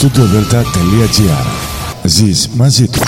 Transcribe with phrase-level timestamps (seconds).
[0.00, 1.46] studiodelta.gr
[2.04, 2.98] Ζεις μαζί του.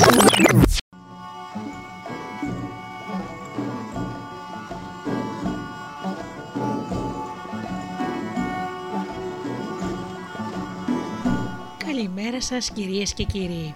[11.79, 13.75] Καλημέρα σας κυρίες και κύριοι.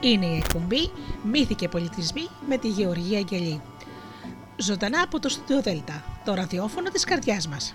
[0.00, 0.90] Είναι η εκπομπή
[1.22, 3.60] «Μύθοι και πολιτισμοί» με τη Γεωργία Αγγελή.
[4.56, 7.74] Ζωντανά από το Studio Delta, το ραδιόφωνο της καρδιάς μας.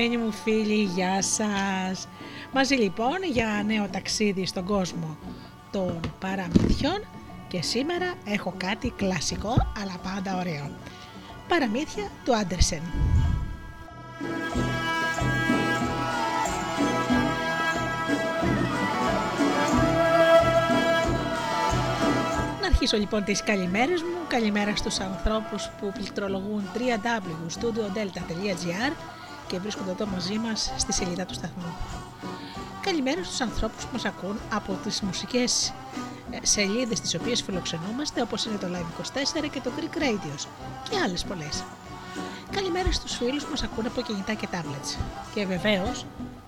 [0.00, 2.08] Αγαπημένοι μου φίλοι, γεια σας!
[2.52, 5.16] Μαζί λοιπόν για νέο ταξίδι στον κόσμο
[5.70, 7.04] των παραμυθιών
[7.48, 10.70] και σήμερα έχω κάτι κλασικό αλλά πάντα ωραίο.
[11.48, 12.82] Παραμύθια του Άντερσεν.
[22.60, 24.16] Να αρχίσω λοιπόν τις καλημέρες μου.
[24.28, 28.92] Καλημέρα στους ανθρώπους που πληκτρολογούν www.studiodelta.gr
[29.50, 31.72] και βρίσκονται εδώ μαζί μας στη σελίδα του σταθμού.
[32.80, 35.72] Καλημέρα στους ανθρώπους που μας ακούν από τις μουσικές
[36.30, 40.46] ε, σελίδες τις οποίες φιλοξενούμαστε όπως είναι το Live24 και το Greek Radios
[40.90, 41.64] και άλλες πολλές.
[42.50, 44.98] Καλημέρα στους φίλους που μας ακούν από κινητά και tablets.
[45.34, 46.06] Και βεβαίως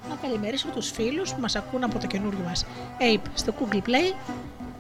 [0.08, 2.64] να καλημερίσω τους φίλους που μας ακούν από το καινούριο μας
[2.98, 4.14] Ape στο Google Play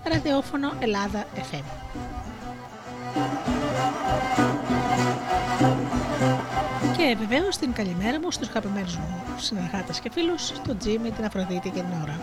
[0.04, 1.64] ραδιόφωνο Ελλάδα FM.
[7.02, 11.70] Και βεβαίω την καλημέρα μου στους αγαπημένους μου συνεργάτες και φίλους, τον Τζίμι, την Αφροδίτη
[11.70, 12.18] και την Ωρα.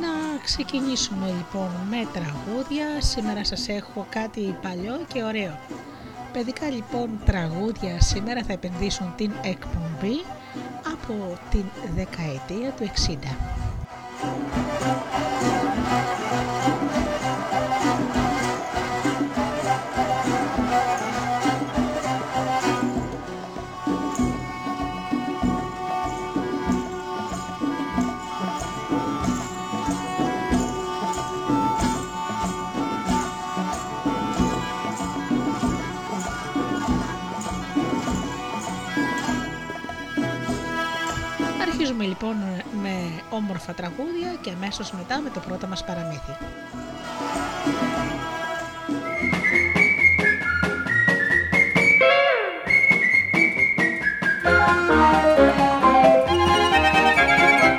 [0.00, 2.86] Να ξεκινήσουμε λοιπόν με τραγούδια.
[3.00, 5.58] Σήμερα σας έχω κάτι παλιό και ωραίο.
[6.32, 10.24] Παιδικά λοιπόν τραγούδια σήμερα θα επενδύσουν την εκπομπή
[10.92, 12.90] από την δεκαετία του
[15.48, 15.51] 60.
[42.02, 46.34] Αρχίζουμε λοιπόν με όμορφα τραγούδια και αμέσως μετά με το πρώτο μας παραμύθι.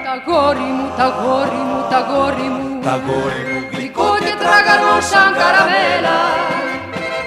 [0.04, 5.02] Τα γόρι μου, τα γόρι μου, τα γόρι μου Τα γόρι μου Γλυκό και τραγανό
[5.02, 6.20] σαν καραμέλα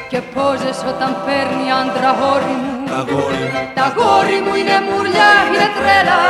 [0.09, 5.33] Και πόζες όταν παίρνει άντρα γόρι μου Τα γόρι μου Τα γόρι μου είναι μουρλιά,
[5.47, 6.21] είναι τρέλα.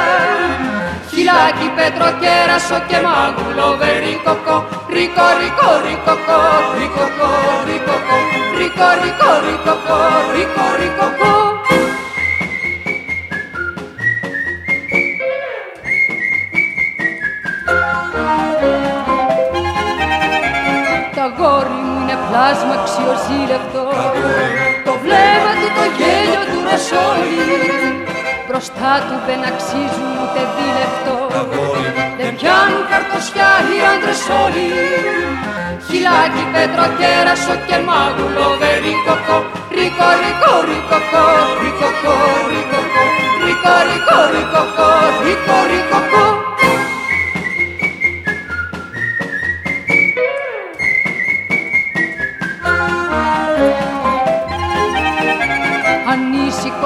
[1.10, 4.56] Χιλάκι, πέτρο, κέρασο και μάγουλο βερίκοκο
[4.94, 6.40] Ρίκο, ρίκο, ρίκοκο,
[6.78, 7.30] ρίκοκο,
[7.68, 8.16] ρίκοκο
[8.58, 9.98] Ρίκο, ρίκο, ρίκοκο,
[10.34, 11.32] ρίκο, ρίκοκο
[21.16, 24.65] Τα γόρι μου είναι πλάσμα αξιοζήλευτο Το
[25.04, 27.36] βλέμμα του, το γέλιο του ρεσόλι
[28.48, 31.14] Μπροστά του δεν αξίζουν ούτε δίλεπτο.
[32.20, 34.68] Δεν πιάνουν καρτοσιά οι άντρες όλοι.
[35.86, 38.46] Χιλάκι, πέτρο, κέρασο και μάγουλο.
[38.60, 39.38] Βερίκοκο
[39.76, 41.24] Ρίκο, ρίκο, ρίκοκο,
[41.62, 42.14] ρίκοκο,
[42.52, 43.04] ρίκοκο
[43.44, 44.88] Ρίκο, ρίκο, ρίκοκο,
[45.24, 46.24] ρίκο, ρίκοκο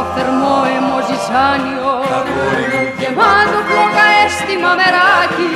[0.01, 1.93] το θερμό αιμοζησάνιο
[3.01, 5.53] γεμάτο πλόκα αίσθημα μεράκι.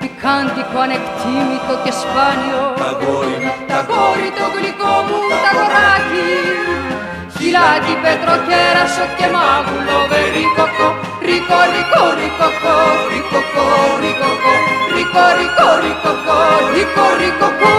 [0.00, 2.64] Πικάντικο ανεκτήμητο και σπάνιο.
[3.70, 6.30] Τα κόρη το γλυκό μου τα κοράκι
[7.34, 9.98] χιλάκι πετροκέρασο και μάγουλο.
[10.10, 10.88] Δε ρίκοκο
[11.28, 12.76] ρίκο ρίκο ρίκοκο
[13.10, 13.66] ρίκοκο
[14.02, 14.52] ρίκοκο
[14.94, 16.38] ρίκο ρίκο ρίκοκο
[16.74, 17.72] ρίκο ρίκοκο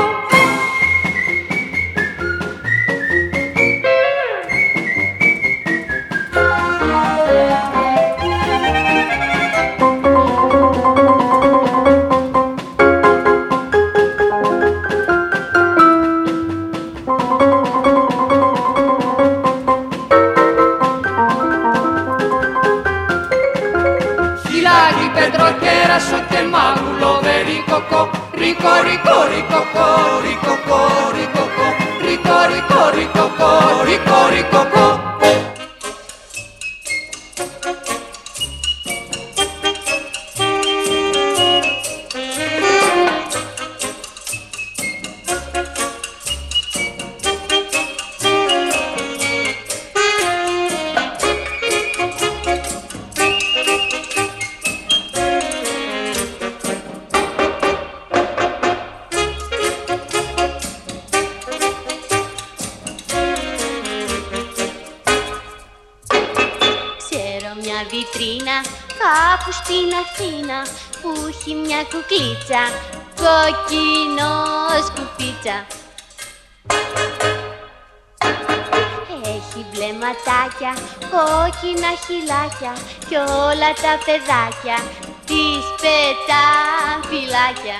[83.83, 84.77] τα παιδάκια
[85.25, 87.79] της πετάν φυλάκια.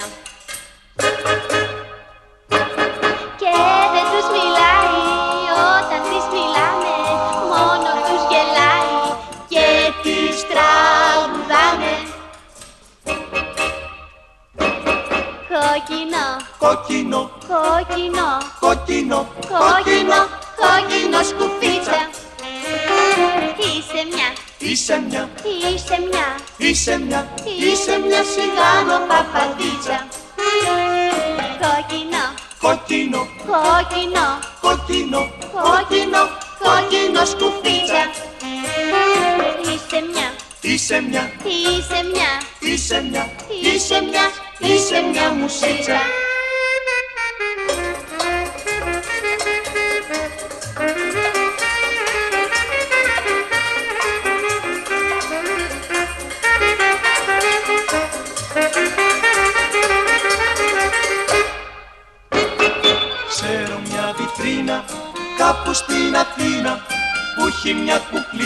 [3.42, 3.54] Και
[3.94, 5.02] δεν τους μιλάει
[5.76, 6.96] όταν τις μιλάμε,
[7.52, 8.96] μόνο τους γελάει
[9.48, 9.68] και
[10.04, 11.96] τις τραγουδάνε.
[15.54, 16.26] Κόκκινο,
[16.64, 18.28] κόκκινο, κόκκινο,
[18.60, 20.20] κόκκινο, κόκκινο,
[20.62, 22.02] κόκκινο σκουφίτσα.
[23.58, 24.30] Είσαι μια,
[24.64, 25.30] είσαι μια,
[25.62, 26.28] είσαι μια,
[26.58, 30.08] είσαι μια, είσαι μια σιγάνο παπαδίτσα.
[31.62, 32.24] Κόκκινο,
[32.60, 36.22] κόκκινο, κόκκινο, κόκκινο, κόκκινο,
[36.64, 38.04] κόκκινο σκουφίτσα.
[39.72, 40.32] Είσαι μια,
[40.62, 43.30] είσαι μια, είσαι μια, είσαι μια,
[43.62, 44.26] είσαι μια,
[44.60, 46.23] είσαι μια μουσίτσα.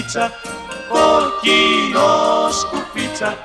[0.07, 0.31] Κουκλίτσα
[0.89, 3.37] κόκκινος σκουφίτσα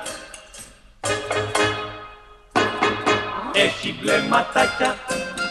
[3.53, 4.95] Έχει μπλε ματάκια,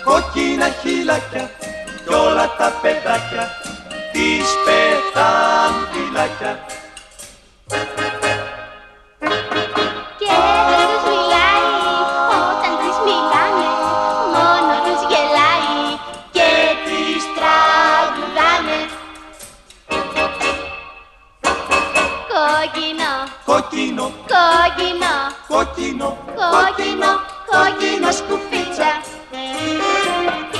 [0.04, 1.50] κόκκινα χυλάκια
[2.06, 3.48] κι όλα τα παιδάκια
[4.12, 6.66] της πετάν φυλάκια.
[25.52, 26.08] Κόκκινο,
[26.40, 27.10] κόκκινο, κόκκινο,
[27.50, 28.90] κόκκινο σκουφίτσα.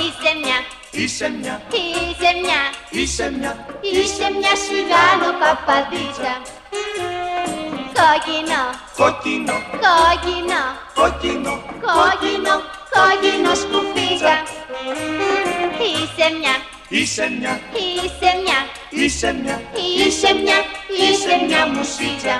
[0.02, 0.58] Είσαι μια,
[0.90, 2.60] είσαι μια, είσαι μια,
[2.90, 6.32] είσαι μια, είσαι μια σιγάνο παπαδίτσα.
[7.98, 8.60] Κόκκινο,
[8.96, 10.60] κόκκινο, κόκκινο,
[10.98, 11.54] κόκκινο,
[11.96, 12.54] κόκκινο,
[12.94, 14.34] κόκκινο σκουφίτσα.
[15.88, 16.54] Είσαι μια,
[16.88, 17.54] είσαι μια,
[17.86, 18.58] είσαι μια,
[18.90, 19.56] είσαι μια,
[20.04, 20.58] είσαι μια,
[21.00, 22.36] είσαι μια μουσίτσα.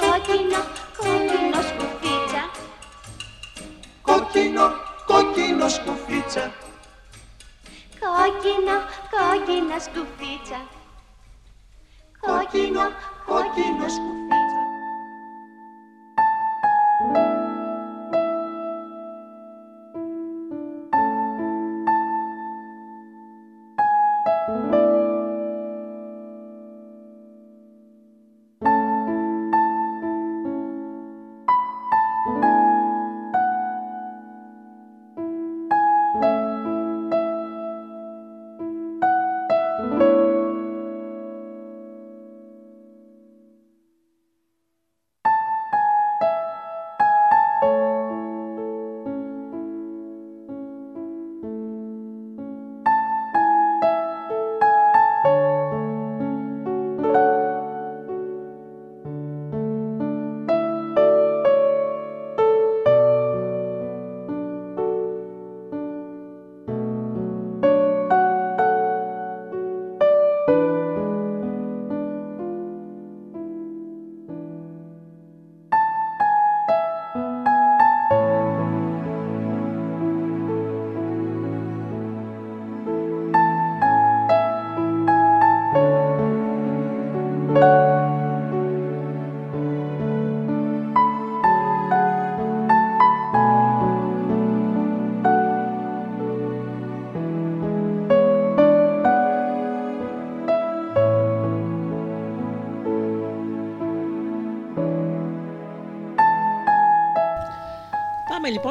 [0.00, 0.60] Κόκκινο,
[0.96, 2.42] κόκκινο σκουφίτσα
[4.02, 4.66] κόκκινο,
[5.06, 6.52] κόκκινο σκουφίτσα.
[8.00, 8.76] Κόκκινο,
[9.14, 10.60] κόκκινο σκουφίτσα
[12.20, 12.84] Κόκκινο,
[13.26, 14.45] κόκκινο σκουφίτσα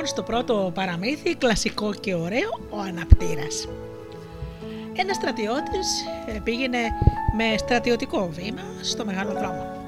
[0.06, 3.68] λοιπόν στο πρώτο παραμύθι, κλασικό και ωραίο, ο αναπτήρας.
[4.96, 6.78] Ένας στρατιώτης ε, πήγαινε
[7.38, 9.84] με στρατιωτικό βήμα στο μεγάλο δρόμο.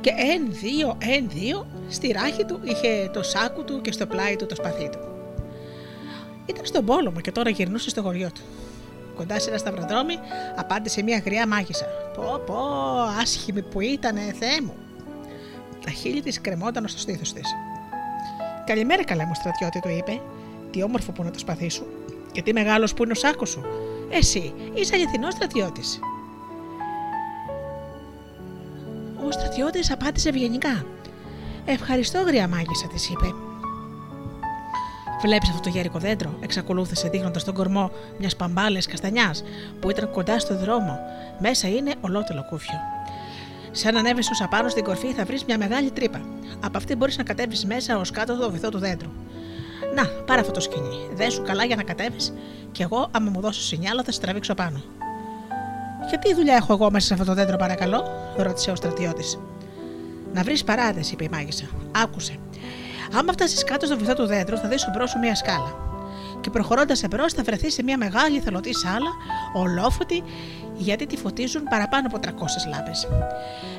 [0.00, 4.36] Και εν δύο, εν δύο, στη ράχη του είχε το σάκου του και στο πλάι
[4.36, 4.98] του το σπαθί του.
[6.46, 8.42] Ήταν στον πόλεμο και τώρα γυρνούσε στο χωριό του.
[9.16, 10.18] Κοντά σε ένα σταυροδρόμι
[10.56, 11.86] απάντησε μια γριά μάγισσα.
[12.14, 12.58] Πω πω,
[13.20, 14.74] άσχημη που ήτανε, Θεέ μου.
[15.84, 17.63] Τα χείλη της κρεμόταν στο στήθος της.
[18.66, 20.20] Καλημέρα, καλά μου στρατιώτη, του είπε.
[20.70, 21.86] Τι όμορφο που είναι το σπαθί σου.
[22.32, 23.64] Και τι μεγάλος που είναι ο σάκος σου.
[24.10, 25.98] Εσύ είσαι αληθινός στρατιώτης.
[29.26, 30.86] Ο στρατιώτης απάντησε ευγενικά.
[31.64, 33.26] Ευχαριστώ, γριά μάγισσα, της είπε.
[35.22, 39.44] Βλέπεις αυτό το γέρικο δέντρο, εξακολούθησε δείχνοντας τον κορμό μιας παμπάλες καστανιάς
[39.80, 40.98] που ήταν κοντά στο δρόμο.
[41.38, 42.93] Μέσα είναι ολότελα κούφιο.
[43.76, 46.20] Σαν ανέβεις ω απάνω στην κορφή, θα βρεις μια μεγάλη τρύπα.
[46.64, 49.08] Από αυτή μπορείς να κατέβεις μέσα ως κάτω το βυθό του δέντρου.
[49.94, 51.08] Να, πάρε αυτό το σκοινί.
[51.14, 52.32] Δέσου καλά για να κατέβεις,
[52.72, 54.82] και εγώ, άμα μου δώσεις σινιάλο, θα σε τραβήξω πάνω.
[56.10, 58.04] Και τι δουλειά έχω εγώ μέσα σε αυτό το δέντρο, παρακαλώ,
[58.36, 59.38] ρώτησε ο στρατιώτης.
[60.32, 61.64] Να βρεις παράδε, είπε η μάγισσα.
[62.02, 62.36] Άκουσε.
[63.18, 65.82] Άμα φτάσεις κάτω στο βυθό του δέντρου, θα δεις μπρος σου μια σκάλα.
[66.40, 69.10] Και προχωρώντας εμπρός, θα βρεθείς σε μια μεγάλη θελωτή σάλα,
[69.52, 70.22] ολόφωτη,
[70.76, 72.28] γιατί τη φωτίζουν παραπάνω από 300
[72.68, 72.90] λάμπε.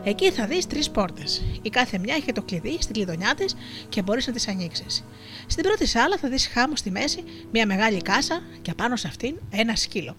[0.03, 1.43] Εκεί θα δεις τρεις πόρτες.
[1.61, 3.55] Η κάθε μια έχει το κλειδί στη κλειδονιά της
[3.89, 5.03] και μπορείς να τις ανοίξεις.
[5.47, 9.35] Στην πρώτη σάλα θα δεις χάμο στη μέση, μια μεγάλη κάσα και απάνω σε αυτήν
[9.49, 10.15] ένα σκύλο.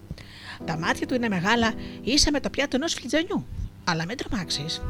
[0.65, 3.45] Τα μάτια του είναι μεγάλα, ίσα με το πιάτο ενός φλιτζανιού.
[3.83, 4.81] Αλλά μην τρομάξεις.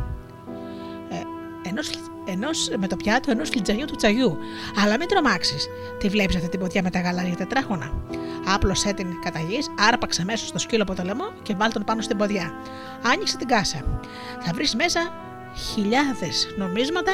[1.68, 1.90] Ε, ενός,
[2.26, 4.38] ενός, με το πιάτο ενός φλιτζανιού του τσαγιού.
[4.84, 5.68] Αλλά μην τρομάξεις.
[6.00, 7.92] Τη βλέπεις αυτή την ποτιά με τα γαλάζια τετράχωνα.
[8.54, 12.02] Άπλωσέ την κατά γης, άρπαξε μέσα στο σκύλο από το λαιμό και βάλ τον πάνω
[12.02, 12.54] στην ποδιά.
[13.14, 14.00] Άνοιξε την κάσα.
[14.40, 15.00] Θα βρεις μέσα
[15.74, 17.12] χιλιάδες νομίσματα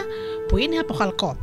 [0.48, 1.38] που είναι από χαλκό.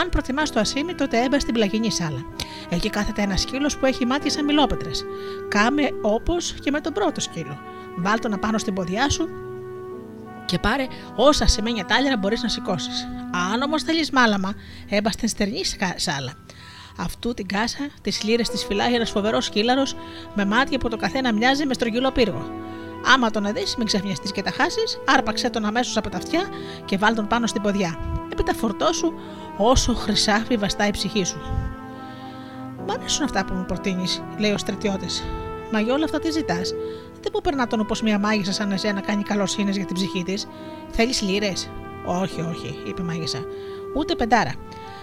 [0.00, 2.24] Αν προτιμάς το ασίμι, τότε έμπα στην πλαγινή σάλα.
[2.68, 5.04] Εκεί κάθεται ένας σκύλος που έχει μάτια σαν μιλόπετρες.
[5.48, 7.58] Κάμε όπως και με τον πρώτο σκύλο.
[7.96, 9.28] Βάλ τον απάνω στην ποδιά σου
[10.46, 10.86] και πάρε
[11.16, 13.08] όσα σημαίνια τάλιρα μπορείς να σηκώσεις.
[13.52, 14.54] Αν όμως θέλεις μάλαμα,
[14.88, 15.62] έμπας στην στερνή
[15.96, 16.32] σάλα.
[16.98, 19.96] Αυτού την κάσα, τις λύρες της φυλάει ένα φοβερός σκύλαρος
[20.34, 22.50] με μάτια που το καθένα μοιάζει με στρογγυλό πύργο.
[23.14, 26.40] Άμα τον δεις, μην ξαφνιαστείς και τα χάσεις, άρπαξε τον αμέσως από τα αυτιά
[26.84, 27.98] και βάλ τον πάνω στην ποδιά.
[28.32, 29.12] Έπειτα φορτώσου
[29.56, 31.40] όσο χρυσάφι βαστάει η ψυχή σου.
[32.86, 35.24] Μ' αρέσουν αυτά που μου προτείνεις, λέει ο στρατιώτης.
[35.72, 36.74] Μα για όλα αυτά τι ζητάς.
[37.20, 40.22] Δεν μου περνά τον όπως μια μάγισσα σαν εσένα να κάνει καλοσύνε για την ψυχή
[40.22, 40.46] της.
[40.90, 41.52] Θέλεις λύρε.
[42.06, 43.44] Όχι, όχι, είπε η μάγισσα.
[43.96, 44.54] Ούτε πεντάρα.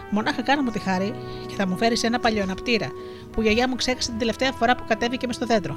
[0.10, 1.14] Μονάχα κάνω μου τη χάρη
[1.48, 2.88] και θα μου φέρεις ένα παλιοναπτήρα
[3.32, 5.76] που η γιαγιά μου ξέχασε την τελευταία φορά που κατέβηκε μες στο δέντρο.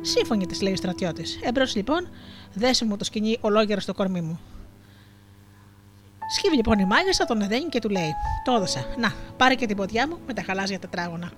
[0.00, 1.38] Σύμφωνη της λέει ο στρατιώτης.
[1.42, 2.08] Εμπρός λοιπόν,
[2.54, 4.40] δέσε μου το σκηνή ολόγερα στο κορμί μου.
[6.36, 8.12] Σκύβει λοιπόν η μάγισσα, τον εδένει και του λέει:
[8.44, 8.84] Το έδωσα.
[8.98, 11.32] Να, πάρε και την ποδιά μου με τα χαλάζια τετράγωνα.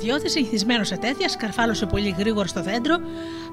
[0.00, 2.96] Στρατιώτης, συνηθισμένο σε τέτοια, σκαρφάλωσε πολύ γρήγορα στο δέντρο,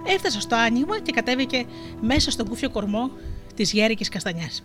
[0.05, 1.65] έφτασε στο άνοιγμα και κατέβηκε
[2.01, 3.11] μέσα στον κούφιο κορμό
[3.55, 4.63] της γέρικης καστανιάς.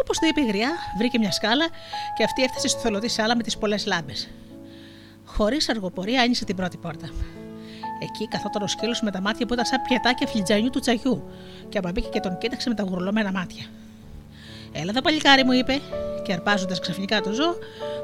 [0.00, 1.66] Όπως το είπε η γριά, βρήκε μια σκάλα
[2.16, 4.28] και αυτή έφτασε στο θολωτή σάλα με τις πολλές λάμπες.
[5.24, 7.08] Χωρίς αργοπορία άνοιξε την πρώτη πόρτα.
[8.02, 11.30] Εκεί καθόταν ο σκύλος με τα μάτια που ήταν σαν πιατάκια φλιτζανιού του τσαγιού,
[11.68, 13.64] και αμπαμπήκε και τον κοίταξε με τα γουρλωμένα μάτια.
[14.72, 15.80] Έλα εδώ, παλικάρι μου, είπε,
[16.22, 17.58] και αρπάζοντας ξαφνικά το ζώο,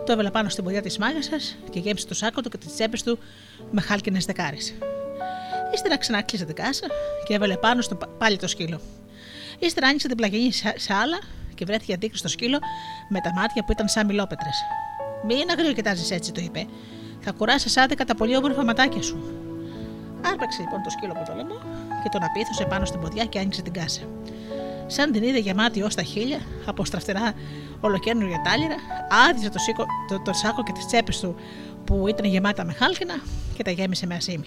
[0.06, 1.36] το έβαλε πάνω στην ποδιά της μάγισσα
[1.70, 3.18] και γέμισε το σάκο του και τις τσέπες του
[3.70, 4.74] με χάλκινες δεκάρες.
[5.74, 6.86] Ύστερα ξανάκλεισε την κάσα
[7.26, 8.80] και έβαλε πάνω στο πάλι το σκύλο.
[9.58, 11.18] Ύστερα άνοιξε την πλαγινή σάλα
[11.54, 12.58] και βρέθηκε αντίκρι στο σκύλο
[13.08, 14.56] με τα μάτια που ήταν σαν μιλόπετρες.
[15.26, 16.66] Μην αγρίο κοιτάζει έτσι, το είπε.
[17.20, 19.16] Θα κουράσεις άδικα τα πολύ όμορφα ματάκια σου.
[20.26, 21.58] Άρπαξε λοιπόν το σκύλο από το λαιμό
[22.02, 24.00] και τον απίθωσε πάνω στην ποδιά και άνοιξε την κάσα.
[24.92, 27.32] Σαν την είδε γεμάτη ως τα χίλια από στραφτερά
[27.80, 28.74] ολοκένουργια τάλιρα,
[29.28, 31.36] άδεισε το, σίκο, το, το σάκο και τις τσέπες του
[31.84, 33.14] που ήταν γεμάτα με χάλκινα
[33.56, 34.46] και τα γέμισε με ασίμι.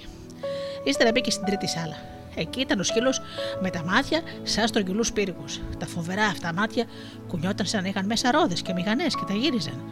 [0.83, 1.95] Ύστερα μπήκε στην τρίτη σάλα.
[2.35, 3.21] Εκεί ήταν ο σκύλος
[3.61, 5.59] με τα μάτια σαν στρογγυλούς πύργους.
[5.77, 6.85] Τα φοβερά αυτά μάτια
[7.27, 9.83] κουνιόταν σαν να είχαν μέσα ρόδες και μηγανέ και τα γύριζαν.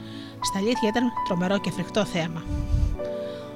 [0.42, 2.44] Στα αλήθεια ήταν τρομερό και φρικτό θέαμα.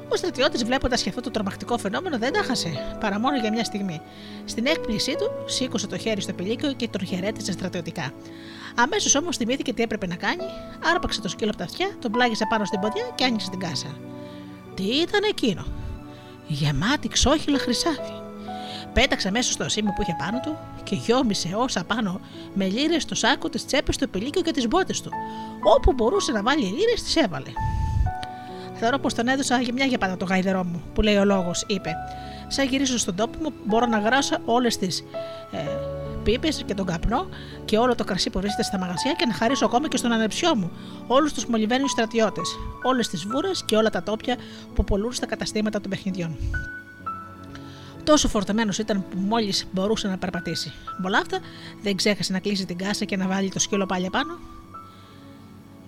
[0.10, 3.64] Ο στρατιώτης, βλέποντας και αυτό το τρομακτικό φαινόμενο, δεν τα χάσε, παρά μόνο για μια
[3.64, 4.02] στιγμή.
[4.46, 8.12] Στην έκπλησή του, σήκωσε το χέρι στο πηλίκιο και τον χαιρέτησε στρατιωτικά.
[8.76, 10.44] Αμέσως όμως θυμήθηκε τι έπρεπε να κάνει,
[10.94, 13.98] άρπαξε το σκύλο από τα αυτιά, τον πλάγισε πάνω στην ποδιά και άνοιξε την κάσα.
[14.76, 15.66] Τι ήταν εκείνο,
[16.48, 18.26] γεμάτη ξόχυλα χρυσάφι.
[18.94, 22.22] Πέταξε μέσα στο σήμη που είχε πάνω του και γιόμισε όσα πάνω
[22.54, 25.12] με λίρε στο σάκο, τις τσέπες, το πηλίκιο και τις μπότες του.
[25.76, 27.52] Όπου μπορούσε να βάλει λίρε, τις έβαλε.
[28.80, 31.64] Θεωρώ πως τον έδωσα για μια για πάντα το γαϊδερό μου, που λέει ο λόγος,
[31.68, 31.96] είπε.
[32.48, 35.04] Σαν γυρίσω στον τόπο μου, μπορώ να γράσω όλες τις
[35.52, 35.58] ε,
[36.24, 37.28] πίπες και τον καπνό
[37.66, 40.56] και όλο το κρασί που βρίσκεται στα μαγαζιά και να χαρίσω ακόμα και στον ανεψιό
[40.56, 40.72] μου
[41.08, 44.36] όλους τους μολυμένου στρατιώτες, όλες τις βούρες και όλα τα τόπια
[44.76, 46.38] που πολλούν στα καταστήματα των παιχνιδιών.
[48.04, 50.74] Τόσο φορτωμένος ήταν που μόλις μπορούσε να περπατήσει.
[50.98, 51.40] Με αυτά
[51.82, 54.57] δεν ξέχασε να κλείσει την κάσα και να βάλει το σκύλο πάλι πάνω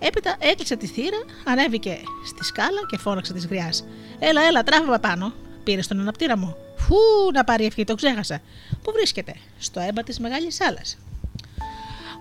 [0.02, 3.84] Έπειτα έκλεισε τη θύρα, ανέβηκε στη σκάλα και φώναξε της γριάς.
[4.18, 5.32] Έλα, έλα, τράβαμε πάνω.
[5.64, 6.56] Πήρε στον αναπτήρα μου.
[6.76, 6.96] Φου,
[7.32, 8.40] να πάρει ευχή, το ξέχασα.
[8.82, 10.82] Πού βρίσκεται, στο έμπα της μεγάλης άλλα.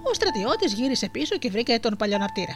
[0.09, 2.55] Ο στρατιώτης γύρισε πίσω και βρήκε τον παλιοναπτήρα.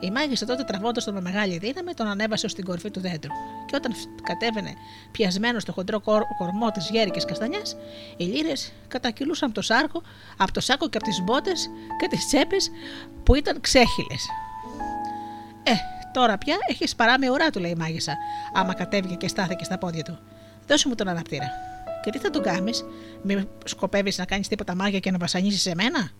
[0.00, 3.32] Η μάγισσα τότε τραβώντας τον με μεγάλη δύναμη τον ανέβασε ω την κορφή του δέντρου.
[3.66, 4.74] Και όταν κατέβαινε
[5.10, 6.00] πιασμένος στο χοντρό
[6.38, 7.76] κορμό της γέρικης καστανιάς,
[8.16, 10.02] οι λύρες κατακυλούσαν από το, σάρκο,
[10.36, 12.70] από το σάκο και από τις μπότες και τις τσέπες
[13.24, 14.28] που ήταν ξέχυλες.
[15.62, 15.72] Ε,
[16.12, 18.16] τώρα πια έχεις παράμε ουρά, του λέει η μάγισσα,
[18.52, 20.18] άμα κατέβηκε και στάθηκε στα πόδια του.
[20.66, 21.50] Δώσε μου τον αναπτήρα.
[22.02, 22.84] Και τι θα τον κάνεις,
[23.22, 26.10] μη σκοπεύεις να κάνεις τίποτα μάγια και να βασανίσεις εμένα;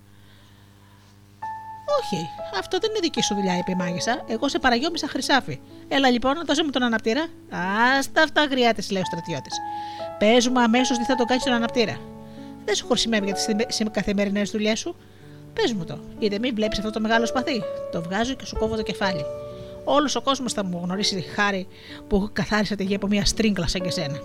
[1.98, 4.24] Όχι, αυτό δεν είναι δική σου δουλειά, είπε η μάγισσα.
[4.29, 5.61] Εγώ σε παραγιώμησα χρυσάφι.
[5.88, 7.26] Έλα λοιπόν, δώσε μου τον αναπτήρα.
[7.98, 9.57] Άστα αυτά, γριά της, λέει ο στρατιώτης.
[10.18, 11.96] Παίζουμε αμέσως τι θα τον κάνει τον αναπτήρα.
[12.64, 14.96] Δεν σου χρησιμεύει για τις καθημερινές δουλειές σου.
[15.55, 17.62] Πες μου το, είτε μην βλέπεις αυτό το μεγάλο σπαθί.
[17.92, 19.24] Το βγάζω και σου κόβω το κεφάλι.
[19.85, 21.66] Όλος ο κόσμος θα μου γνωρίσει τη χάρη
[22.09, 24.18] που καθάρισα τη γη από μια στρίγκλα σαν και σένα.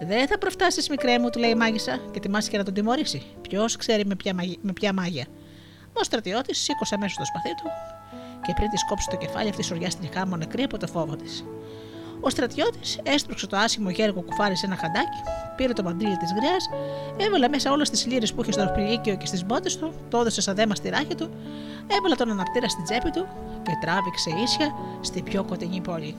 [0.00, 3.22] Δεν θα προφτάσεις, μικρέ μου, του λέει η μάγισσα, και τιμάσει και να τον τιμωρήσει.
[3.48, 5.26] Ποιος ξέρει με ποια, με ποια μάγια.
[5.92, 7.70] Ο στρατιώτης σήκωσε αμέσως το σπαθί του
[8.46, 11.44] και πριν της κόψει το κεφάλι, αυτή σοριάστηκε χάμω νεκρή από το φόβο της.
[12.20, 15.20] Ο στρατιώτης έστρωξε το άσχημο γέργο κουφάρι σε ένα χαντάκι,
[15.56, 16.68] πήρε το μαντίλι της γριάς,
[17.16, 20.40] έβαλε μέσα όλες τις λίρες που είχε στο πληλίκιο και στις μπότες του, το έδωσε
[20.40, 21.30] σαν δέμα στη ράχη του,
[21.98, 23.26] έβαλε τον αναπτήρα στην τσέπη του
[23.62, 26.16] και τράβηξε ίσια στη πιο κοντινή πόλη.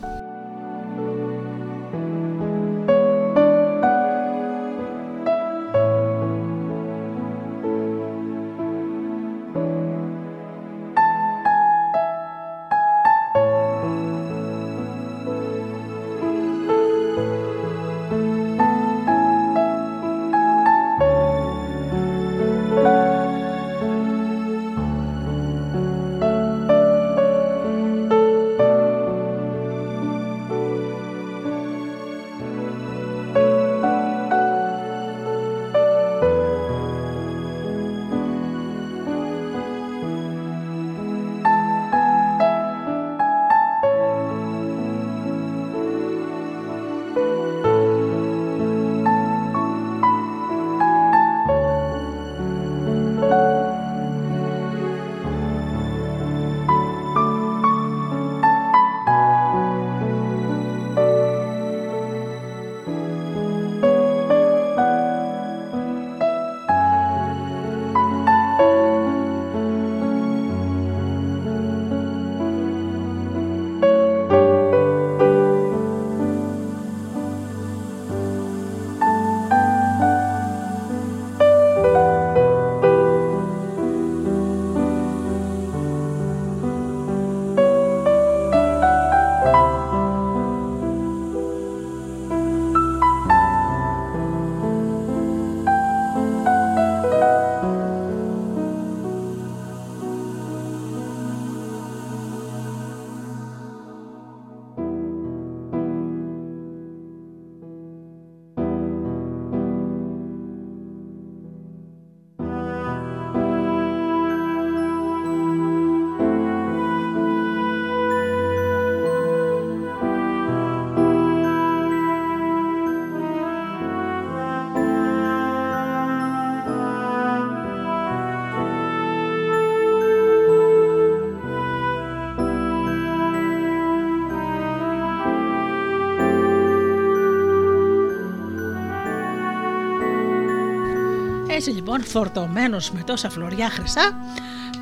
[141.62, 144.15] Έτσι λοιπόν, φορτωμένος με τόσα φλωριά χρυσά,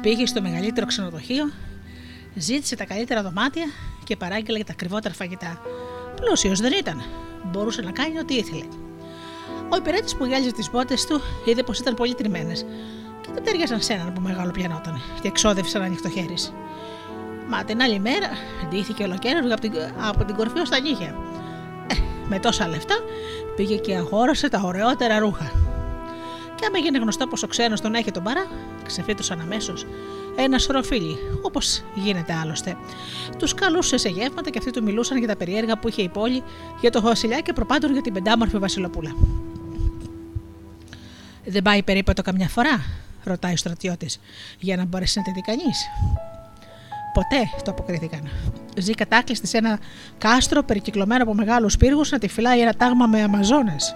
[0.02, 1.52] πήγε στο μεγαλύτερο ξενοδοχείο,
[2.36, 3.66] ζήτησε τα καλύτερα δωμάτια
[4.04, 5.62] και παράγγειλε τα ακριβότερα φαγητά.
[6.16, 7.02] Πλούσιος δεν ήταν.
[7.44, 8.64] Μπορούσε να κάνει ό,τι ήθελε.
[9.70, 12.66] Ο υπηρέτης που γέλιζε τις μπότες του είδε πως ήταν πολύ τριμμένες
[13.22, 16.54] και δεν ταιριάζαν σε έναν που μεγάλο πιανόταν και εξόδευσε ένα ανοιχτό χέρις.
[17.48, 18.30] Μα την άλλη μέρα
[18.70, 21.16] ντύθηκε ολοκαίρι από την, από την κορφή ως τα νύχια.
[21.88, 21.96] Ε,
[22.28, 22.96] με τόσα λεφτά
[23.56, 25.69] πήγε και αγόρασε τα ωραιότερα ρούχα.
[26.60, 28.46] Και άμα έγινε γνωστό πως ο ξένος τον έχει τον παρά,
[28.86, 29.86] ξεφύτρωσαν αμέσως
[30.36, 32.78] ένα σωρό φίλοι, όπως γίνεται άλλωστε.
[33.38, 36.44] Τους καλούσε σε γεύματα και αυτοί του μιλούσαν για τα περίεργα που είχε η πόλη,
[36.82, 39.16] για το Βασιλιά και προπάντων για την πεντάμορφη Βασιλοπούλα.
[41.46, 42.82] Δεν πάει περίπατο καμιά φορά,
[43.24, 44.20] ρωτάει ο στρατιώτης,
[44.60, 45.88] για να μπορέσει να τη δει κανείς.
[47.14, 48.30] Ποτέ, το αποκρίθηκαν.
[48.78, 49.80] Ζει κατάκλειστη σε ένα
[50.18, 53.96] κάστρο περικυκλωμένο από μεγάλους πύργους να τη φυλάει ένα τάγμα με Αμαζόνες.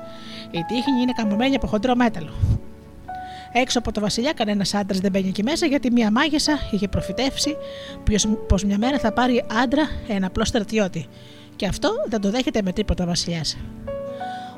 [0.51, 2.33] Η τύχη είναι καμωμένη από χοντρό μέταλλο.
[3.55, 7.55] Έξω από το βασιλιά, κανένας άντρας δεν μπαίνει εκεί μέσα γιατί μία μάγισσα είχε προφητεύσει
[8.47, 11.07] πως μια μέρα θα πάρει άντρα ένα απλό στρατιώτη.
[11.55, 13.57] Και αυτό δεν το δέχεται με τίποτα ο βασιλιάς.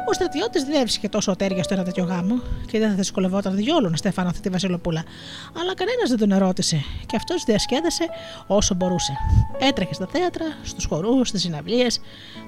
[0.08, 2.42] Ο στρατιώτης δεν έβρισκε τόσο τέρια στο ένα τέτοιο γάμο
[2.72, 5.04] και δεν θα δυσκολευόταν διόλου να στεφανώθει τη Βασιλοπούλα.
[5.60, 8.06] Αλλά κανένας δεν τον ερώτησε και αυτός διασκέδασε
[8.48, 9.18] όσο μπορούσε.
[9.60, 12.00] Έτρεχε στα θέατρα, στους χορού, στις συναυλίες,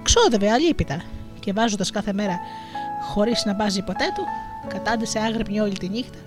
[0.04, 1.02] ξόδευε αλίπητα
[1.39, 2.39] και βάζοντας κάθε μέρα
[3.02, 4.24] χωρίς να μπάζει ποτέ του,
[4.67, 6.17] κατάντησε άγρυπνη όλη τη νύχτα.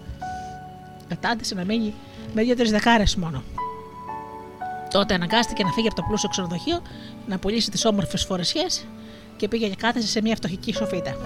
[1.08, 1.94] Κατάντησε να μείνει
[2.34, 3.42] με δύο-τρεις δεκάρες μόνο.
[4.90, 6.82] Τότε αναγκάστηκε να φύγει από το πλούσιο ξενοδοχείο,
[7.26, 8.86] να πουλήσει τις όμορφες φορεσιές
[9.40, 11.16] και πήγε και κάθεσε σε μια φτωχική σοφίτα.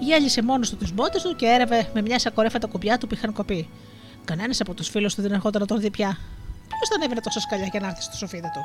[0.00, 3.14] Γέλισε μόνος του τις μπότες του και έρευε με μια σακορέφα τα κουμπιά του που
[3.14, 3.68] είχαν κοπεί.
[4.24, 6.18] Κανένας από τους φίλους του δεν ερχόταν να τον δει πια.
[6.68, 8.60] Ποιος θα ανέβαινε τόσο σκαλιά για να έρθει στη σοφίτα του;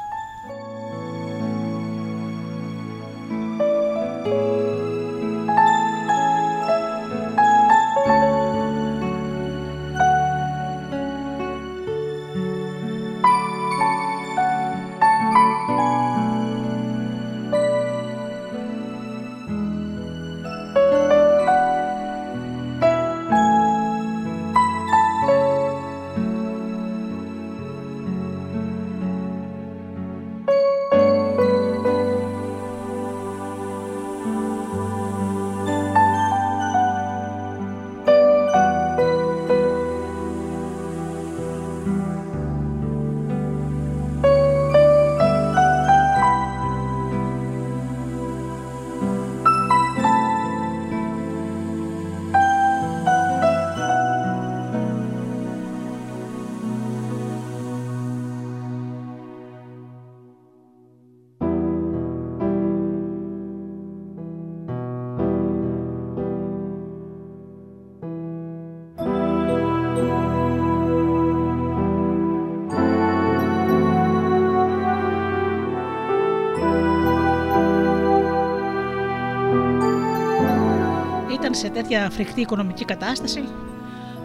[81.83, 83.43] Τέτοια φρικτή οικονομική κατάσταση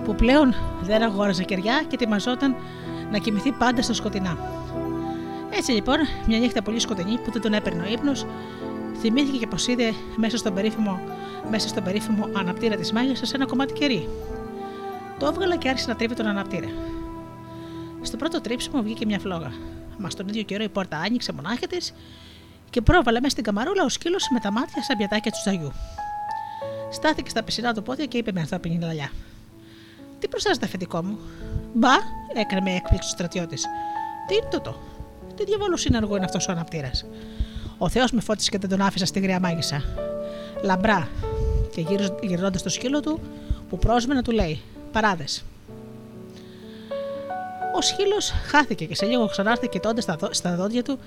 [0.05, 2.55] που πλέον δεν αγόραζε κεριά και ετοιμαζόταν
[3.11, 4.38] να κοιμηθεί πάντα στα σκοτεινά.
[5.51, 8.27] Έτσι λοιπόν, μια νύχτα πολύ σκοτεινή που δεν τον έπαιρνε ο ύπνος,
[9.01, 11.01] θυμήθηκε και πως είδε μέσα στον περίφημο,
[11.51, 14.09] μέσα στον περίφημο αναπτήρα της μάγισσας ένα κομμάτι κερί.
[15.18, 16.68] Το έβγαλε και άρχισε να τρίβει τον αναπτήρα.
[18.03, 19.53] Στο πρώτο τρίψιμο βγήκε μια φλόγα.
[19.99, 21.94] Μας τον ίδιο καιρό η πόρτα άνοιξε μονάχα της
[22.71, 25.73] και πρόβαλε μέσα στην καμαρούλα ο σκύλος με τα μάτια σαν πιατάκια του ζαγιού.
[26.90, 29.11] Στάθηκε στα πισινά του πόδια και είπε με ανθρώπινη λαλιά.
[30.18, 31.18] Τι προσθέσατε, αφεντικό μου;
[31.74, 31.92] Μπα,
[32.35, 33.64] έκανε με έκπληξη ο στρατιώτης.
[34.27, 34.77] Τι είναι τούτο;
[35.37, 37.05] Τι διαβόλου συνεργό είναι αυτός ο αναπτήρας;
[37.79, 39.83] Ο Θεός με φώτισε και δεν τον άφησα στη γριά μάγισσα.
[40.62, 41.09] Λαμπρά.
[41.74, 41.87] Και
[42.22, 43.20] γυρνώντα το σκύλο του,
[43.68, 44.61] που πρόσμενα του λέει:
[44.92, 45.44] Παράδες.
[47.77, 50.98] Ο σκύλος χάθηκε και σε λίγο ξανάρθε κοιτώντας στα δόντια του,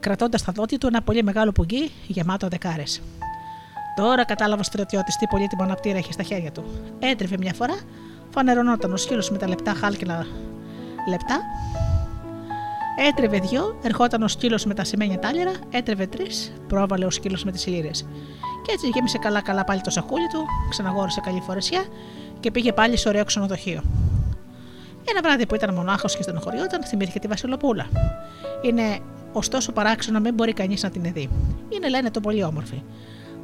[0.00, 3.00] κρατώντας στα δόντια του ένα πολύ μεγάλο πουγγί γεμάτο δεκάρες.
[3.98, 6.64] Τώρα κατάλαβε ο στρατιώτης τι πολύτιμο αναπτήρα έχει στα χέρια του.
[6.98, 7.78] Έτρεβε μια φορά,
[8.30, 10.26] φανερωνόταν ο σκύλος με τα λεπτά χάλκινα
[11.08, 11.40] λεπτά.
[13.08, 17.52] Έτρεβε δυο, ερχόταν ο σκύλος με τα σημαίνια τάλιρα, έτρεβε τρεις, πρόβαλε ο σκύλος με
[17.52, 17.90] τις λίρε.
[18.62, 21.84] Και έτσι γέμισε καλά-καλά πάλι το σακούλι του, ξαναγόρισε καλή φορεσιά
[22.40, 23.82] και πήγε πάλι στο ωραίο ξενοδοχείο.
[25.10, 27.86] Ένα βράδυ που ήταν μονάχος και στενοχωριόταν, θυμήθηκε τη Βασιλοπούλα.
[28.62, 28.98] Είναι
[29.32, 31.28] ωστόσο παράξενο να μην μπορεί κανείς να την δει.
[31.68, 32.82] Είναι λένε το πολύ όμορφη.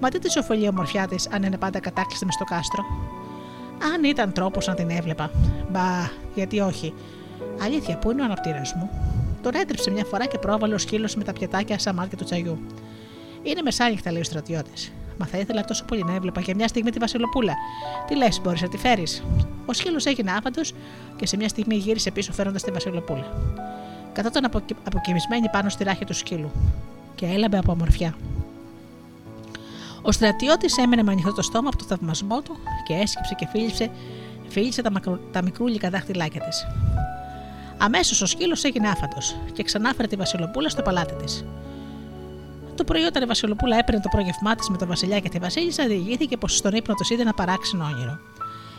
[0.00, 2.84] Μα τι τη ωφελεί η ομορφιά της αν είναι πάντα κατάκλειστη μες στο κάστρο.
[3.94, 5.30] Αν ήταν τρόπος να την έβλεπα.
[5.70, 6.94] Μπα, γιατί όχι.
[7.62, 8.90] Αλήθεια, πού είναι ο αναπτήρας μου;
[9.42, 12.58] Τον έτρεψε μια φορά και πρόβαλε ο σκύλος με τα πιατάκια σαν μάτια του τσαγιού.
[13.42, 14.92] Είναι μεσάνυχτα, λέει ο στρατιώτης.
[15.18, 17.54] Μα θα ήθελα τόσο πολύ να έβλεπα για μια στιγμή τη Βασιλοπούλα.
[18.06, 19.24] Τι λες, μπορείς να τη φέρεις;
[19.66, 20.74] Ο σκύλος έγινε άφαντος
[21.16, 23.26] και σε μια στιγμή γύρισε πίσω φέροντας τη Βασιλοπούλα.
[24.12, 24.50] Καθόταν
[24.84, 26.50] αποκοιμισμένη πάνω στη ράχη του σκύλου
[27.14, 28.14] και έλαμπε από αμορφιά.
[30.06, 33.90] Ο στρατιώτης έμενε με ανοιχτό το στόμα από το θαυμασμό του και έσκυψε και φίλησε,
[34.48, 36.66] φίλησε τα, μακρου, τα μικρούλικα δάχτυλάκια της.
[37.78, 41.44] Αμέσως ο σκύλος έγινε άφαντος και ξανάφερε τη Βασιλοπούλα στο παλάτι της.
[42.74, 45.86] Το πρωί, όταν η Βασιλοπούλα έπαιρνε το πρόγευμά της με τον Βασιλιά και τη Βασίλισσα,
[45.86, 48.18] διηγήθηκε πως στον ύπνο του είδε ένα παράξενο όνειρο.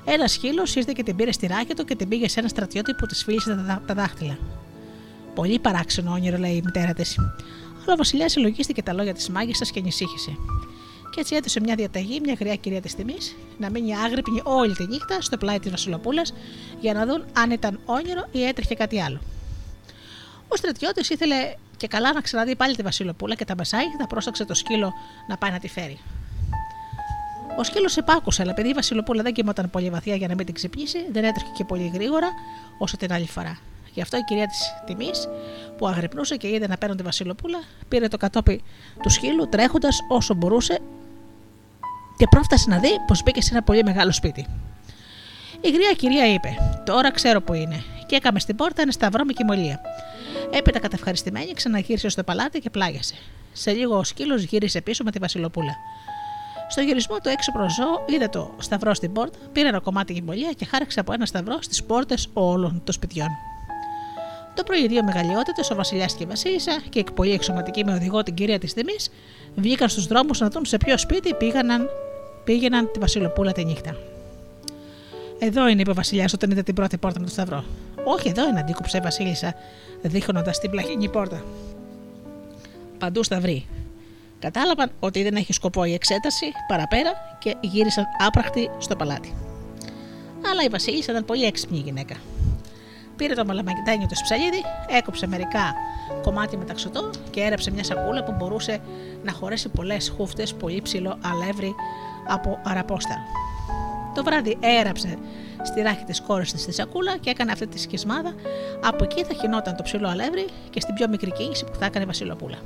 [0.05, 2.93] Ένας σκύλος ήρθε και την πήρε στη ράκη του και την πήγε σε ένα στρατιώτη
[2.93, 4.37] που της φίλησε τα δάχτυλα.
[5.35, 7.17] Πολύ παράξενο όνειρο, λέει η μητέρα της.
[7.83, 10.37] Αλλά ο Βασιλιάς συλλογίστηκε τα λόγια της μάγισσας και ανησύχησε.
[11.15, 14.85] Και έτσι έδωσε μια διαταγή, μια γριά κυρία της τιμής, να μείνει άγρυπνη όλη τη
[14.87, 16.33] νύχτα στο πλάι της Βασιλοπούλας
[16.79, 19.19] για να δουν αν ήταν όνειρο ή έτρεχε κάτι άλλο.
[20.47, 21.35] Ο στρατιώτης ήθελε
[21.77, 24.93] και καλά να ξαναδεί πάλι τη Βασιλοπούλα και τα μεσάει, θα πρόσταξε το σκύλο
[25.27, 25.99] να πάει να τη φέρει.
[27.57, 30.55] Ο σκύλος επάκουσε, αλλά επειδή η Βασιλοπούλα δεν κοιμόταν πολύ βαθιά για να μην την
[30.55, 32.27] ξυπνήσει, δεν έτρεχε και πολύ γρήγορα
[32.77, 33.57] όσο την άλλη φορά.
[33.93, 35.27] Γι' αυτό η κυρία της τιμής,
[35.77, 38.63] που αγρυπνούσε και είδε να παίρνουν τη Βασιλοπούλα, πήρε το κατόπι
[39.01, 40.79] του σκύλου τρέχοντας όσο μπορούσε
[42.17, 44.47] και πρόφτασε να δει πως μπήκε σε ένα πολύ μεγάλο σπίτι.
[45.61, 49.33] Η γριά κυρία είπε: Τώρα ξέρω που είναι, και έκαμε στην πόρτα ένα σταυρό με
[49.33, 49.81] κοιμωλία.
[50.51, 53.15] Έπειτα κατευχαριστημένη ξαναγύρισε στο παλάτι και πλάγιασε.
[53.53, 55.75] Σε λίγο ο σκύλος γύρισε πίσω με τη Βασιλοπούλα.
[56.67, 60.51] Στο γυρισμό του έξω προς ζώο είδε το σταυρό στην πόρτα, πήρε ένα κομμάτι γυμολία
[60.51, 63.29] και χάρεξε από ένα σταυρό στις πόρτες όλων των σπιτιών.
[64.55, 67.93] Το πρωί οι δύο μεγαλειότητες, ο Βασιλιάς και η Βασίλισσα, και η πολύ εξωματική με
[67.93, 69.09] οδηγό την κυρία της τιμής,
[69.55, 71.89] βγήκαν στους δρόμους να δουν σε ποιο σπίτι πήγαιναν,
[72.43, 73.95] πήγαιναν τη Βασιλοπούλα τη νύχτα.
[75.39, 77.63] Εδώ είναι, είπε ο Βασιλιάς όταν είδε την πρώτη πόρτα με το σταυρό.
[78.03, 79.55] Όχι, εδώ είναι, αντίκουψε η Βασίλισσα,
[80.01, 81.43] δείχνοντας την πλαχινή πόρτα.
[82.97, 83.65] Παντού σταυροί.
[84.39, 89.33] Κατάλαβαν ότι δεν έχει σκοπό η εξέταση παραπέρα και γύρισαν άπραχτοι στο παλάτι.
[90.51, 92.15] Αλλά η Βασίλισσα ήταν πολύ έξυπνη γυναίκα.
[93.15, 94.61] Πήρε το μαλαμακιτάνιο του ψαλίδι,
[94.97, 95.73] έκοψε μερικά
[96.25, 98.79] κομμάτια μεταξωτό και έρεψε μια σακούλα που μπορούσε
[99.23, 101.75] να χωρέσει πολλές χούφτες πολύ ψηλό αλεύρι
[102.27, 103.15] από αραπόστα.
[104.15, 105.17] Το βράδυ έραψε
[105.63, 108.33] στη ράχη της κόρης της στη σακούλα και έκανε αυτή τη σκισμάδα.
[108.83, 112.03] Από εκεί θα χινόταν το ψηλό αλεύρι και στην πιο μικρή κίνηση που θα έκανε
[112.03, 112.57] η Βασιλοπούλα.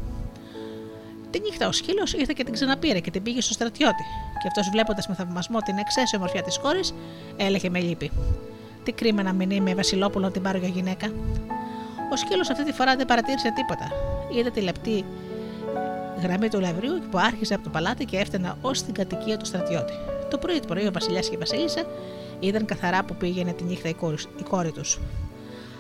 [1.30, 4.04] Τη νύχτα ο σκύλος ήρθε και την ξαναπήρε και την πήγε στο στρατιώτη.
[4.42, 6.94] Και αυτός βλέποντας με θαυμασμό την εξαίσια ομορφιά της κόρης,
[7.38, 8.12] έλεγε με λύπη.
[8.84, 11.12] Τι κρίμα να μην είμαι Βασιλόπουλο να την πάρω για γυναίκα.
[12.12, 13.92] Ο σκύλος αυτή τη φορά δεν παρατήρησε τίποτα.
[14.38, 15.06] Είδε τη λεπτή
[16.22, 19.94] γραμμή του λαβρίου που άρχισε από το παλάτι και έφτανε ως την κατοικία του στρατιώτη.
[20.30, 21.86] Το πρωί το πρωί ο Βασιλιάς και η Βασίλισσα
[22.40, 25.00] είδαν καθαρά που πήγαινε τη νύχτα η κόρη, η κόρη τους.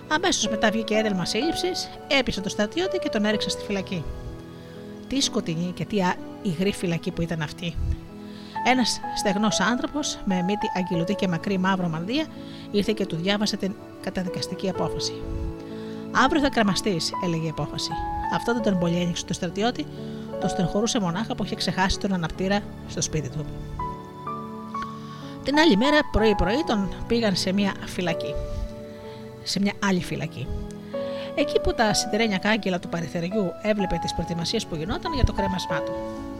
[0.07, 1.89] Αμέσως μετά βγήκε ένταλμα σύλληψης,
[2.19, 4.03] έπεισε τον στρατιώτη και τον έριξε στη φυλακή.
[5.07, 5.97] Τι σκοτεινή και τι
[6.41, 7.75] υγρή φυλακή που ήταν αυτή.
[8.65, 12.25] Ένας στεγνός άνθρωπος με μύτη αγγελωτή και μακρύ μαύρο μανδύα
[12.71, 15.13] ήρθε και του διάβασε την καταδικαστική απόφαση.
[16.11, 17.91] Αύριο θα κραμαστεί, έλεγε η απόφαση.
[18.35, 19.85] Αυτό δεν τον πολύ ένιξε το στρατιώτη,
[20.41, 23.45] το στενχωρούσε μονάχα που είχε ξεχάσει τον αναπτήρα στο σπίτι του.
[25.43, 28.33] Την άλλη μέρα, πρωί-πρωί, τον πήγαν σε μια φυλακή.
[29.43, 30.47] Σε μια άλλη φυλακή.
[31.35, 35.81] Εκεί που τα σιδερένια κάγκελα του παρεθεριού έβλεπε τις προετοιμασίες που γινόταν για το κρέμασμά
[35.81, 35.91] του.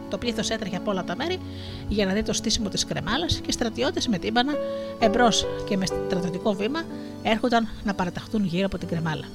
[0.10, 1.39] Το πλήθος έτρεχε από όλα τα μέρη
[1.88, 4.53] για να δει το στήσιμο της κρεμάλας και στρατιώτες με τύμπανα
[4.99, 6.84] εμπρός και με στρατιωτικό βήμα
[7.23, 9.25] έρχονταν να παραταχθούν γύρω από την κρεμάλα.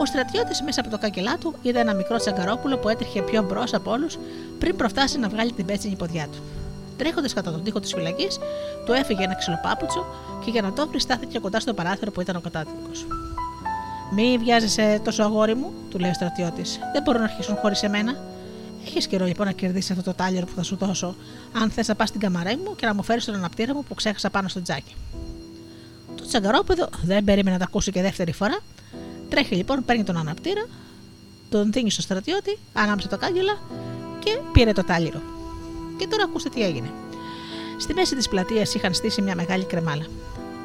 [0.00, 3.74] Ο στρατιώτης μέσα από το κάγκελά του είδε ένα μικρό τσαγκαρόπουλο που έτρεχε πιο μπρος
[3.74, 4.18] από όλους
[4.58, 6.38] πριν προφτάσει να βγάλει την πέτσινη ποδιά του.
[6.96, 8.38] Τρέχοντας κατά τον τοίχο της φυλακής,
[8.86, 10.06] του έφυγε ένα ξυλοπάπουτσο
[10.44, 13.06] και για να το βρει στάθηκε κοντά στο παράθυρο που ήταν ο κατάδικος.
[14.14, 16.78] Μη βιάζεσαι τόσο αγόρι μου, του λέει ο στρατιώτης.
[16.92, 18.16] Δεν μπορούν να αρχίσουν χωρίς εμένα.
[18.86, 21.14] Έχεις καιρό λοιπόν να κερδίσεις αυτό το τάλιρο που θα σου δώσω,
[21.52, 23.94] αν θες να πας στην καμαρέ μου και να μου φέρεις τον αναπτήρα μου που
[23.94, 24.94] ξέχασα πάνω στο τζάκι.
[26.16, 28.58] Το τσαγκαρόπεδο δεν περίμενε να τα ακούσει και δεύτερη φορά.
[29.28, 30.66] Τρέχει λοιπόν, παίρνει τον αναπτήρα,
[31.50, 33.58] τον δίνει στο στρατιώτη, ανάψε το κάγκελα
[34.18, 35.20] και πήρε το τάλιρο.
[35.96, 36.90] Και τώρα ακούστε τι έγινε.
[37.78, 40.06] Στη μέση της πλατείας είχαν στήσει μια μεγάλη κρεμάλα.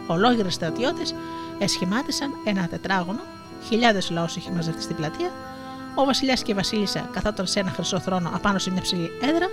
[0.07, 1.15] Ολόγυρες στρατιώτες
[1.59, 3.19] εσχημάτισαν ένα τετράγωνο,
[3.67, 5.31] χιλιάδες λαός είχε μαζευτεί στην πλατεία
[5.95, 9.47] ο Βασιλιάς και η Βασίλισσα καθόταν σε ένα χρυσό θρόνο απάνω σε μια ψηλή έδρα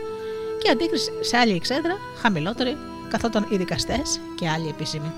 [0.62, 2.76] και αντίκριση σε άλλη εξέδρα, χαμηλότερη,
[3.08, 5.12] καθόταν οι δικαστές και άλλοι επίσημοι.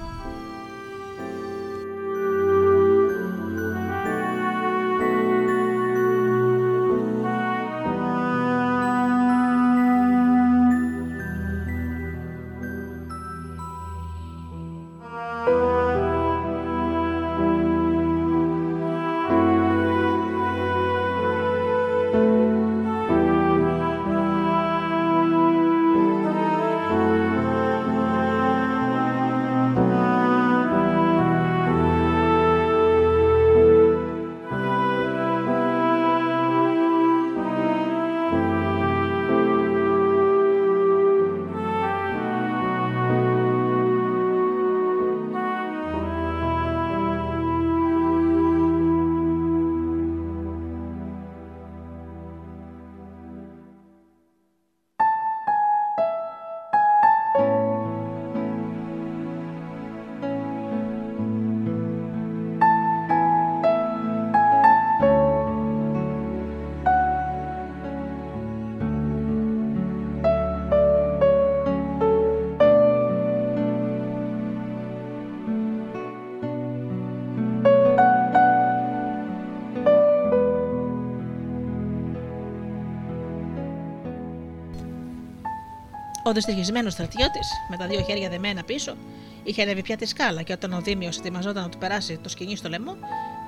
[86.29, 88.95] Ο δυστυχισμένος στρατιώτης, με τα δύο χέρια δεμένα πίσω,
[89.43, 92.57] είχε ανέβει πια τη σκάλα και όταν ο Δήμιος ετοιμαζόταν να του περάσει το σκηνή
[92.57, 92.97] στο λαιμό,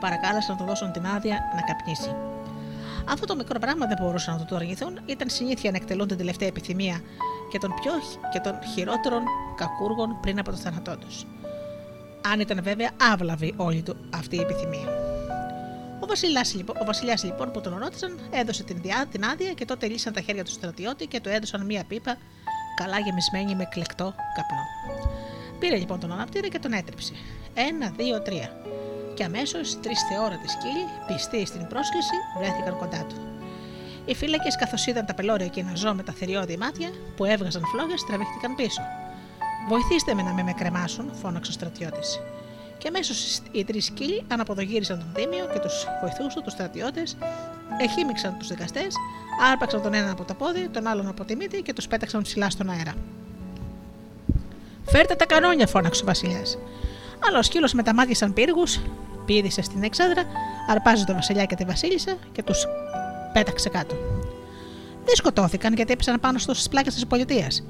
[0.00, 2.14] παρακάλεσαν να του δώσουν την άδεια να καπνίσει.
[3.08, 6.48] Αυτό το μικρό πράγμα δεν μπορούσαν να το αρνηθούν, ήταν συνήθεια να εκτελούν την τελευταία
[6.48, 7.00] επιθυμία
[7.50, 7.92] και των, πιο,
[8.32, 9.22] και των χειρότερων
[9.56, 11.26] κακούργων πριν από το θάνατό τους.
[12.32, 14.86] Αν ήταν βέβαια άβλαβη όλη του αυτή η επιθυμία.
[16.00, 19.64] Ο Βασιλιάς λοιπόν, ο βασιλιάς, λοιπόν που τον ρώτησαν έδωσε την, διά, την άδεια και
[19.64, 22.16] τότε λύσαν τα χέρια του στρατιώτη και του έδωσαν μία πίπα
[22.80, 24.64] καλά γεμισμένη με κλεκτό καπνό.
[25.58, 27.12] Πήρε λοιπόν τον αναπτήρα και τον έτρεψε.
[27.54, 28.48] Ένα, δύο, τρία.
[29.14, 33.16] Και αμέσως τρεις θεόρατοι σκύλοι, πιστοί στην πρόσκληση, βρέθηκαν κοντά του.
[34.04, 38.04] Οι φύλακες, καθώς είδαν τα πελώρια εκείνα ζώα με τα θηριώδη μάτια που έβγαζαν φλόγες,
[38.04, 38.82] τραβήχτηκαν πίσω.
[39.68, 42.20] Βοηθήστε με να με, με κρεμάσουν, φώναξε ο στρατιώτης.
[42.78, 47.16] Και αμέσως οι τρεις σκύλοι αναποδογύρισαν τον Δήμιο και τους βοηθού τους, του στρατιώτες,
[47.80, 48.94] εχήμιξαν τους δικαστές,
[49.52, 52.50] άρπαξαν τον έναν από τα πόδια, τον άλλον από τη μύτη και τους πέταξαν ψηλά
[52.50, 52.94] στον αέρα.
[54.84, 56.58] Φέρτε τα κανόνια, φώναξε ο Βασιλιάς.
[57.28, 58.80] Αλλά ο σκύλος με τα μάτια σαν πύργους
[59.24, 60.22] πήδησε στην εξάδρα,
[60.68, 62.66] αρπάζει τον Βασιλιά και τη Βασίλισσα και τους
[63.32, 63.94] πέταξε κάτω.
[65.04, 67.64] Δεν σκοτώθηκαν γιατί έπεσαν πάνω στις πλάκες της πολιτείας.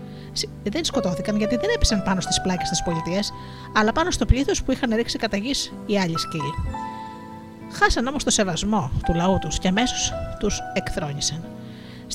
[0.62, 3.32] Δεν σκοτώθηκαν γιατί δεν έπεσαν πάνω στις πλάκες της πολιτείας,
[3.74, 6.54] αλλά πάνω στο πλήθος που είχαν ρίξει κατά γης οι άλλοι σκύλοι.
[7.72, 11.44] Χάσαν όμως το σεβασμό του λαού τους και αμέσως τους εκθρόνησαν.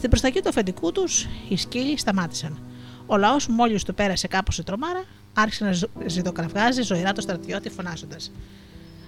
[0.05, 2.59] Στην προσταγή του αφεντικού τους, οι σκύλοι σταμάτησαν.
[3.05, 5.03] Ο λαός, μόλις του πέρασε κάπως η τρομάρα,
[5.33, 5.71] άρχισε να
[6.05, 8.31] ζητοκραυγάζει ζωηρά το στρατιώτη φωνάζοντας.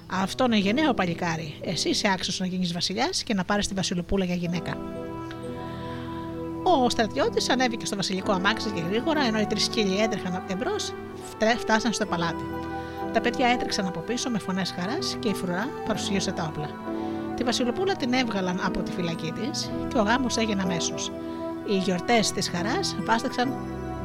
[0.08, 1.60] Αυτό είναι γενναίο παλικάρι.
[1.62, 4.78] Εσύ είσαι άξιος να γίνεις βασιλιάς και να πάρεις τη Βασιλοπούλα για γυναίκα.
[6.64, 10.76] Ο στρατιώτης ανέβηκε στο βασιλικό αμάξι και γρήγορα, ενώ οι τρεις σκύλοι έτρεχαν εμπρό,
[11.58, 12.44] φτάσαν στο παλάτι.
[13.14, 16.70] Τα παιδιά έτρεξαν από πίσω με φωνές χαράς και η φρουρά παρουσίασε τα όπλα.
[17.38, 21.12] Τη Βασιλοπούλα την έβγαλαν από τη φυλακή της και ο γάμος έγινε αμέσως.
[21.68, 23.54] Οι γιορτές της χαράς βάσταξαν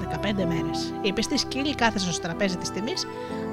[0.00, 0.92] 15 μέρες.
[1.02, 3.06] Οι πιστοί σκύλοι κάθεσαν στο τραπέζι της τιμής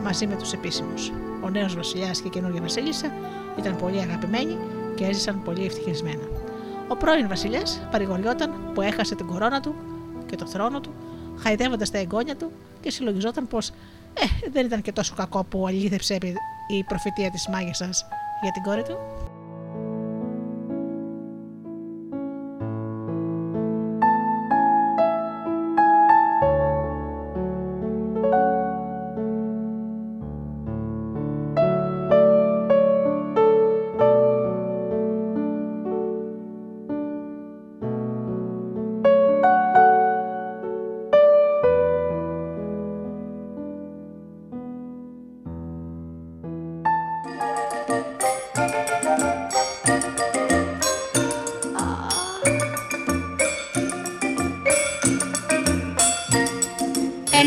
[0.04, 1.12] μαζί με τους επίσημους.
[1.44, 3.12] Ο νέος βασιλιάς και η καινούργια βασίλισσα
[3.58, 4.58] ήταν πολύ αγαπημένοι
[4.96, 6.24] και έζησαν πολύ ευτυχισμένα.
[6.88, 9.76] Ο πρώην βασιλιάς παρηγοριόταν που έχασε την κορώνα του
[10.26, 10.94] και το θρόνο του,
[11.38, 12.52] χαϊδεύοντας τα εγγόνια του
[12.82, 13.70] και συλλογιζόταν πως
[14.14, 16.18] ε, δεν ήταν και τόσο κακό που αλήθεψε
[16.68, 18.06] η προφητεία της μάγισσας
[18.42, 18.98] για την κόρη του.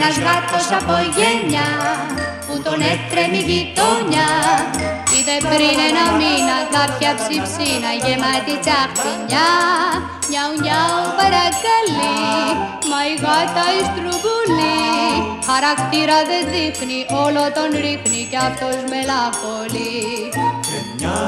[0.04, 1.68] Ένας γάτος από γένια
[2.46, 4.28] που τον έτρεμε η γειτόνια.
[5.14, 9.50] Είδε πριν ένα μήνα κάποια ψιψίνα γεμάτη τσαχπινιά
[10.30, 12.20] Νιάου νιάου παρακαλεί,
[12.90, 14.80] μα η γάτα η στρουμπουλή
[15.48, 20.02] Χαρακτήρα δεν δείχνει, όλο τον ρίχνει κι αυτός μελαγχολεί
[20.68, 21.20] Και μια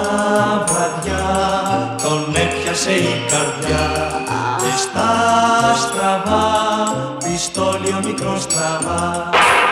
[0.69, 1.27] βραδιά
[2.03, 3.87] τον έπιασε η καρδιά.
[4.61, 5.11] Και στα
[5.83, 6.49] στραβά,
[7.35, 9.03] πιστόλιο μικρό στραβά.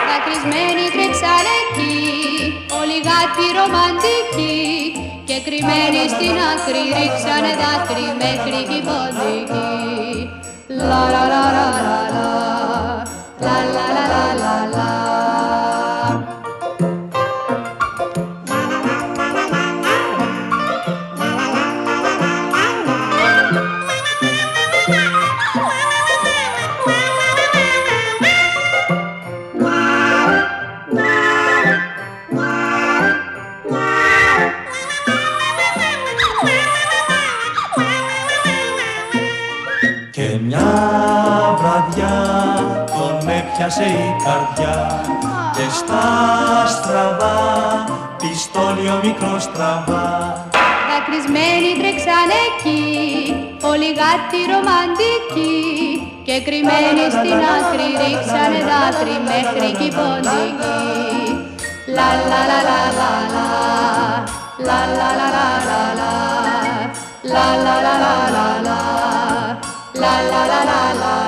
[0.09, 1.97] Δακρυσμένη κρυψαρέκη,
[2.79, 4.61] όλοι γάτοι ρομαντικοί
[5.27, 9.71] και κρυμμένη στην άκρη ρίξανε δάκρυ μέχρι και ποντική.
[10.89, 11.67] Λα λα λα λα
[13.45, 13.92] λα λα λα
[43.75, 45.01] τον έπιασε η καρδιά
[45.55, 46.03] Και στα
[46.67, 47.37] στραβά,
[48.17, 50.11] πιστόλι ο μικρός τραβά
[50.89, 52.81] Δακρυσμένοι τρέξαν εκεί,
[53.71, 55.61] όλοι γάτοι ρομαντικοί
[56.27, 60.81] και κρυμμένοι στην άκρη ρίξανε δάκρυ μέχρι κι ποντική.
[61.95, 63.47] Λα λα λα λα λα λα,
[64.67, 66.13] λα λα λα λα λα λα,
[67.33, 68.79] λα λα λα λα λα λα,
[70.01, 71.22] λα λα λα λα λα λα.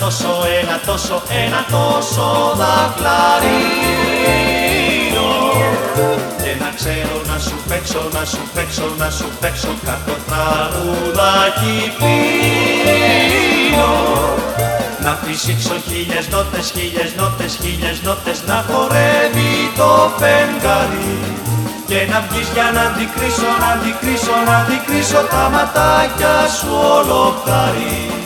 [0.00, 0.30] Τόσο,
[0.60, 3.70] ένα τόσο, ένα τόσο δαχλαρίνο
[6.42, 13.94] και να ξέρω να σου παίξω, να σου παίξω, να σου παίξω κάποιο τραγουδάκι φίνο
[15.06, 21.18] να φυσήξω χίλιες νότες, χίλιες νότες, χίλιες νότες να χορεύει το φεγγάρι.
[21.86, 28.25] Και να βγεις για να αντικρίσω, να αντικρίσω, να αντικρίσω τα ματάκια σου ολοχάρι.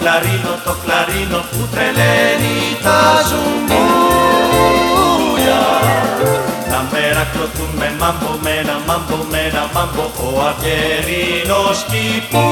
[0.00, 3.64] Κλαρίνο, το κλαρίνο, το κλαρίνο που τρελαίνει τα ζουμπούλια.
[6.70, 12.46] Τα μέρα κλωθούν με μάμπο, με ένα μάμπο, με ένα μάμπο, ο Αυγερίνος κυπούλια.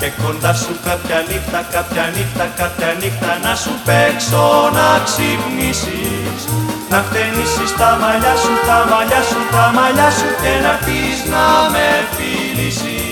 [0.00, 4.44] Και κοντά σου κάποια νύχτα, κάποια νύχτα, κάποια νύχτα να σου παίξω
[4.76, 6.40] να ξυπνήσεις
[6.92, 11.44] να χτενίσεις τα μαλλιά σου, τα μαλλιά σου, τα μαλλιά σου και να πεις να
[11.72, 13.11] με φίλησεις.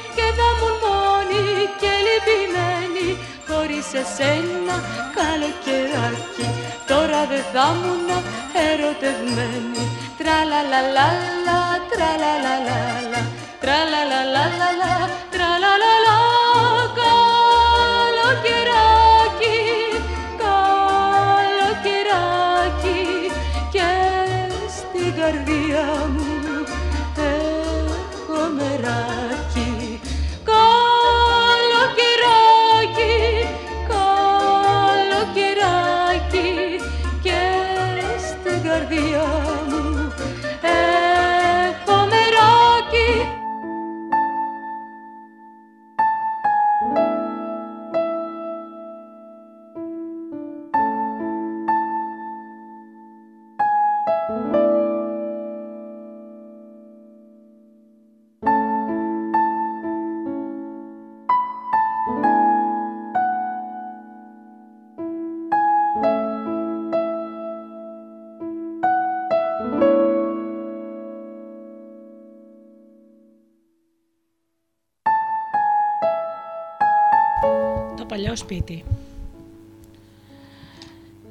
[3.91, 4.75] χωρίς εσένα
[5.15, 6.47] καλοκαιράκι
[6.87, 8.09] τώρα δεν θα ήμουν
[8.69, 9.83] ερωτευμένη.
[10.17, 11.59] Τραλαλαλαλα
[11.91, 13.21] τραλαλαλαλα.
[13.63, 14.93] Τραλαλαλαλα
[15.33, 16.17] τραλαλαλα.
[16.99, 18.60] Καλοκαιράκι
[78.31, 78.83] Το παλιό σπίτι.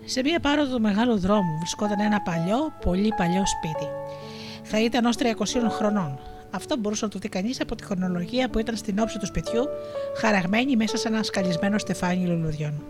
[0.05, 3.91] Σε μία πάροδο του μεγάλου δρόμου βρισκόταν ένα παλιό, πολύ παλιό σπίτι.
[4.63, 6.19] Θα ήταν ως 300 χρονών.
[6.51, 9.69] Αυτό μπορούσε να το δει κανείς από τη χρονολογία που ήταν στην όψη του σπιτιού,
[10.17, 12.83] χαραγμένη μέσα σε ένα σκαλισμένο στεφάνι λουλουδιών.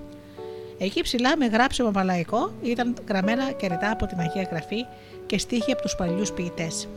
[0.78, 4.86] Εκεί ψηλά, με γράψιμο μαλαϊκό, ήταν γραμμένα και ρητά από την Αγία Γραφή
[5.26, 6.88] και στίχοι από τους παλιούς ποιητές.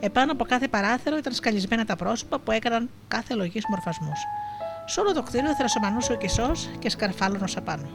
[0.00, 4.18] Επάνω από κάθε παράθυρο ήταν σκαλισμένα τα πρόσωπα που έκαναν κάθε λογής μορφασμούς.
[4.84, 7.88] Σε όλο το κτίριο θρασομανούσε ο κισό και σκαρφάλωνος απάνω.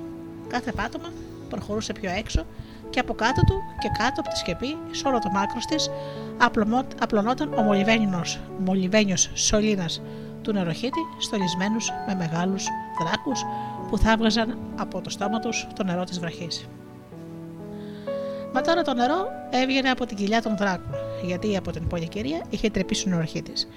[0.47, 1.11] Κάθε πάτωμα
[1.49, 2.45] προχωρούσε πιο έξω
[2.89, 5.89] και από κάτω του και κάτω από τη σκεπή, σε όλο το μάκρος της,
[6.99, 10.01] απλωνόταν ο μολυβένιος, μολυβένιος σωλήνας
[10.41, 12.67] του νεροχύτη, στολισμένους με μεγάλους
[13.03, 13.45] δράκους
[13.89, 16.67] που θα έβγαζαν από το στόμα τους το νερό της βραχής.
[18.53, 22.69] Μα τώρα το νερό έβγαινε από την κοιλιά των δράκων, γιατί από την πολυκαιρία είχε
[22.69, 23.67] τρεπήσει ο νεροχύτης.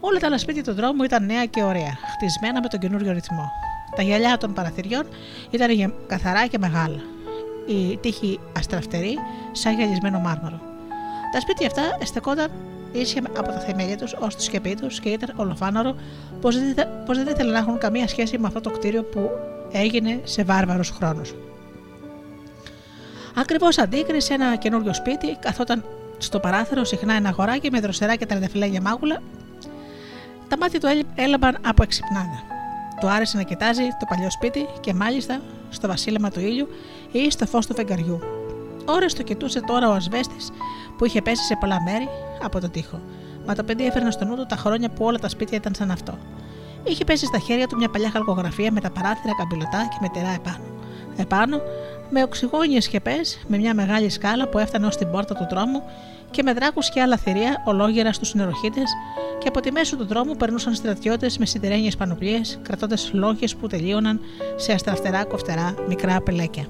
[0.00, 3.50] Όλα τα άλλα σπίτια του δρόμου ήταν νέα και ωραία, χτισμένα με τον καινούριο ρυθμό.
[3.96, 5.04] Τα γυαλιά των παραθυριών
[5.50, 7.00] ήταν γε- καθαρά και μεγάλα.
[7.66, 9.18] Η τείχη αστραφτερή,
[9.52, 10.60] σαν γυαλισμένο μάρμαρο.
[11.32, 12.50] Τα σπίτια αυτά στεκόταν
[12.92, 15.96] ίσια από τα θεμέλια τους ως τη σκεπή τους και ήταν ολοφάναρο
[16.40, 19.30] πως δεν, ήθε- πως δεν ήθελαν να έχουν καμία σχέση με αυτό το κτίριο που
[19.72, 21.34] έγινε σε βάρβαρους χρόνους.
[23.34, 25.84] Ακριβώς αντίκρι σε ένα καινούριο σπίτι, καθόταν
[26.18, 29.22] στο παράθυρο συχνά ένα αγοράκι με δροσερά και τραντεφυλάγια μάγουλα.
[30.48, 32.42] Τα μάτια του έλει- έλαμπαν από εξυπνάδα.
[33.00, 35.40] Του άρεσε να κοιτάζει το παλιό σπίτι και μάλιστα
[35.70, 36.68] στο βασίλεμα του ήλιου
[37.12, 38.20] ή στο φως του φεγγαριού.
[38.84, 40.50] Ώρες το κοιτούσε τώρα ο ασβέστης
[40.98, 42.08] που είχε πέσει σε πολλά μέρη
[42.42, 43.00] από τον τοίχο.
[43.46, 45.90] Μα το παιδί έφερνε στο νου του τα χρόνια που όλα τα σπίτια ήταν σαν
[45.90, 46.18] αυτό.
[46.84, 50.30] Είχε πέσει στα χέρια του μια παλιά χαλκογραφία με τα παράθυρα καμπυλωτά και με τερά
[50.30, 50.64] επάνω.
[51.16, 51.60] Επάνω,
[52.10, 53.16] με οξυγόνιες σκεπέ,
[53.46, 55.82] με μια μεγάλη σκάλα που έφτανε ως την πόρτα του δρόμου
[56.36, 58.80] και με δράκους και άλλα θηρία ολόγερα στους νεροχύτε,
[59.38, 64.20] και από τη μέση του δρόμου περνούσαν στρατιώτες με σιδερένιες πανοπλίες, κρατώντας λόγχε που τελείωναν
[64.56, 66.66] σε αστραφτερά κοφτερά μικρά πελέκια.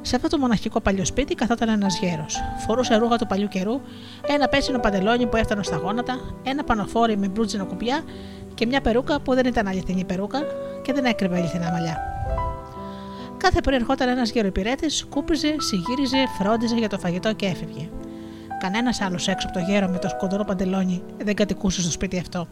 [0.00, 2.40] Σε αυτό το μοναχικό παλιό σπίτι καθόταν ένας γέρος.
[2.66, 3.80] Φορούσε ρούχα του παλιού καιρού,
[4.26, 8.00] ένα πέσινο παντελόνι που έφτανε στα γόνατα, ένα πανοφόρι με μπρούτζινο κουπιά
[8.54, 10.40] και μια περούκα που δεν ήταν αληθινή περούκα
[10.82, 11.96] και δεν έκρυβε αληθινά μαλλιά.
[13.36, 17.88] Κάθε πρωί ερχόταν ένας γεροϊπηρέτη, σκούπιζε, συγύριζε, φρόντιζε για το φαγητό και έφευγε.
[18.62, 22.48] Κανένας άλλος έξω από το γέρο με το σκοντορό παντελόνι δεν κατοικούσε στο σπίτι αυτό.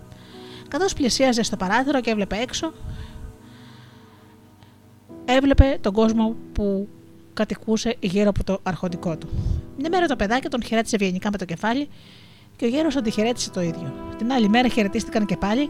[0.68, 2.72] Καθώς πλησίαζε στο παράθυρο και έβλεπε έξω,
[5.24, 6.88] έβλεπε τον κόσμο που
[7.34, 9.28] κατοικούσε γύρω από το αρχοντικό του.
[9.78, 11.88] Μια μέρα το παιδάκι τον χαιρέτησε ευγενικά με το κεφάλι
[12.56, 13.92] και ο γέρος αντιχαιρέτησε το ίδιο.
[14.18, 15.68] Την άλλη μέρα χαιρετίστηκαν και πάλι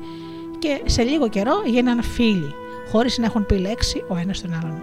[0.59, 2.55] και σε λίγο καιρό γίναν φίλοι,
[2.91, 4.83] χωρίς να έχουν πει λέξη ο ένας τον άλλον.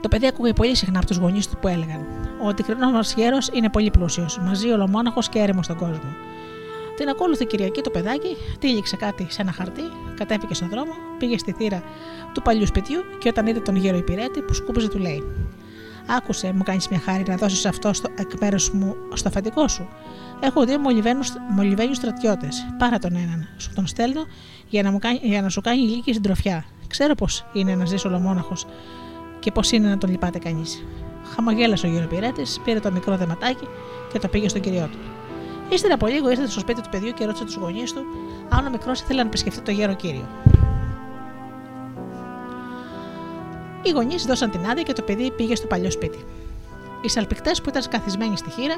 [0.00, 2.06] Το παιδί ακούγε πολύ συχνά από τους γονείς του που έλεγαν:
[2.42, 6.14] Ο αντικρινό μα γέρος είναι πολύ πλούσιος, μαζί ολομόναχος και έρημος στον κόσμο.
[6.96, 9.82] Την ακόλουθη Κυριακή το παιδάκι τύλιξε κάτι σε ένα χαρτί,
[10.16, 11.82] κατέβηκε στον δρόμο, πήγε στη θύρα
[12.32, 15.24] του παλιού σπιτιού και όταν είδε τον γέρο υπηρέτη που σκούπιζε, του λέει:
[16.16, 19.88] Άκουσε, μου κάνεις μια χάρη να δώσεις αυτό στο εκ μέρους μου στο αφεντικό σου.
[20.40, 20.78] Έχω δύο
[21.54, 22.66] μολυβένιους στρατιώτες.
[22.78, 23.48] Πάρα τον έναν.
[23.56, 24.20] Σου τον στέλνω
[24.68, 26.64] για να, μου κάνει, για να σου κάνει ηλίκη συντροφιά.
[26.86, 28.66] Ξέρω πώ είναι να ζεις ολομόναχος
[29.48, 30.84] και πώς είναι να τον λυπάται κανείς.
[31.34, 33.68] Χαμογέλασε ο γεροπηρέτη, πήρε το μικρό δεματάκι
[34.12, 34.98] και το πήγε στον κυριό του.
[35.68, 38.00] Ύστερα από λίγο ήρθε στο σπίτι του παιδιού και ρώτησε τους γονείς του
[38.48, 40.28] αν ο μικρός ήθελε να επισκεφτεί το γέρο κύριο.
[43.82, 46.18] Οι γονείς δώσαν την άδεια και το παιδί πήγε στο παλιό σπίτι.
[47.02, 48.74] Οι σαλπικτές που ήταν καθισμένοι στη χείρα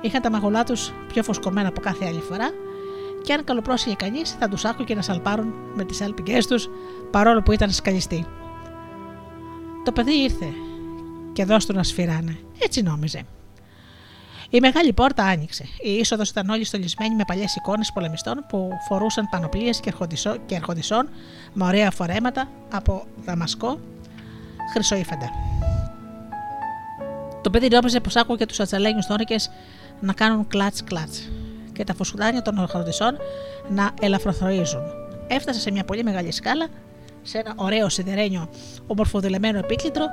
[0.00, 2.50] Είχαν τα μαγουλά τους πιο φωσκωμένα από κάθε άλλη φορά
[3.22, 6.68] και αν καλοπρόσεχε κανείς θα τους άκουγε να σαλπάρουν με τις άλπικέ τους
[7.10, 8.26] παρόλο που ήταν σκαλιστοί.
[9.86, 10.46] Το παιδί ήρθε
[11.32, 12.38] και δώσ' του να σφυράνε.
[12.58, 13.22] Έτσι νόμιζε.
[14.50, 15.64] Η μεγάλη πόρτα άνοιξε.
[15.82, 19.92] Η είσοδος ήταν όλη στολισμένη με παλιές εικόνες πολεμιστών που φορούσαν πανοπλίες και
[20.54, 21.08] ερχοντισών
[21.52, 23.80] με ωραία φορέματα από δαμασκό
[24.72, 25.30] χρυσοήφαντα.
[27.42, 29.36] Το παιδί νόμιζε πως άκουγε τους ατσαλένιους τόνικε
[30.00, 31.30] να κάνουν κλατς κλατς
[31.72, 33.16] και τα φουσκουδάνια των ερχοντισών
[33.68, 34.82] να ελαφροθροίζουν.
[35.26, 36.66] Έφτασε σε μια πολύ μεγάλη σκάλα,
[37.26, 38.48] σε ένα ωραίο σιδερένιο
[38.86, 40.04] ομορφοδηλεμένο επίκλητρο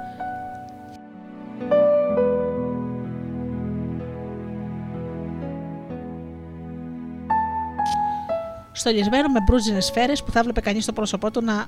[8.71, 11.65] στολισμένο με μπρούζινες σφαίρες που θα βλέπε κανείς στο πρόσωπό του να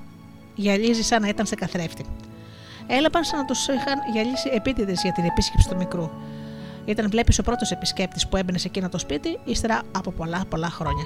[0.54, 2.04] γυαλίζει σαν να ήταν σε καθρέφτη.
[2.86, 6.10] Έλαπαν σαν να τους είχαν γυαλίσει επίτηδες για την επίσκεψη του μικρού.
[6.84, 10.70] Ήταν, βλέπεις, ο πρώτος επισκέπτης που έμπαινε σε εκείνο το σπίτι, ύστερα από πολλά πολλά
[10.70, 11.04] χρόνια.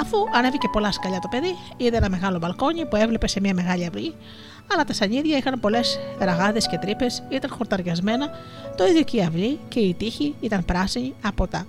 [0.00, 3.86] Αφού ανέβηκε πολλά σκαλιά το παιδί, είδε ένα μεγάλο μπαλκόνι που έβλεπε σε μια μεγάλη
[3.86, 4.14] αυλή,
[4.72, 8.30] αλλά τα σανίδια είχαν πολλές ραγάδες και τρύπες, ήταν χορταριασμένα,
[8.76, 11.66] το ίδιο και η αυλή και η τείχη ήταν πράσινη από τα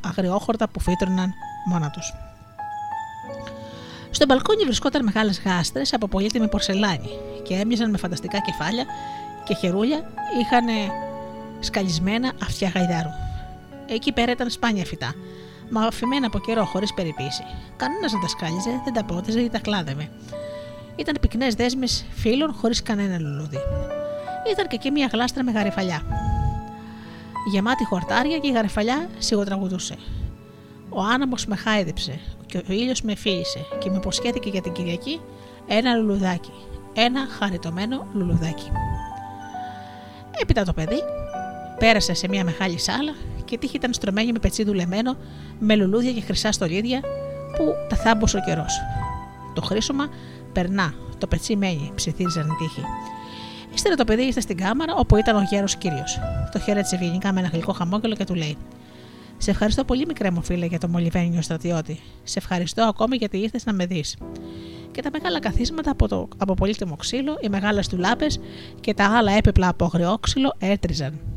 [0.00, 1.32] αγριόχορτα που φύτρωναν
[1.66, 2.14] μόνα τους.
[4.10, 7.10] Στο μπαλκόνι βρισκόταν μεγάλες γάστρες από πολύτιμη πορσελάνη
[7.42, 8.84] και έμοιαζαν με φανταστικά κεφάλια
[9.44, 10.66] και χερούλια είχαν
[11.60, 13.10] σκαλισμένα αυτιά γαϊδάρου.
[13.86, 15.14] Εκεί πέρα ήταν σπάνια φυτά,
[15.70, 17.42] μα αφημένα από καιρό χωρίς περιποίηση.
[17.76, 20.10] Κανένας δεν τα σκάλιζε, δεν τα πότιζε ή τα κλάδευε.
[20.96, 23.58] Ήταν πυκνές δέσμες φίλων χωρίς κανένα λουλούδι.
[24.50, 26.02] Ήταν και εκεί μια γλάστρα με γαρεφαλιά.
[27.50, 29.96] Γεμάτη χορτάρια και η γαρεφαλιά σιγοτραγουδούσε.
[30.88, 35.20] Ο άναμο με χάιδεψε και ο ήλιος με φίλησε και με υποσχέθηκε για την Κυριακή
[35.66, 36.52] ένα λουλουδάκι.
[36.92, 38.70] Ένα χαριτωμένο λουλουδάκι.
[40.42, 41.02] Έπειτα το παιδί
[41.78, 43.14] πέρασε σε μια μεγάλη σάλα
[43.50, 45.16] και τύχη ήταν στρωμένη με πετσί δουλεμένο,
[45.58, 47.00] με λουλούδια και χρυσά στολίδια
[47.56, 48.80] που τα θάμπωσε ο καιρός.
[49.54, 50.08] Το χρήσωμα
[50.52, 52.82] περνά, το πετσί μένει, ψιθύριζαν η τύχη.
[53.74, 56.18] Ύστερα το παιδί ήρθε στην κάμαρα όπου ήταν ο γέρος κύριος.
[56.52, 58.56] Το χαίρετσε ευγενικά με ένα γλυκό χαμόγελο και του λέει:
[59.38, 62.00] Σε ευχαριστώ πολύ, μικρέ μου φίλε, για το μολυβένιο στρατιώτη.
[62.22, 64.16] Σε ευχαριστώ ακόμη γιατί ήρθες να με δεις.
[64.92, 68.40] Και τα μεγάλα καθίσματα από, το, από πολύτιμο ξύλο, οι μεγάλες τουλάπες
[68.80, 71.29] και τα άλλα έπιπλα από αγριόξυλο έτριζαν.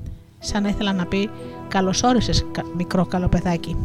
[0.45, 1.29] Σαν ήθελα να πει:
[1.67, 2.45] Καλώς όρισες,
[2.77, 3.77] μικρό καλό παιδάκι.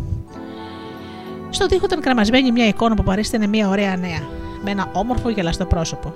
[1.50, 4.20] Στο τοίχο ήταν κραμασμένη μια εικόνα που παρίστηνε μια ωραία νέα,
[4.64, 6.14] με ένα όμορφο γελαστό πρόσωπο.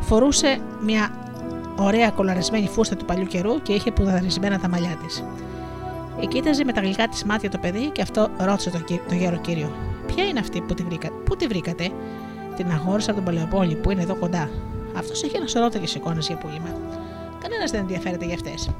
[0.00, 1.10] Φορούσε μια
[1.76, 5.24] ωραία κολαρισμένη φούστα του παλιού καιρού και είχε πουδαρισμένα τα μαλλιά της.
[6.20, 9.36] Ε, κοίταζε με τα γλυκά της μάτια το παιδί και αυτό ρώτησε το, το γέρο
[9.36, 9.72] κύριο.
[10.06, 11.90] Ποια είναι αυτή που τη, βρήκα, πού τη βρήκατε,
[12.56, 14.48] Την αγόρισα από τον Παλαιοπόλη που είναι εδώ κοντά.
[14.98, 16.68] Αυτός έχει ένα σωρό τέτοιες εικόνες για πούλημα.
[17.42, 18.70] Κανένας δεν ενδιαφέρεται για αυτές.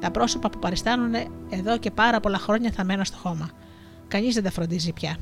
[0.00, 1.14] Τα πρόσωπα που παριστάνουν
[1.50, 3.50] εδώ και πάρα πολλά χρόνια θα μένουν στο χώμα.
[4.08, 5.16] Κανείς δεν τα φροντίζει πια.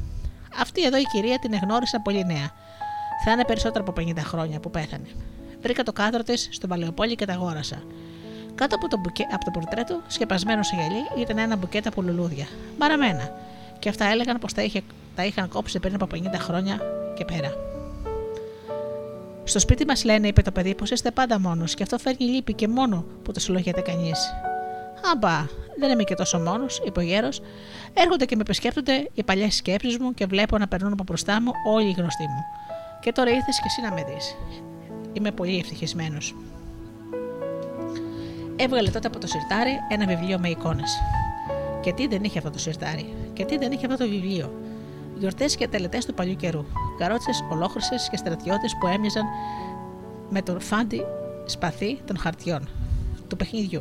[0.60, 2.50] Αυτή εδώ η κυρία την εγνώρισα πολύ νέα.
[3.24, 5.08] Θα είναι περισσότερο από 50 χρόνια που πέθανε.
[5.62, 7.82] Βρήκα το κάδρο της στο Παλαιοπόλι και τα αγόρασα.
[8.54, 12.46] Κάτω από το, μπουκέ, από το πορτρέτο, σκεπασμένο σε γυαλί, ήταν ένα μπουκέτ από λουλούδια.
[12.78, 13.30] Μαραμένα.
[13.78, 14.82] Και αυτά έλεγαν πως τα, είχε,
[15.14, 16.80] τα είχαν κόψει πριν από 50 χρόνια
[17.16, 17.77] και πέρα.
[19.48, 22.52] Στο σπίτι μας λένε, είπε το παιδί, πως είστε πάντα μόνος και αυτό φέρνει λύπη
[22.52, 24.18] και μόνο που το συλλογιέται κανείς.
[25.12, 25.46] Αμπά,
[25.78, 27.40] δεν είμαι και τόσο μόνος, είπε ο γέρος.
[27.92, 31.50] Έρχονται και με επισκέπτονται οι παλιές σκέψεις μου και βλέπω να περνούν από μπροστά μου
[31.66, 32.42] όλοι οι γνωστοί μου.
[33.00, 34.36] Και τώρα ήρθες και εσύ να με δεις.
[35.12, 36.34] Είμαι πολύ ευτυχισμένος.
[38.56, 40.98] Έβγαλε τότε από το σιρτάρι ένα βιβλίο με εικόνες.
[41.80, 44.52] Και τι δεν είχε αυτό το σιρτάρι, και τι δεν είχε αυτό το βιβλίο.
[45.18, 46.64] Γιορτές και τελετές του παλιού καιρού.
[46.98, 49.24] Καρότσες, ολόχρυσες και στρατιώτες που έμοιαζαν
[50.28, 51.04] με τον φάντι
[51.46, 52.68] σπαθί των χαρτιών
[53.28, 53.80] του παιχνιδιού.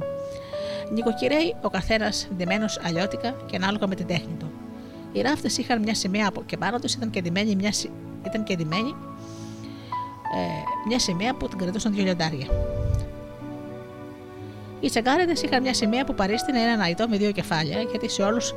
[0.91, 4.51] Νοικοκυρέοι, ο καθένας ντυμένος αλλιώτικα και ανάλογα με την τέχνη του.
[5.11, 7.71] Οι ράφτες είχαν μια σημαία από και πάνω τους ήταν και ντυμένη μια,
[8.25, 8.95] ήταν και ντυμένη,
[10.35, 12.47] ε, μια σημαία που την κρατούσαν δύο λιοντάρια.
[14.79, 18.55] Οι τσαγκάριδε είχαν μια σημαία που παρίστηνε ένα ναϊτό με δύο κεφάλια, γιατί σε όλους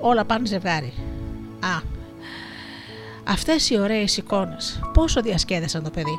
[0.00, 0.92] όλα πάνε ζευγάρι.
[1.60, 1.91] Α,
[3.24, 6.18] αυτές οι ωραίες εικόνες, πόσο διασκέδασαν το παιδί.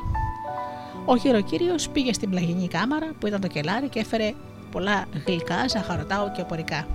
[1.04, 4.32] Ο χειροκύριο πήγε στην πλαγινή κάμαρα που ήταν το κελάρι και έφερε
[4.70, 6.86] πολλά γλυκά, ζαχαρωτά και οπορικά.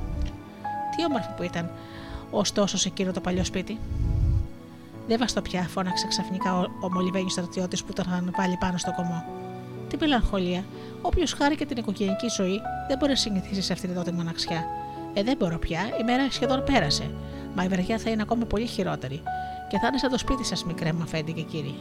[0.95, 1.71] Τι όμορφο που ήταν,
[2.31, 3.79] ωστόσο σε εκείνο το παλιό σπίτι.
[5.07, 8.93] Δεν βαστό πια, φώναξε ξαφνικά ο, ο μολυβένιος στρατιώτης που τον είχαν βάλει πάνω στο
[8.95, 9.23] κομμό.
[9.87, 10.63] Τι μελαγχολία.
[11.01, 14.65] Όποιος χάρηκε την οικογενειακή ζωή δεν μπορεί να συνηθίσει σε αυτήν εδώ τη μοναξιά.
[15.13, 17.11] Ε, δεν μπορώ πια, η μέρα σχεδόν πέρασε.
[17.55, 19.21] Μα η βραδιά θα είναι ακόμα πολύ χειρότερη.
[19.69, 21.75] Και θα είναι σαν το σπίτι σας, μικρέ μου αφέντη και κύριοι.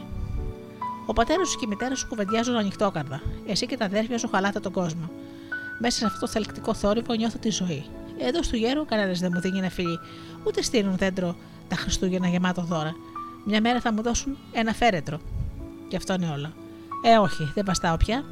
[1.05, 3.21] Ο πατέρας σου και η μητέρα σου κουβεντιάζουν ανοιχτόκαρδα.
[3.47, 5.09] Εσύ και τα αδέρφια σου χαλάτε τον κόσμο.
[5.79, 7.85] Μέσα σε αυτό το θελκτικό θόρυβο νιώθω τη ζωή.
[8.17, 9.99] Εδώ στο γέρο κανένας δεν μου δίνει ένα φιλί,
[10.43, 11.35] ούτε στείλουν δέντρο
[11.67, 12.95] τα Χριστούγεννα γεμάτο δώρα.
[13.45, 15.19] Μια μέρα θα μου δώσουν ένα φέρετρο.
[15.87, 16.53] Και αυτό είναι όλα.
[17.03, 18.23] Ε, όχι, δεν βαστάω πια.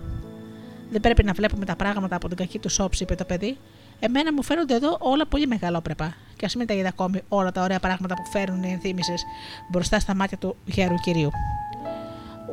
[0.91, 3.57] Δεν πρέπει να βλέπουμε τα πράγματα από την κακή τους όψη, είπε το παιδί.
[3.99, 6.15] Εμένα μου φαίνονται εδώ όλα πολύ μεγαλόπρεπα.
[6.37, 9.23] Και ας μην τα είδα ακόμη όλα τα ωραία πράγματα που φέρνουν οι ενθύμησες
[9.71, 11.31] μπροστά στα μάτια του γέρου κυρίου.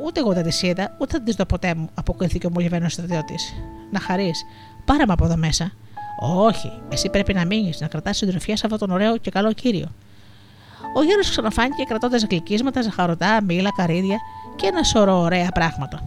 [0.05, 3.53] Ούτε εγώ δεν τις είδα, ούτε θα τις δω ποτέ μου, αποκρίθηκε ο μολυβμένο στρατιώτης.
[3.91, 4.45] Να χαρείς,
[4.85, 5.71] πάρε με από εδώ μέσα.
[6.19, 9.91] Όχι, εσύ πρέπει να μείνεις, να κρατάς συντροφιά σε αυτόν τον ωραίο και καλό κύριο.
[10.95, 14.17] Ο γέρος ξαναφάνηκε κρατώντας γλυκίσματα, ζαχαρωτά, μήλα, καρύδια
[14.55, 16.03] και ένα σωρό ωραία πράγματα.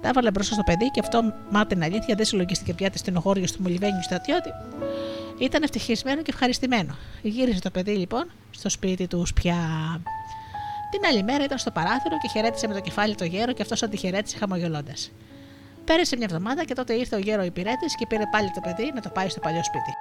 [0.00, 3.46] Τα έβαλε μπροστά στο παιδί και αυτό, μα την αλήθεια, δεν συλλογίστηκε πια τη στενοχώρια
[3.46, 4.50] του μολυβένιου στρατιώτη.
[5.38, 6.96] Ήταν ευτυχισμένο και ευχαριστημένο.
[7.22, 9.56] Γύρισε το παιδί λοιπόν στο σπίτι του πια.
[10.90, 13.82] Την άλλη μέρα ήταν στο παράθυρο και χαιρέτησε με το κεφάλι το γέρο και αυτός
[13.82, 15.10] αντιχαιρέτησε χαμογελώντας.
[15.84, 19.00] Πέρασε μια εβδομάδα και τότε ήρθε ο γέρο υπηρέτης και πήρε πάλι το παιδί να
[19.00, 19.92] το πάει στο παλιό σπίτι.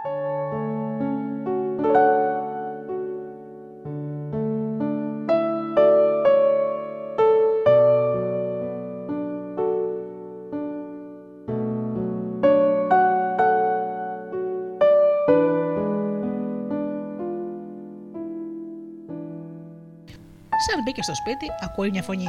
[20.97, 22.27] Μπήκε στο σπίτι, ακούει μια φωνή.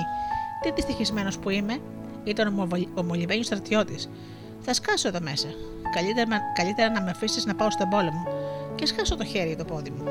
[0.62, 1.78] Τι δυστυχισμένος που είμαι,
[2.24, 4.08] ήταν ο μολυβένιος στρατιώτης.
[4.60, 5.48] Θα σκάσω εδώ μέσα.
[5.94, 8.26] Καλύτερα, καλύτερα να με αφήσεις να πάω στον πόλεμο
[8.74, 10.04] και σκάσω το χέρι το πόδι μου.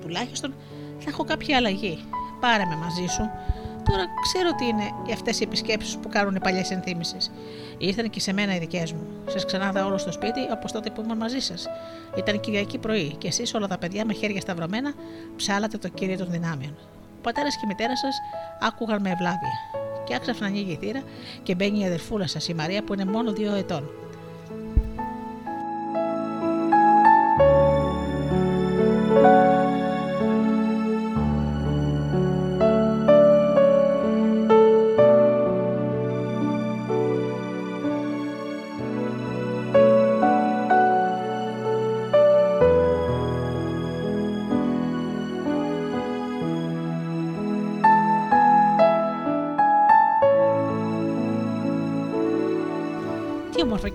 [0.00, 0.54] Τουλάχιστον
[0.98, 2.04] θα έχω κάποια αλλαγή.
[2.40, 3.30] Πάρε με μαζί σου.
[3.90, 7.16] Τώρα ξέρω τι είναι αυτές οι επισκέψεις που κάνουν οι παλιές ενθύμησει.
[7.78, 9.06] Ήρθαν και σε μένα οι δικές μου.
[9.26, 11.66] Σας ξανάδα όλο στο σπίτι όπως τότε που ήμουν μαζί σας.
[12.16, 14.92] Ήταν Κυριακή πρωί και εσείς όλα τα παιδιά με χέρια σταυρωμένα
[15.36, 16.93] ψάλατε το κύριο των δυνάμεων.
[17.24, 18.20] Ο πατέρας και η μητέρα σας
[18.60, 19.52] άκουγαν με ευλάβεια.
[20.04, 21.02] Και άξαφνα ανοίγει η θύρα
[21.42, 23.90] και μπαίνει η αδερφούλα σας, η Μαρία, που είναι μόνο δύο ετών.
[29.14, 29.53] Τι όμορφο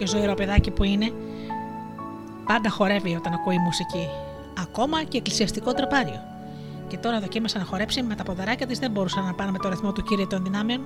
[0.10, 1.12] ζωηρό παιδάκι που είναι.
[2.46, 4.08] Πάντα χορεύει όταν ακούει μουσική.
[4.62, 6.22] Ακόμα και εκκλησιαστικό τροπάριο.
[6.88, 9.70] Και τώρα δοκίμασε να χορέψει με τα ποδαράκια της, δεν μπορούσαν να πάνε με το
[9.70, 10.84] ρυθμό του κύριε των δυνάμεων.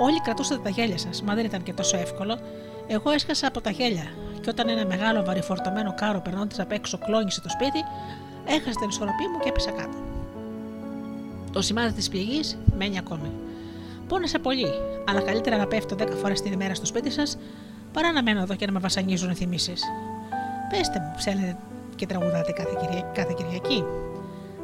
[0.00, 2.38] Όλοι κρατούσατε τα γέλια σας, μα δεν ήταν και τόσο εύκολο.
[2.86, 4.06] Εγώ έσκασα από τα γέλια,
[4.40, 7.84] και όταν ένα μεγάλο βαρυφορτωμένο κάρο περνώντας απ' έξω κλώνησε το σπίτι,
[8.44, 9.96] έχασε την ισορροπία μου και έπεσα κάτω.
[11.52, 13.30] Το σημάδι της πληγής μένει ακόμη.
[14.08, 14.70] Πόνεσα πολύ,
[15.08, 17.38] αλλά καλύτερα να πέφτω 10 φορές την ημέρα στο σπίτι σας
[17.96, 19.72] παρά να μένω εδώ και να με βασανίζουν οι θυμίσει.
[20.70, 21.56] Πέστε μου, ψέλνετε
[21.96, 23.00] και τραγουδάτε κάθε, Κυρια...
[23.00, 23.84] κάθε Κυριακή.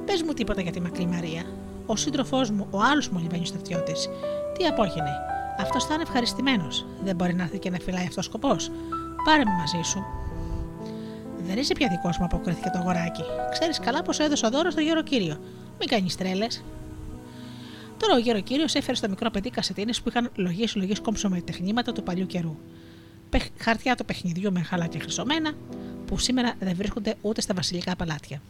[0.05, 1.43] Πες μου τίποτα για τη μακρύ Μαρία.
[1.87, 4.09] Ο σύντροφός μου, ο άλλος μολυμένο στρατιώτης,
[4.59, 5.13] τι απόγινε.
[5.61, 6.87] Αυτός θα είναι ευχαριστημένος.
[7.05, 8.71] Δεν μπορεί να έρθει και να φυλάει αυτός σκοπός.
[9.25, 10.05] Πάρε με μαζί σου.
[11.47, 13.23] Δεν είσαι πια δικός μου, αποκρίθηκε το αγοράκι.
[13.51, 15.37] Ξέρεις καλά πως έδωσα δώρο στο γέρο κύριο.
[15.79, 16.65] Μην κάνεις τρέλες.
[17.99, 21.41] Τώρα ο γέρο κύριος έφερε στο μικρό παιδί κασετίνες που είχαν λογέ λογέ κόμψο με
[21.41, 22.57] τεχνήματα του παλιού καιρού.
[23.59, 25.53] Χαρτιά του παιχνιδιού με χαλάκια χρυσωμένα,
[26.07, 28.43] που σήμερα δεν βρίσκονται ούτε στα βασιλικά παλάτια.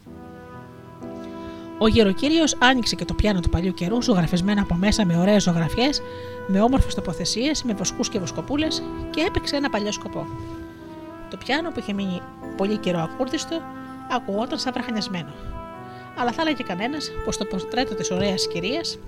[1.78, 6.03] Ο γεροκύριος άνοιξε και το πιάνο του παλιού καιρού, ζωγραφισμένο από μέσα με ωραίες ζωγραφιές,
[6.47, 10.26] με όμορφες τοποθεσίες, με βοσκούς και βοσκοπούλες και έπαιξε ένα παλιό σκοπό.
[11.30, 12.20] Το πιάνο που είχε μείνει
[12.57, 13.61] πολύ καιρό ακούρδιστο,
[14.11, 15.33] ακουγόταν σαν βραχανιασμένο.
[16.18, 18.99] Αλλά θα έλεγε κανένας πως το πορτρέτο της ωραίας κυρίας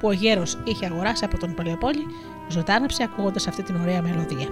[0.00, 2.06] που ο γέρος είχε αγοράσει από τον Παλαιοπόλη,
[2.48, 4.48] ζωντάνεψε ακούγοντας αυτή την ωραία μελωδία.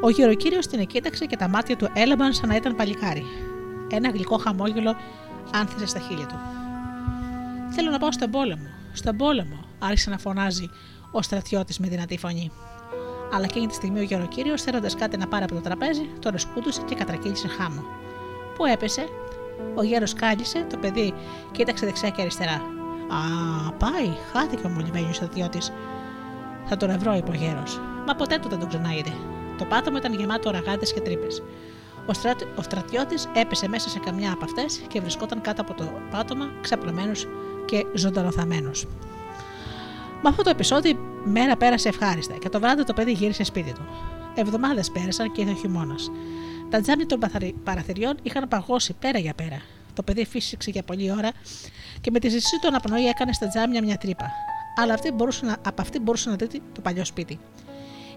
[0.00, 3.24] Ο γεροκύριο την εκοίταξε και τα μάτια του έλαμπαν σαν να ήταν παλικάρι.
[3.90, 4.96] Ένα γλυκό χαμόγελο
[5.54, 6.38] άνθησε στα χείλη του.
[7.70, 10.70] Θέλω να πάω στον πόλεμο, στον πόλεμο, άρχισε να φωνάζει
[11.10, 12.50] ο στρατιώτης με δυνατή φωνή.
[13.32, 16.82] Αλλά εκείνη τη στιγμή ο γεροκύριο, θέλοντας κάτι να πάρει από το τραπέζι, τον σκούτουσε
[16.86, 17.84] και κατρακύλησε χάμο.
[18.56, 19.08] Πού έπεσε,
[19.74, 21.14] ο γέρος κάλυσε, το παιδί
[21.52, 22.54] κοίταξε δεξιά και αριστερά.
[23.08, 25.72] Α, πάει, χάθηκε ο μολυμένο στρατιώτης.
[26.72, 27.80] Θα τον ευρώ, είπε ο γέρος.
[28.06, 29.12] Μα ποτέ του δεν τον ξαναείδε.
[29.58, 31.42] Το πάτωμα ήταν γεμάτο ραγάδες και τρύπες.
[32.06, 32.44] Ο, στρατι...
[32.56, 37.26] ο στρατιώτης έπεσε μέσα σε καμιά από αυτές και βρισκόταν κάτω από το πάτωμα, ξαπλωμένος
[37.64, 38.86] και ζωντανοθαμένος.
[40.22, 43.72] Με αυτό το επεισόδιο, η μέρα πέρασε ευχάριστα και το βράδυ το παιδί γύρισε σπίτι
[43.72, 43.82] του.
[44.34, 46.10] Εβδομάδες πέρασαν και ήρθε ο χειμώνας.
[46.70, 47.20] Τα τζάμια των
[47.64, 49.60] παραθυριών είχαν παγώσει πέρα για πέρα.
[49.94, 51.30] Το παιδί φύσηξε για πολλή ώρα
[52.00, 54.30] και με τη ζησή του αναπνοή έκανε στα τζάμια μια τρύπα.
[54.76, 57.38] Αλλά αυτή μπορούσε να, από αυτή μπορούσε να δει το παλιό σπίτι.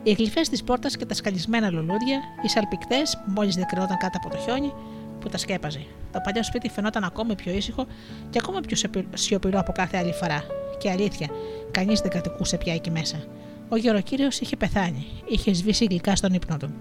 [0.03, 4.35] Οι γλυφές της πόρτας και τα σκαλισμένα λουλούδια, οι σαλπικτές που μόλις δεκρινόταν κάτω από
[4.35, 4.73] το χιόνι
[5.19, 5.85] που τα σκέπαζε.
[6.11, 7.87] Το παλιό σπίτι φαινόταν ακόμη πιο ήσυχο
[8.29, 10.43] και ακόμα πιο σιωπηρό από κάθε άλλη φορά.
[10.77, 11.29] Και αλήθεια,
[11.71, 13.23] κανείς δεν κατοικούσε πια εκεί μέσα.
[13.69, 16.73] Ο γεροκύριος είχε πεθάνει, είχε σβήσει γλυκά στον ύπνο του.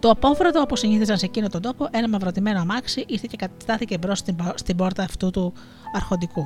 [0.00, 4.18] Το απόβρατο, όπως συνήθιζαν σε εκείνο τον τόπο, ένα μαυρωτημένο αμάξι ήρθε και καταστάθηκε μπρος
[4.18, 5.52] στην, στην πόρτα αυτού του
[5.92, 6.42] αρχοντικού.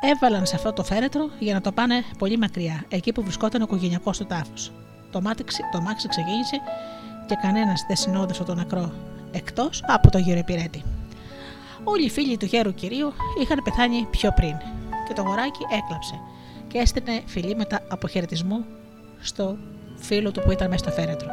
[0.00, 3.64] Έβαλαν σε αυτό το φέρετρο για να το πάνε πολύ μακριά, εκεί που βρισκόταν ο
[3.64, 4.72] οικογενειακός του τάφος.
[5.10, 5.20] Το,
[5.72, 6.60] το αμάξι ξεκίνησε
[7.26, 8.92] και κανένας δεν συνόδευσε τον νεκρό,
[9.32, 10.82] εκτός από τον γύρο επιρέτη.
[11.84, 14.56] Όλοι οι φίλοι του γέρου κυρίου είχαν πεθάνει πιο πριν
[15.08, 16.20] και το γοράκι έκλαψε
[16.68, 18.64] και έστεινε φιλήματα αποχαιρετισμού
[19.20, 19.56] στο
[19.96, 21.28] φίλο του που ήταν μέσα στο φέρετρο.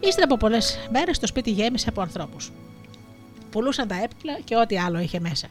[0.00, 2.52] Ύστερα από πολλές μέρες το σπίτι γέμισε από ανθρώπους.
[3.50, 5.46] Πουλούσαν τα έπιπλα και ό,τι άλλο είχε μέσα.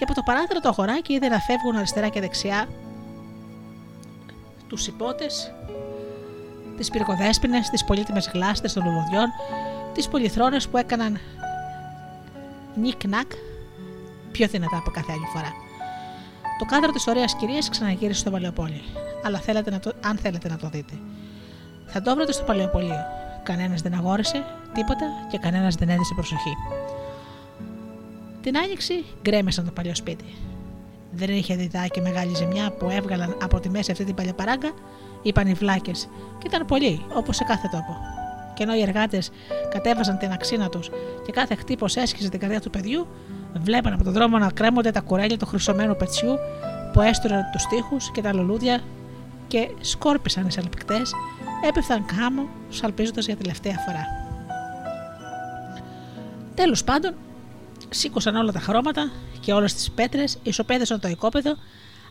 [0.00, 2.68] Και από το παράθυρο το αγοράκι είδε να φεύγουν αριστερά και δεξιά
[4.68, 5.52] τους υπότες,
[6.76, 9.26] τις πυρκοδέσπινες, τις πολύτιμες γλάστες των λουλουδιών,
[9.94, 11.18] τις πολυθρόνες που έκαναν
[12.74, 13.30] νικ-νακ
[14.32, 15.52] πιο δυνατά από κάθε άλλη φορά.
[16.58, 18.82] Το κάδρο της ωραίας κυρίας ξαναγύρισε στο Παλαιοπόλι,
[19.24, 20.94] αλλά θέλετε να το, αν θέλετε να το δείτε.
[21.86, 23.04] Θα το βρείτε στο Παλαιοπολείο.
[23.42, 24.44] Κανένας δεν αγόρασε
[24.74, 26.56] τίποτα και κανένας δεν έδισε προσοχή.
[28.42, 30.24] Την άνοιξη γκρέμεσαν το παλιό σπίτι.
[31.12, 34.70] Δεν είχε διδάκι μεγάλη ζημιά που έβγαλαν από τη μέση αυτή την παλιά παράγκα,
[35.22, 37.96] είπαν οι βλάκες, και ήταν πολλοί, όπως σε κάθε τόπο.
[38.54, 39.30] Και ενώ οι εργάτες
[39.70, 40.90] κατέβαζαν την αξίνα τους
[41.26, 43.06] και κάθε χτύπος έσχιζε την καρδιά του παιδιού,
[43.60, 46.34] βλέπαν από τον δρόμο να κρέμονται τα κουρέλια του χρυσωμένου πετσιού
[46.92, 48.80] που έστουραν τους τοίχους και τα λουλούδια
[49.48, 51.12] και σκόρπισαν οι σαλπικτές,
[51.68, 54.04] έπεφταν κάμω, σαλπίζοντας για τελευταία φορά.
[56.54, 57.14] Τέλος πάντων,
[57.90, 59.10] σήκωσαν όλα τα χρώματα
[59.40, 61.56] και όλες τις πέτρες, ισοπαίδωσαν το οικόπεδο,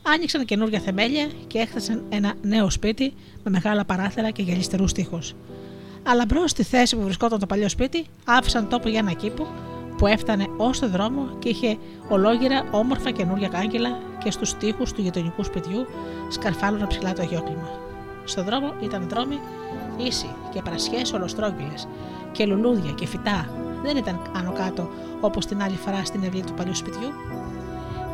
[0.01, 3.13] άνοιξαν καινούργια θεμέλια και έχθασαν ένα νέο σπίτι
[3.43, 5.19] με μεγάλα παράθυρα και γυαλιστερούς τοίχου.
[6.03, 9.47] Αλλά μπρος στη θέση που βρισκόταν το παλιό σπίτι, άφησαν τόπο για ένα κήπο
[9.97, 11.77] που έφτανε ως το δρόμο και είχε
[12.09, 15.87] ολόγυρα όμορφα καινούργια κάγκελα και στους τοίχου του γειτονικού σπιτιού
[16.29, 17.69] σκαρφάλωνα ψηλά το αγιόκλημα.
[18.23, 19.39] Στο δρόμο ήταν δρόμοι
[19.97, 21.87] ίσοι και πρασιέ ολοστρόγγυλες
[22.31, 23.68] και λουλούδια και φυτά.
[23.83, 24.89] Δεν ήταν άνω κάτω
[25.21, 27.09] όπως την άλλη φορά στην ευλή του παλιού σπιτιού.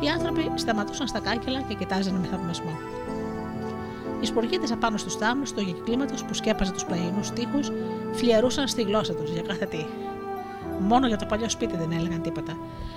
[0.00, 2.78] Οι άνθρωποι σταματούσαν στα κάγκελα και κοιτάζανε με θαυμασμό.
[4.20, 7.70] Οι σπουργίτε απάνω στους θάμνους του γεκλήματο που σκέπαζε τους πλαϊνούς τείχους
[8.12, 9.84] φλιαρούσαν στη γλώσσα τους για κάθε τι.
[10.80, 12.56] Μόνο για το παλιό σπίτι δεν έλεγαν τίποτα.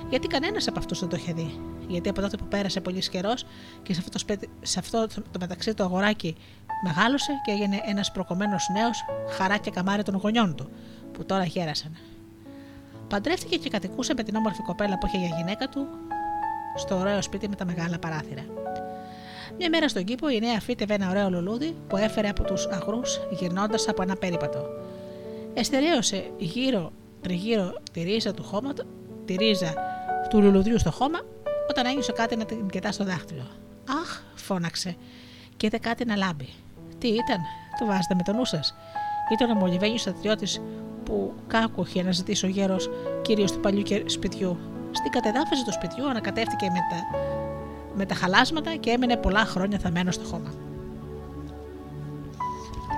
[0.09, 1.59] Γιατί κανένας από αυτούς δεν το είχε δει.
[1.87, 3.45] Γιατί από τότε που πέρασε πολύς καιρός
[3.83, 6.35] και σε αυτό, το, σπίτι, σε αυτό το μεταξύ το αγοράκι
[6.83, 9.05] μεγάλωσε και έγινε ένας προκομμένος νέος
[9.37, 10.69] χαρά και καμάρι των γονιών του,
[11.11, 11.97] που τώρα γέρασαν.
[13.09, 15.87] Παντρεύτηκε και κατοικούσε με την όμορφη κοπέλα που είχε για γυναίκα του
[16.75, 18.45] στο ωραίο σπίτι με τα μεγάλα παράθυρα.
[19.57, 23.19] Μια μέρα στον κήπο η νέα φύτευε ένα ωραίο λουλούδι που έφερε από τους αγρούς
[23.31, 24.65] γυρνώντας από ένα περίπατο.
[25.53, 26.91] Εστερέωσε γύρω
[27.21, 28.83] τριγύρω τη ρίζα του χώματο,
[29.25, 29.73] τη ρίζα
[30.29, 31.19] του λουλουδιού στο χώμα,
[31.69, 33.47] όταν ένιωσε κάτι να την κοιτά στο δάχτυλο.
[34.01, 34.95] Αχ, φώναξε,
[35.57, 36.49] και είδε κάτι να λάμπει.
[36.97, 37.39] Τι ήταν,
[37.79, 38.75] το βάζετε με το νου σας.
[39.31, 40.61] Ήταν ο μολυβένιος στρατιώτης
[41.03, 42.89] που κάκου είχε να ζητήσει ο γέρος
[43.21, 44.57] κύριο του παλιού σπιτιού.
[44.91, 47.19] Στην κατεδάφιση του σπιτιού ανακατεύτηκε με τα,
[47.95, 50.53] με τα χαλάσματα και έμεινε πολλά χρόνια θαμένο στο χώμα.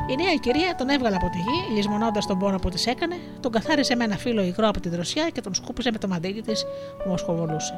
[0.08, 3.52] Η νέα κυρία τον έβγαλε από τη γη, λησμονώντας τον πόνο που της έκανε, τον
[3.52, 6.66] καθάρισε με ένα φύλλο υγρό από τη δροσιά και τον σκούπισε με το μαντίλι της
[7.04, 7.74] που μοσχοβολούσε.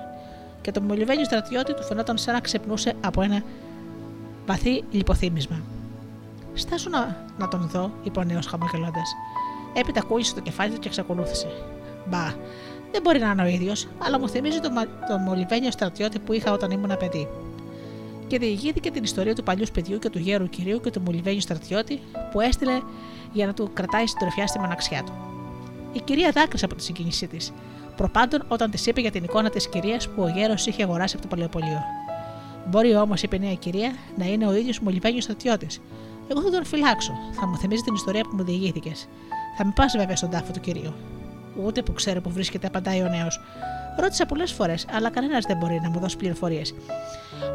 [0.62, 3.44] Και το μολυβένιο στρατιώτη του φαινόταν σαν να ξεπνούσε από ένα
[4.46, 5.62] βαθύ λιποθύμισμα.
[6.54, 9.16] Στάσου να, να τον δω, είπε ο νέος χαμογελώντας.
[9.74, 11.48] Έπειτα κούλησε το κεφάλι του και εξακολούθησε.
[12.10, 12.26] Μπα,
[12.92, 14.74] δεν μπορεί να είναι ο ίδιος, αλλά μου θυμίζει τον,
[15.10, 17.28] το μολυβένιο στρατιώτη που είχα όταν ήμουν παιδί
[18.28, 22.00] και διηγήθηκε την ιστορία του παλιού σπιτιού και του γέρου κυρίου και του μολυβένιου στρατιώτη
[22.32, 22.82] που έστειλε
[23.32, 25.14] για να του κρατάει συντροφιά στη μοναξιά του.
[25.94, 27.52] Η κυρία δάκρυσε από τη συγκίνησή της,
[27.96, 31.24] προπάντων όταν της είπε για την εικόνα της κυρίας που ο γέρος είχε αγοράσει από
[31.24, 31.80] το παλαιοπολείο.
[32.70, 35.82] Μπορεί όμως, είπε η νέα κυρία, να είναι ο ίδιος μολυβένιος στρατιώτης.
[36.28, 39.08] Εγώ θα τον φυλάξω, θα μου θυμίζει την ιστορία που μου διηγήθηκες.
[39.58, 40.94] Θα με πας βέβαια στον τάφο του κυρίου.
[41.66, 43.40] Ούτε που ξέρω που βρίσκεται, απαντάει ο νέος.
[44.00, 46.74] Ρώτησα πολλές φορές, αλλά κανένας δεν μπορεί να μου δώσει πληροφορίες.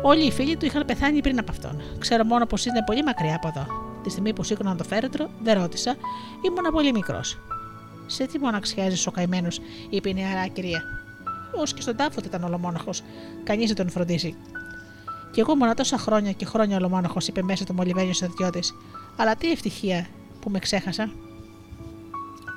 [0.03, 1.83] Όλοι οι φίλοι του είχαν πεθάνει πριν από αυτόν.
[1.99, 3.67] Ξέρω μόνο πως είναι πολύ μακριά από εδώ.
[4.03, 5.97] Τη στιγμή που σήκωναν το φέρετρο, δεν ρώτησα,
[6.43, 7.39] ήμουν πολύ μικρός.
[8.07, 9.61] Σε τι μοναξιάζει ο καημένος,
[9.91, 10.83] είπε η νεαρά κυρία.
[11.61, 13.03] Ω και στον τάφο ήταν ολομόναχος.
[13.45, 14.37] Κανείς δεν τον φροντίζει.
[15.33, 18.75] Κι εγώ μόνο τόσα χρόνια και χρόνια ολομόναχο, είπε μέσα το μολυβένιο στρατιώτης.
[19.17, 20.07] Αλλά τι ευτυχία
[20.41, 21.11] που με ξέχασα.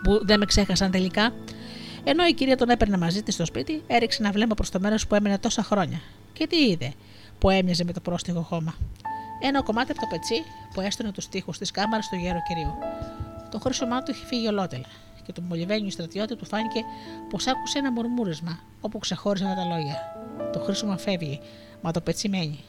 [0.04, 1.34] Που δεν με ξέχασαν τελικά.
[2.04, 5.08] Ενώ η κυρία τον έπαιρνε μαζί της στο σπίτι, έριξε ένα βλέμμα προς το μέρος
[5.08, 6.02] που έμενε τόσα χρόνια.
[6.34, 6.94] Και Και τι είδε
[7.40, 8.76] που έμοιαζε με το πρόστιχο χώμα.
[9.42, 10.44] Ένα κομμάτι από το πετσί
[10.74, 12.74] που έστωνε τους τοίχου της κάμαρας του γέρο κυρίου.
[13.52, 14.86] Το χρήσωμά του είχε φύγει ολότελα
[15.26, 16.84] και του μολυβένιου στρατιώτη του φάνηκε
[17.30, 19.98] πως άκουσε ένα μουρμούρισμα όπου ξεχώρισαν τα λόγια.
[20.54, 21.40] Το χρήσωμα φεύγει,
[21.82, 22.60] μα το πετσί μένει.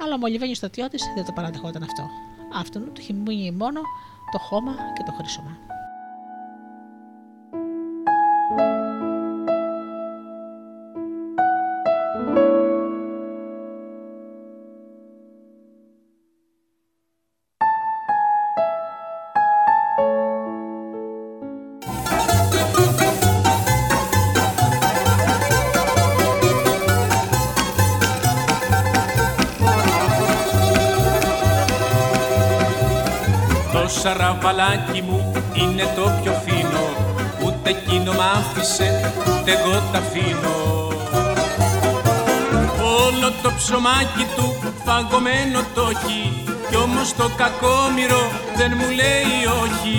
[0.00, 2.08] Αλλά ο μολυβένιος στρατιώτης δεν το παραδεχόταν αυτό.
[2.54, 3.80] Αυτόν του είχε μείνει μόνο
[4.32, 5.58] το χώμα και το χρήσωμα.
[34.30, 36.84] Το σαραβαλάκι μου είναι το πιο φίνο
[37.44, 40.56] Ούτε εκείνο μ' άφησε, ούτε εγώ τα αφήνω.
[43.04, 44.46] Όλο το ψωμάκι του
[44.84, 48.22] φαγωμένο το έχει Κι όμως το κακόμοιρο
[48.56, 49.98] δεν μου λέει όχι.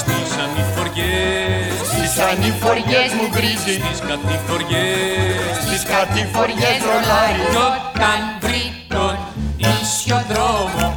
[0.00, 3.76] Στις ανηφοριές, Στις ανηφοριές μου βρίζει.
[3.84, 5.54] στις κατηφοριές.
[5.66, 7.42] Στις κατηφοριές ρολάρι.
[7.50, 9.16] Κι όταν βρει τον
[9.56, 10.93] ίσιο δρόμο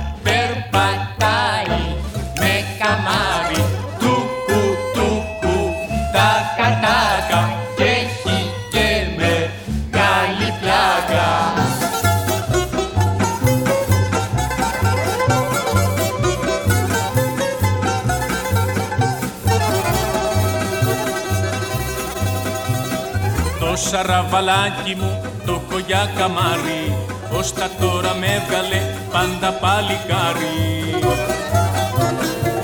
[23.98, 26.84] σαραβαλάκι μου το έχω για καμάρι.
[27.38, 28.80] Ως τα τώρα με έβγαλε
[29.12, 30.60] πάντα παλικάρι.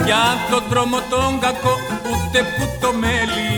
[0.05, 1.73] Για τον δρόμο τον κακό
[2.09, 3.51] ούτε που το μέλι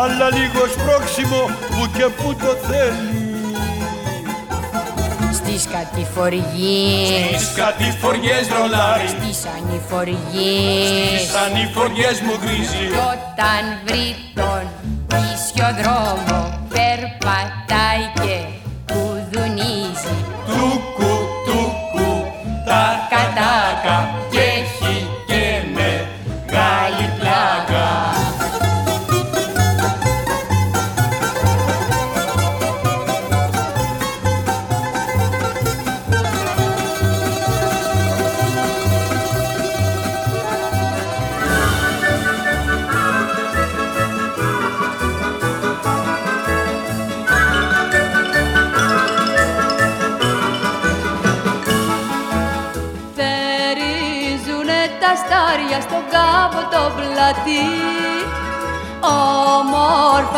[0.00, 3.28] Αλλά λίγος σπρώξιμο που και που το θέλει.
[5.32, 7.26] Στις κατηφοριές.
[7.32, 9.08] Τις κατηφοριές ρολάρι.
[9.08, 11.20] Στις ανηφοριές.
[11.20, 14.64] Τις ανηφοριές μου γκρίζει Κι όταν βρει τον
[15.32, 16.49] ίσιο δρόμο
[17.00, 18.36] Περπατάει και
[18.92, 20.16] κουδουνίζει.
[20.46, 21.12] Τούκου
[21.46, 22.08] τούκου
[22.66, 23.96] τα κατάκα
[24.30, 24.49] και έχει και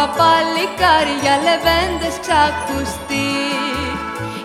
[0.02, 3.32] Όμορφα παλικάρια λεβέντες ξακουστοί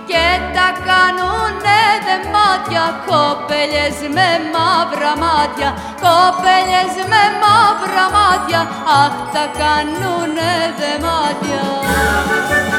[0.09, 5.69] Και τα κάνουνε δεμάτια κοπέλιες με μαύρα μάτια
[6.03, 8.61] Κοπέλιες με μαύρα μάτια
[9.01, 11.61] Αχ τα κάνουνε δεμάτια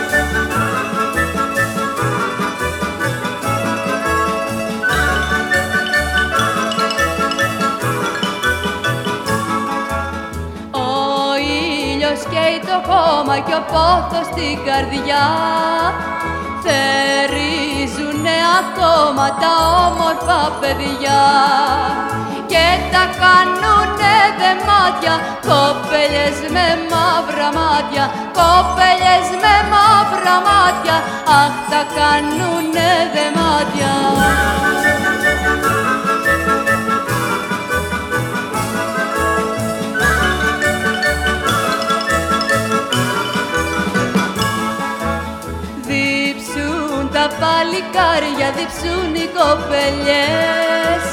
[0.04, 0.07] Ο
[12.98, 15.24] καίει το χώμα και ο πόθος στην καρδιά.
[16.64, 19.52] Θερίζουνε ακόμα τα
[19.86, 21.22] όμορφα παιδιά
[22.52, 25.14] και τα κάνουνε δεμάτια
[25.48, 28.04] κοπέλες με μαύρα μάτια
[28.38, 30.96] κοπέλες με μαύρα μάτια.
[31.40, 33.94] Αχ τα κάνουνε δεμάτια
[35.38, 35.97] Διψούν
[47.40, 51.04] παλικάρια, διψούν οι κοπελιές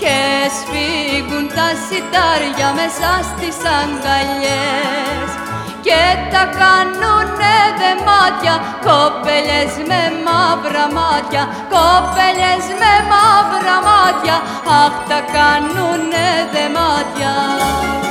[0.00, 0.18] και
[0.56, 5.28] σφίγγουν τα σιτάρια μέσα στις αγκαλιές.
[5.86, 6.02] Και
[6.32, 8.54] τα κάνουνε δεμάτια
[8.86, 11.42] κοπέλες με μαύρα μάτια
[11.74, 14.36] κοπέλες με μαύρα μάτια
[14.82, 17.32] αχ τα κάνουνε δεμάτια
[18.00, 18.03] και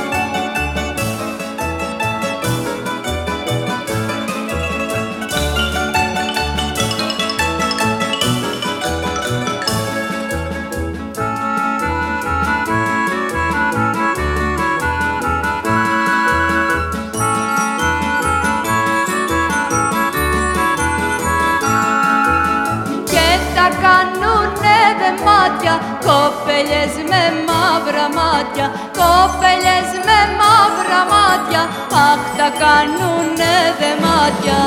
[27.14, 28.66] με μαύρα μάτια,
[28.98, 31.62] κοπέλες με μαύρα μάτια,
[32.08, 34.60] αχ τα κάνουνε δε μάτια.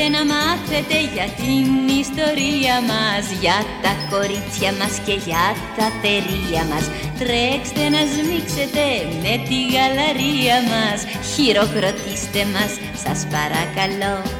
[0.00, 5.46] Τρέξτε να μάθετε για την ιστορία μας Για τα κορίτσια μας και για
[5.76, 6.84] τα θερία μας.
[7.18, 8.84] Τρέξτε να σμίξετε
[9.22, 10.98] με τη γαλαρία μας.
[11.32, 12.72] Χειροκροτήστε μας,
[13.04, 14.39] σας παρακαλώ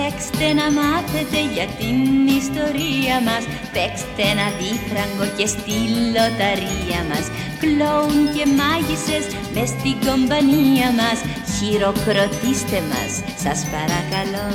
[0.00, 1.98] Τρέξτε να μάθετε για την
[2.40, 3.42] ιστορία μας.
[3.74, 5.76] Παίξτε ένα δίφραγκο και στη
[6.14, 7.24] λοταρία μας.
[7.62, 9.24] Κλόουν και μάγισσες
[9.54, 11.18] μες στην κομπανία μας.
[11.54, 13.12] Χειροκροτήστε μας,
[13.44, 14.48] σας παρακαλώ.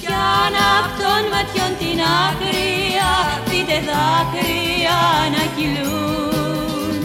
[0.00, 3.10] Κι αν απ' των ματιών την άκρια
[3.48, 5.00] Δείτε δάκρυα
[5.34, 7.00] να κυλούν.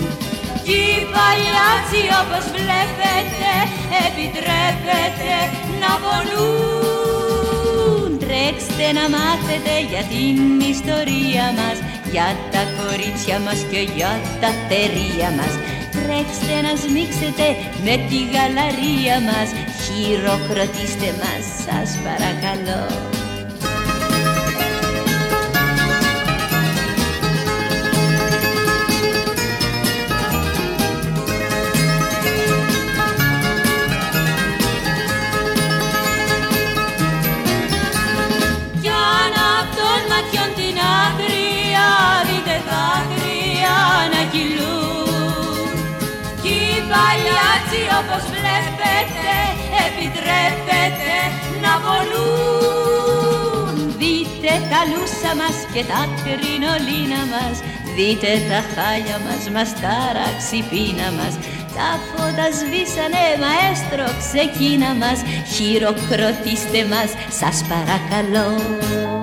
[0.66, 3.52] Κι οι παλιάτσι όπως βλέπετε
[4.06, 5.36] Επιτρέπετε
[5.82, 6.93] να πονούν
[8.54, 11.78] Τρέξτε να μάθετε για την ιστορία μας
[12.12, 15.54] Για τα κορίτσια μας και για τα θερία μας.
[15.96, 17.46] Τρέξτε να σμίξετε
[17.86, 19.50] με τη γαλαρία μας.
[19.84, 23.23] Χειροκροτήστε μας σας παρακαλώ
[48.04, 49.34] όπως βλέπετε
[49.86, 51.16] επιτρέπετε
[51.64, 57.56] να πονούν Δείτε τα λούσα μας και τα κρινολίνα μας
[57.96, 61.34] Δείτε τα χάλια μας, μας τα ραξιπίνα μας.
[61.76, 65.20] Τα φώτα σβήσανε μαέστρο ξεκίνα μας.
[65.54, 67.10] Χειροκροτήστε μας
[67.40, 69.23] σας παρακαλώ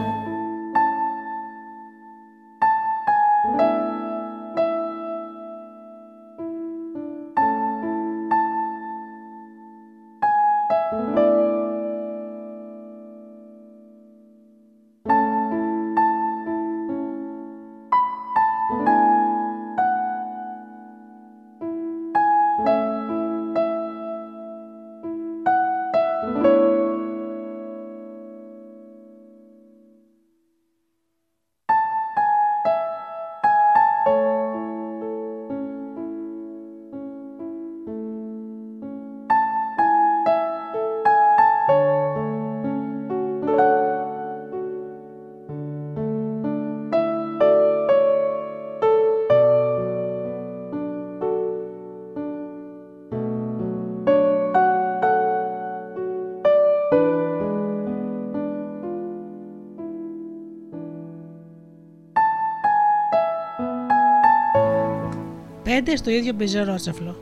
[65.85, 67.17] Πέντε στο ίδιο μπιζελότσεφλο.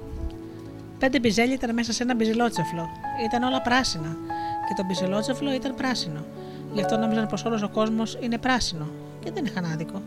[0.99, 2.89] Πέντε μπιζέλια ήταν μέσα σε ένα μπιζελότσεφλο.
[3.25, 4.17] Ήταν όλα πράσινα.
[4.69, 6.25] Και το μπιζελότσεφλο ήταν πράσινο.
[6.73, 8.89] Γι' αυτό νόμιζαν πως όλος ο κόσμος είναι πράσινο.
[9.25, 10.03] Και δεν είχαν άδικο.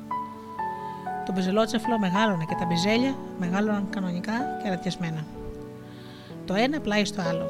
[1.25, 5.25] Το μπιζελότσεφλο μεγάλωνε και τα μπιζέλια μεγάλωναν κανονικά και αρατιασμένα.
[6.45, 7.45] Το ένα πλάι στο άλλο.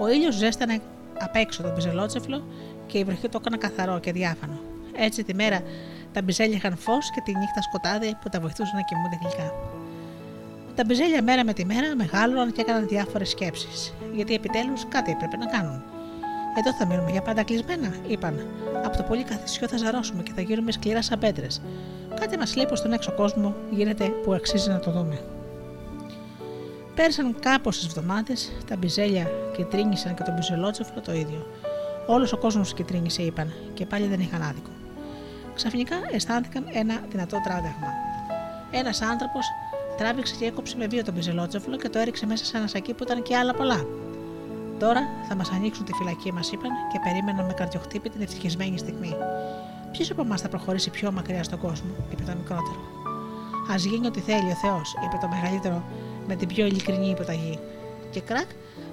[0.00, 0.80] Ο ήλιος ζέστανε
[1.18, 2.44] απ' έξω το μπιζελότσεφλο
[2.86, 4.58] και η βροχή το έκανα καθαρό και διάφανο.
[4.96, 5.60] Έτσι τη μέρα
[6.12, 9.73] τα μπιζέλια είχαν φως και τη νύχτα σκοτάδι που τα βοηθούσαν να κοιμούνται γλυκά.
[10.74, 15.36] Τα μπιζέλια μέρα με τη μέρα μεγάλωναν και έκαναν διάφορες σκέψεις, γιατί επιτέλους κάτι έπρεπε
[15.36, 15.82] να κάνουν.
[16.58, 18.46] Εδώ θα μείνουμε για πάντα κλεισμένα, είπαν.
[18.84, 21.62] Από το πολύ καθισιό θα ζαρώσουμε και θα γίνουμε σκληρά σαν πέτρες.
[22.20, 25.20] Κάτι μας λέει πως στον έξω κόσμο γίνεται που αξίζει να το δούμε.
[26.94, 28.34] Πέρασαν κάμποσε εβδομάδε,
[28.68, 31.46] τα μπιζέλια κυτρίνησαν και το μπιζελότσεφλο το ίδιο.
[32.06, 34.70] Όλος ο κόσμος κυτρίνησε, είπαν, και πάλι δεν είχαν άδικο.
[35.54, 37.92] Ξαφνικά αισθάνθηκαν ένα δυνατό τράβηγμα.
[38.70, 39.46] Ένας άνθρωπος
[39.94, 43.02] τράβηξε και έκοψε με βίο τον πιζελότσεφλο και το έριξε μέσα σε ένα σακί που
[43.02, 43.86] ήταν και άλλα πολλά.
[44.78, 49.16] Τώρα θα μας ανοίξουν τη φυλακή, μας είπαν και περίμεναν με καρδιοχτύπη την ευτυχισμένη στιγμή.
[49.92, 52.80] Ποιος από εμάς θα προχωρήσει πιο μακριά στον κόσμο, είπε το μικρότερο.
[53.72, 55.82] Α γίνει ό,τι θέλει ο Θεός, είπε το μεγαλύτερο
[56.26, 57.58] με την πιο ειλικρινή υποταγή.
[58.10, 58.48] Και κρακ,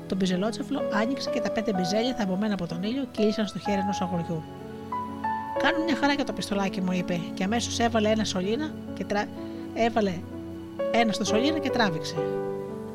[0.07, 4.01] τον πιζελότσεφλο άνοιξε και τα πέντε μπιζέλια θαμπομένα από τον ήλιο κύλησαν στο χέρι ενός
[4.01, 4.43] αγοριού.
[5.61, 9.25] Κάνουν μια χαρά για το πιστολάκι μου, είπε, και αμέσως έβαλε ένα σωλήνα και τρα...
[9.73, 10.13] έβαλε
[10.91, 12.15] ένα στο σωλήνα και τράβηξε.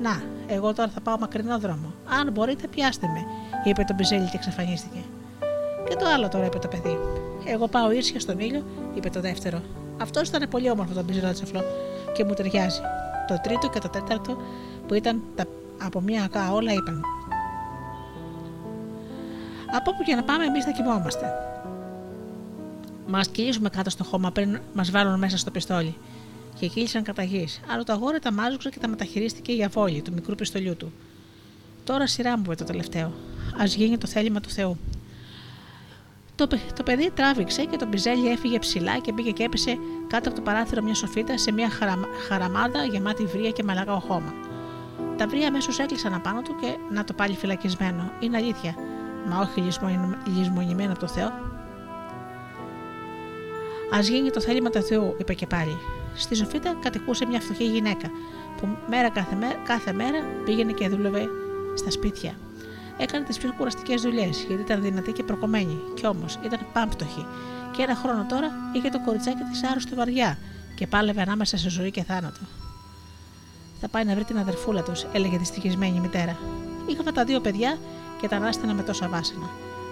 [0.00, 1.94] Να, εγώ τώρα θα πάω μακρινό δρόμο.
[2.20, 3.24] Αν μπορείτε, πιάστε με,
[3.64, 4.98] είπε το μπιζέλι και εξαφανίστηκε.
[5.88, 6.98] Και το άλλο τώρα, είπε το παιδί.
[7.44, 9.62] Εγώ πάω ίσια στον ήλιο, είπε το δεύτερο.
[9.98, 11.60] Αυτό ήταν πολύ όμορφο το μπιζελότσεφλο
[12.12, 12.80] και μου ταιριάζει.
[13.28, 14.36] Το τρίτο και το τέταρτο
[14.86, 15.44] που ήταν τα,
[15.82, 17.02] από μία ακά όλα είπαν.
[19.76, 21.32] Από όπου και να πάμε, εμείς θα κοιμόμαστε.
[23.06, 25.96] Μας κυλήσουμε κάτω στο χώμα πριν μας βάλουν μέσα στο πιστόλι.
[26.58, 27.48] Και κύλησαν κατά γη.
[27.70, 30.92] Αλλά το αγόρι τα μάζουξε και τα μεταχειρίστηκε για βόλη του μικρού πιστολιού του.
[31.84, 33.06] Τώρα σειρά μου, είπε το τελευταίο.
[33.60, 34.78] Α γίνει το θέλημα του Θεού.
[36.34, 39.78] Το, το παιδί τράβηξε και το μπιζέλι έφυγε ψηλά και πήγε και έπεσε
[40.08, 44.34] κάτω από το παράθυρο μια σοφίτα σε μια χαρα, χαραμάδα γεμάτη βρία και μαλακά χώμα.
[45.16, 48.10] Τα βρία αμέσως έκλεισαν απάνω του και να το πάλι φυλακισμένο.
[48.20, 48.74] Είναι αλήθεια,
[49.28, 49.60] μα όχι
[50.36, 51.26] λησμονημένο από το Θεό.
[53.96, 55.76] Α γίνει το θέλημα του Θεού, είπε και πάλι.
[56.16, 58.10] Στη Σοφίτα κατοικούσε μια φτωχή γυναίκα
[58.56, 61.28] που μέρα κάθε, μέρα, κάθε μέρα πήγαινε και δούλευε
[61.74, 62.34] στα σπίτια.
[62.96, 67.26] Έκανε τις πιο κουραστικές δουλειές γιατί ήταν δυνατή και προκομμένη, κι όμως ήταν πάμπτωχη.
[67.76, 70.38] Και ένα χρόνο τώρα είχε το κοριτσάκι της άρρωστο βαριά
[70.74, 72.40] και πάλευε ανάμεσα σε ζωή και θάνατο.
[73.80, 76.36] Θα πάει να βρει την αδερφούλα τους, έλεγε δυστυχισμένη μητέρα.
[76.86, 77.78] Είχαμε τα δύο παιδιά
[78.20, 79.50] και τα ανάστηνα με τόσα βάσανα.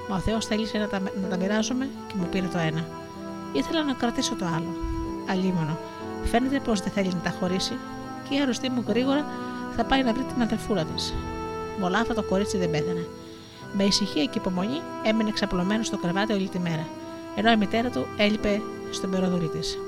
[0.08, 2.84] Μα ο Θεός θέλησε να τα, να τα μοιράζομαι και μου πήρε το ένα.
[3.52, 4.76] Ήθελα να κρατήσω το άλλο.
[5.30, 5.78] Αλίμονο.
[6.24, 7.76] Φαίνεται πως δεν θέλει να τα χωρίσει
[8.28, 9.24] και η αρρωστή μου γρήγορα
[9.76, 11.14] θα πάει να βρει την αδερφούλα της.
[11.80, 13.06] Μολάφα το κορίτσι δεν πέθανε.
[13.76, 16.86] Με ησυχία και υπομονή έμεινε ξαπλωμένος στο κρεβάτι όλη τη μέρα,
[17.36, 18.60] ενώ η μητέρα του έλειπε
[18.90, 19.78] στον περοδουλή της.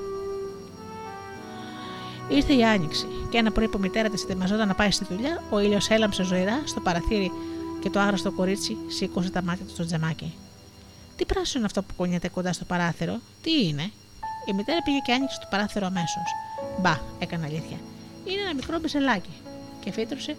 [2.29, 5.43] Ήρθε η άνοιξη και ένα πρωί που η μητέρα της ετοιμαζόταν να πάει στη δουλειά,
[5.49, 7.31] ο ήλιος έλαμψε ζωηρά στο παραθύρι
[7.79, 10.33] και το άγραστο κορίτσι σήκωσε τα μάτια του στο τζεμάκι.
[11.15, 13.91] Τι πράσινο είναι αυτό που κουνιέται κοντά στο παράθυρο, τι είναι;
[14.49, 16.29] Η μητέρα πήγε και άνοιξε το παράθυρο αμέσως.
[16.81, 17.77] Μπα, έκανε αλήθεια.
[18.25, 19.33] Είναι ένα μικρό μπισελάκι.
[19.79, 20.35] Και φύτρωσε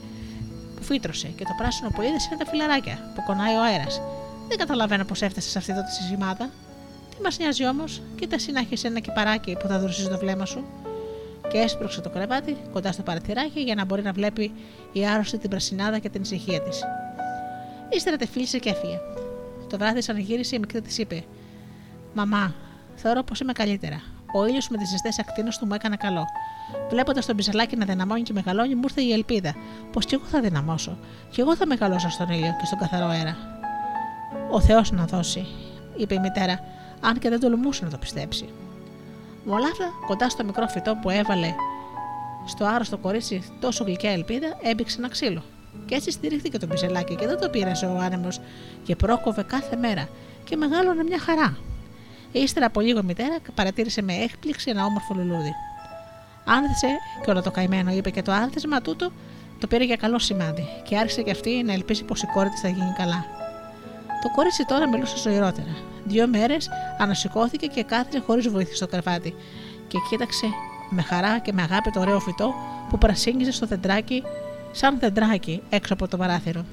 [0.76, 4.00] που φύτρωσε και το πράσινο που είδε είναι τα φιλαράκια που κονάει ο αέρας.
[4.48, 6.50] Δεν καταλαβαίνω πώς έφτασες σε αυτή εδώ τη συζημάδα.
[7.10, 10.44] Τι μας νοιάζει όμως, κοίτα εσύ να έχει ένα κυπαράκι που θα δροσίσει το βλέμμα
[10.44, 10.64] σου.
[11.50, 14.52] Και έσπρωξε το κρεβάτι κοντά στο παραθυράκι για να μπορεί να βλέπει
[14.92, 16.82] η άρρωστη την πρασινάδα και την ησυχία της.
[17.88, 19.00] Ύστερα τεφίλησε και έφυγε.
[19.68, 21.24] Το βράδυ, σαν γύρισε, η μικρή της είπε:
[22.14, 22.54] Μαμά,
[22.98, 24.00] θεωρώ πως είμαι καλύτερα.
[24.32, 26.24] Ο ήλιος με τις ζεστές ακτίνες του μου έκανε καλό.
[26.90, 29.54] Βλέποντας τον πιζελάκι να δυναμώνει και μεγαλώνει, μου ήρθε η ελπίδα
[29.92, 30.98] πως κι εγώ θα δυναμώσω.
[31.30, 33.36] Κι εγώ θα μεγαλώσω στον ήλιο και στον καθαρό αέρα.
[34.50, 35.46] Ο Θεός να δώσει,
[35.96, 36.60] είπε η μητέρα,
[37.00, 38.48] αν και δεν τολμούσε να το πιστέψει.
[39.44, 41.54] Μολάφα, κοντά στο μικρό φυτό που έβαλε
[42.46, 45.42] στο άρρωστο κορίτσι τόσο γλυκιά ελπίδα, έμπηξε ένα ξύλο.
[45.86, 48.28] Και έτσι στηρίχθηκε το πιζελάκι και δεν το πήρασε ο άνεμο
[48.84, 50.08] και πρόκοβε κάθε μέρα
[50.44, 51.56] και μεγάλωνε μια χαρά.
[52.32, 55.54] Ύστερα από λίγο η μητέρα παρατήρησε με έκπληξη ένα όμορφο λουλούδι.
[56.44, 56.88] Άνθησε
[57.24, 59.12] και όλο το καημένο, είπε και το άνθισμα τούτο
[59.58, 62.60] το πήρε για καλό σημάδι και άρχισε και αυτή να ελπίσει πως η κόρη της
[62.60, 63.24] θα γίνει καλά.
[64.22, 65.76] Το κορίτσι τώρα μιλούσε ζωηρότερα.
[66.04, 66.68] Δύο μέρες
[66.98, 69.34] ανασηκώθηκε και κάθισε χωρίς βοήθεια στο κρεβάτι
[69.88, 70.46] και κοίταξε
[70.90, 72.54] με χαρά και με αγάπη το ωραίο φυτό
[72.88, 74.22] που πρασίνγιζε στο δεντράκι,
[74.72, 76.64] σαν δεντράκι έξω από το παράθυρο.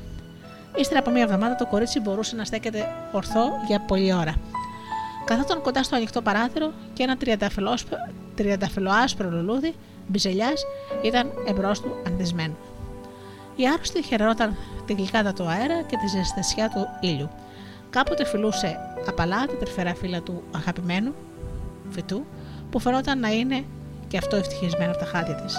[0.75, 4.35] Ύστερα από μία εβδομάδα το κορίτσι μπορούσε να στέκεται ορθό για πολλή ώρα.
[5.25, 7.17] Καθόταν κοντά στο ανοιχτό παράθυρο και ένα
[8.35, 9.73] τριανταφυλλοάσπρο λουλούδι
[10.07, 10.65] μπιζελιάς
[11.01, 12.53] ήταν εμπρός του ανθισμένο.
[13.55, 17.29] Η άρρωστη χαιρόταν τη γλυκάδα του αέρα και τη ζεστασιά του ήλιου.
[17.89, 18.77] Κάποτε φιλούσε
[19.07, 21.13] απαλά την τρυφερά φύλλα του αγαπημένου
[21.89, 22.25] φυτού
[22.71, 23.63] που φαινόταν να είναι
[24.07, 25.55] και αυτό ευτυχισμένο από τα χάτια της.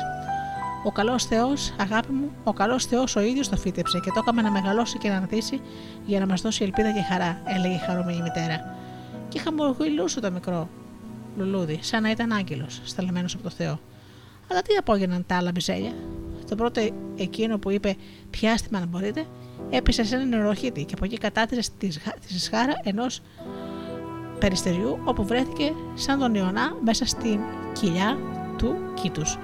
[0.85, 4.43] Ο καλός Θεός, αγάπη μου, ο καλός Θεός ο ίδιος το φύτεψε και το έκαμε
[4.43, 5.61] να μεγαλώσει και να ανθίσει
[6.07, 8.75] για να μας δώσει ελπίδα και χαρά, έλεγε η χαρούμενη μητέρα.
[9.29, 10.69] Και χαμογελούσε το μικρό
[11.37, 13.81] λουλούδι, σαν να ήταν άγγελος, σταλμένος από το Θεό.
[14.51, 15.93] Αλλά τι απόγαιναν τα άλλα μπιζέλια;
[16.49, 17.97] Το πρώτο εκείνο που είπε
[18.31, 19.27] Πιάστε με αν μπορείτε,
[19.71, 21.71] έπεσε σε έναν νεροχύτη και από εκεί κατάτησε
[22.27, 23.21] τη σχάρα ενός
[24.39, 27.41] περιστεριού όπου βρέθηκε σαν τον Ιωνά μέσα στην
[27.81, 28.19] κοιλιά
[28.57, 29.39] του κήτους.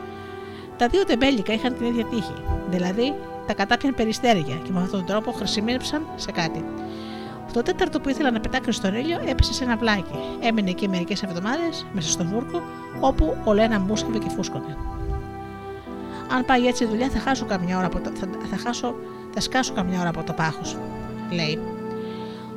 [0.76, 2.34] Τα δύο τεμπέλικα είχαν την ίδια τύχη,
[2.70, 3.14] δηλαδή
[3.46, 6.64] τα κατάπιαν περιστέρια και με αυτόν τον τρόπο χρησιμεύσαν σε κάτι.
[7.52, 10.14] Το τέταρτο που ήθελα να πετάξει στον ήλιο έπεσε σε ένα βλάκι.
[10.40, 12.62] Έμεινε εκεί μερικές εβδομάδες μέσα στο βούρκο,
[13.00, 14.76] όπου ο Λένα μουσκευε και φούσκωνε.
[16.34, 18.94] Αν πάει έτσι η δουλειά, θα χάσω καμιά ώρα από το, θα, θα, χάσω,
[19.34, 20.76] θα σκάσω καμιά ώρα από το πάχος,
[21.30, 21.58] λέει.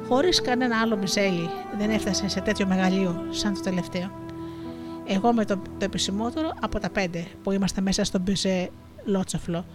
[0.08, 4.12] Χωρίς κανένα άλλο μπιζέλι δεν έφτασε σε τέτοιο μεγαλείο σαν το τελευταίο.
[5.06, 8.70] Εγώ με το, το επισημότερο από τα πέντε που είμαστε μέσα στον μπιζέ
[9.06, 9.66] Λότσοφλο.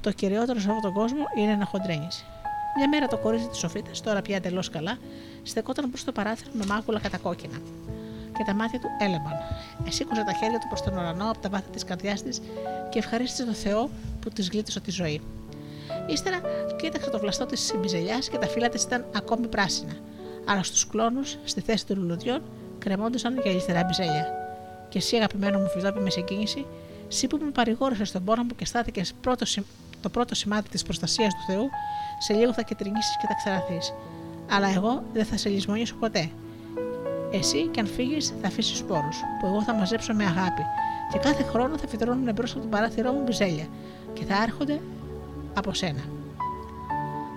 [0.00, 2.24] Το κυριότερο σε αυτόν τον κόσμο είναι να χοντρένεις.
[2.76, 4.98] Μια μέρα το κορίτσι της Σοφίτας, τώρα πια εντελώς καλά,
[5.42, 7.58] στεκόταν προς το παράθυρο με μάγουλα κατακόκκινα.
[8.36, 9.32] και τα μάτια του έλεμπαν.
[9.86, 12.40] Εσήκωσε τα χέρια του προς τον ουρανό από τα βάθη της καρδιάς της
[12.90, 13.90] και ευχαρίστησε τον Θεό
[14.20, 15.20] που της γλίτωσε τη ζωή.
[16.06, 16.40] Ύστερα
[16.80, 19.96] κοίταξε το βλαστό της μπιζελιά και τα φύλλα της ήταν ακόμη πράσινα.
[20.48, 22.42] Αλλά στους κλόνους, στη θέση των λουλουδιών,
[22.78, 24.26] κρεμόντουσαν για αριστερά μπιζέλια.
[24.88, 26.66] Και εσύ, αγαπημένο μου φιδόπι με συγκίνηση,
[27.08, 29.58] εσύ που με παρηγόρησες στον πόνο μου και στάθηκε πρώτος,
[30.02, 31.68] το πρώτο σημάδι της προστασίας του Θεού,
[32.18, 33.78] σε λίγο θα κεντρινήσεις και θα ξαραθεί.
[34.50, 36.30] Αλλά εγώ δεν θα σε λησμονήσω ποτέ.
[37.32, 39.08] Εσύ και αν φύγεις, θα αφήσεις σπόρου,
[39.40, 40.62] που εγώ θα μαζέψω με αγάπη,
[41.12, 43.66] και κάθε χρόνο θα φυτρώνουν μπρος από το παράθυρό μου μπιζέλια,
[44.12, 44.80] και θα έρχονται
[45.54, 46.02] από σένα.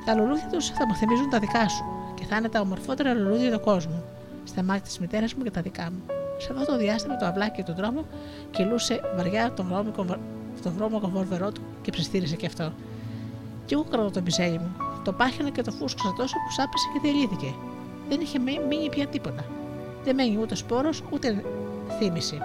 [0.06, 1.84] Τα λουλούδια τους θα μου θυμίζουν τα δικά σου,
[2.16, 4.04] και θα είναι τα ομορφότερα λουλούδια του κόσμου,
[4.44, 6.02] στα μάτια της μητέρας μου και τα δικά μου.
[6.38, 8.06] Σε αυτό το διάστημα το αυλάκι του δρόμου
[8.52, 10.06] κυλούσε βαριά τον βρώμικο,
[10.62, 12.74] το βρώμικο βορβερό του και ψιστήρισε και αυτό.
[13.66, 14.76] Κι εγώ κρατώ το μπιζέλι μου.
[15.04, 17.54] Το πάχαινα και το φούσκωσα τόσο που σάπησε και διαλύθηκε.
[18.10, 19.46] Δεν είχε μείνει πια τίποτα.
[20.04, 21.44] Δεν μένει ούτε σπόρος ούτε
[22.00, 22.38] θύμηση.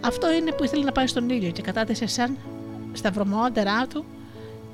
[0.00, 2.36] Αυτό είναι που ήθελε να πάει στον ήλιο και κατάτεσε σαν
[2.92, 4.04] στα βρωμόντερά του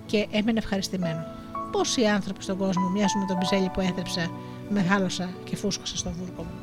[0.07, 1.25] και έμενε ευχαριστημένο.
[1.73, 4.31] Πόσοι άνθρωποι στον κόσμο μοιάζουν με τον μπιζέλι που έθρεψα,
[4.69, 6.60] μεγάλωσα και φούσκωσα στο βούρκο μου.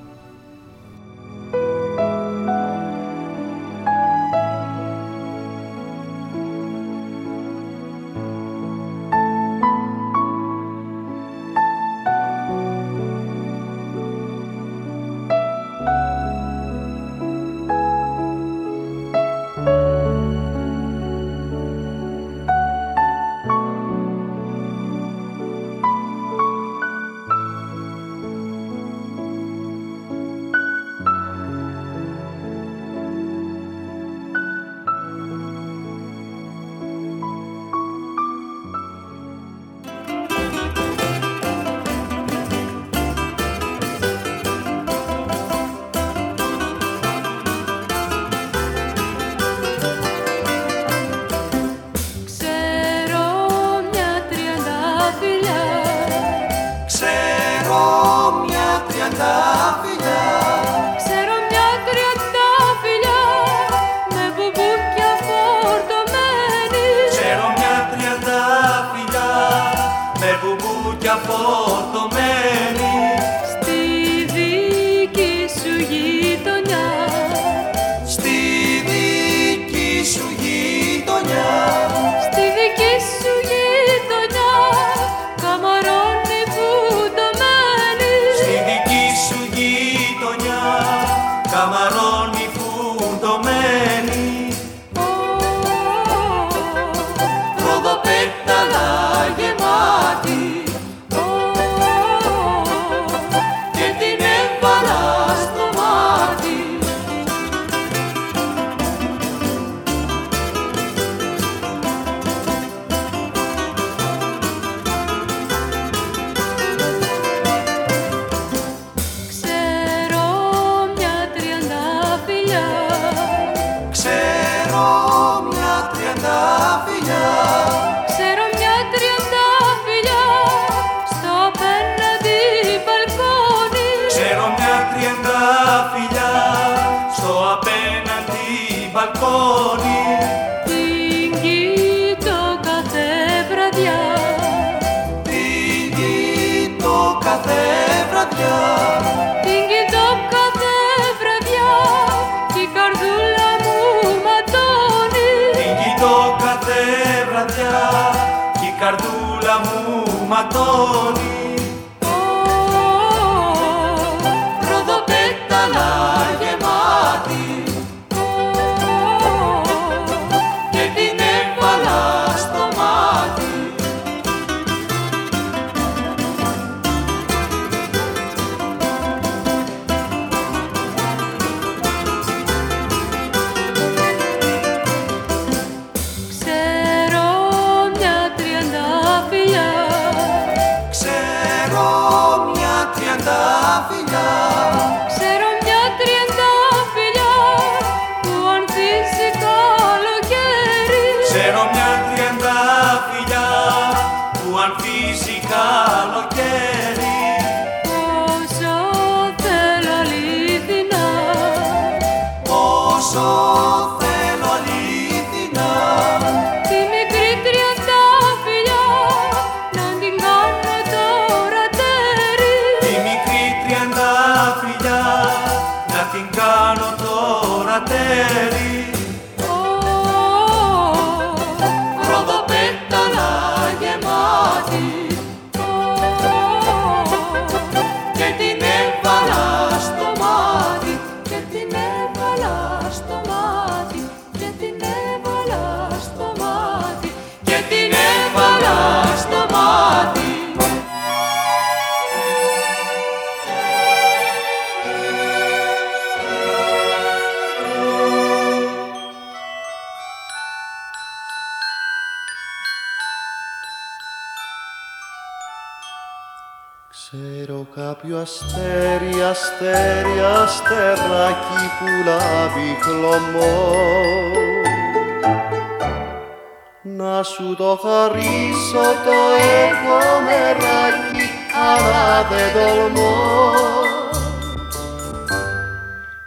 [277.78, 279.20] Σου το χαρίσω το
[279.64, 281.26] έχω μεράκι
[281.70, 283.16] αλλά δεν τολμώ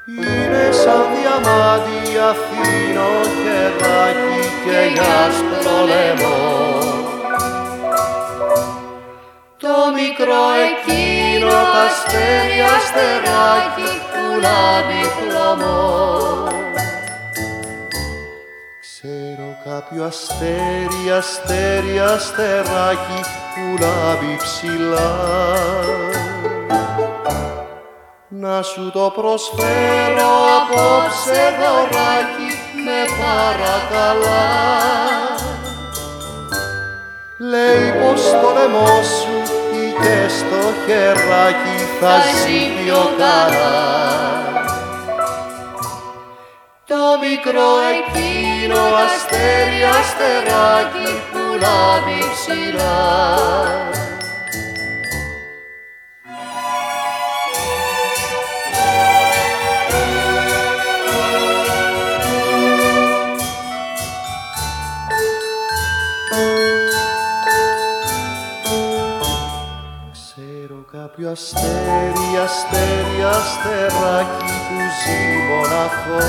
[0.05, 3.11] Είναι σαν διαμάντι αφήνω
[3.43, 6.79] χεράκι και για άσπρο λαιμό
[9.57, 16.11] το μικρό εκείνο τα αστέρι αστεράκι που λάβει χλωμό.
[18.81, 20.70] Ξέρω κάποιο αστέρι,
[21.21, 23.21] αστέρι, αστεράκι
[23.53, 25.17] που λάβει ψηλά.
[28.29, 32.51] Να σου το προσφέρω απόψε δωράκι
[32.85, 34.49] με παρακαλά.
[37.39, 39.37] Λέει πως το λαιμό σου
[39.75, 44.60] ή και στο χεράκι θα ζει πιο καλά
[46.93, 52.99] Το μικρό εκείνο αστέρι αστεράκι που λάβει ψηλά
[71.21, 76.27] κάποιο αστέρι, αστέρι, αστεράκι που ζει μοναχό.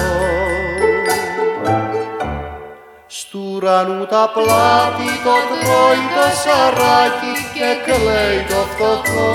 [3.08, 9.34] Στου ουρανού τα πλάτη το τρώει το σαράκι και κλαίει το φτωχό.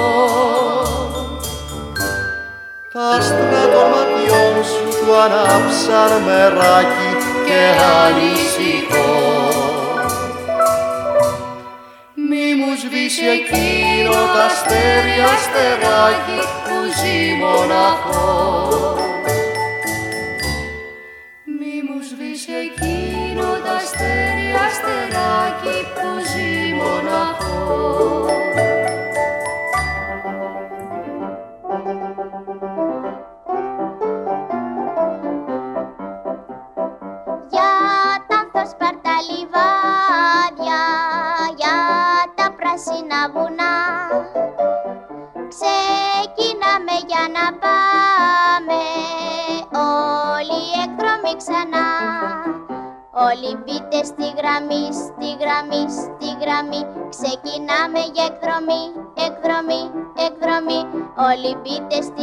[2.92, 7.10] Τα άστρα των ματιών σου του ανάψαν μεράκι
[7.46, 7.60] και
[8.04, 9.05] ανησυχώ
[13.06, 19.15] μου σβήσει εκείνο τα αστέρι αστεράκι που ζει μοναχός.
[61.46, 62.22] Όλοι μπείτε στη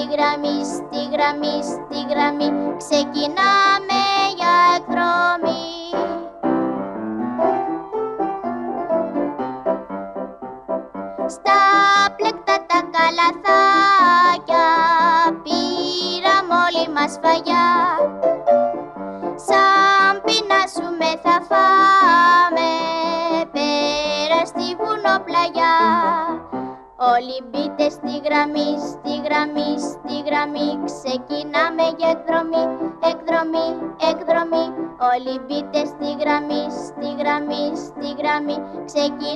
[35.39, 38.57] μπείτε στη γραμμή, στη γραμμή, στη γραμμή.
[38.85, 39.32] Ξεκινάμε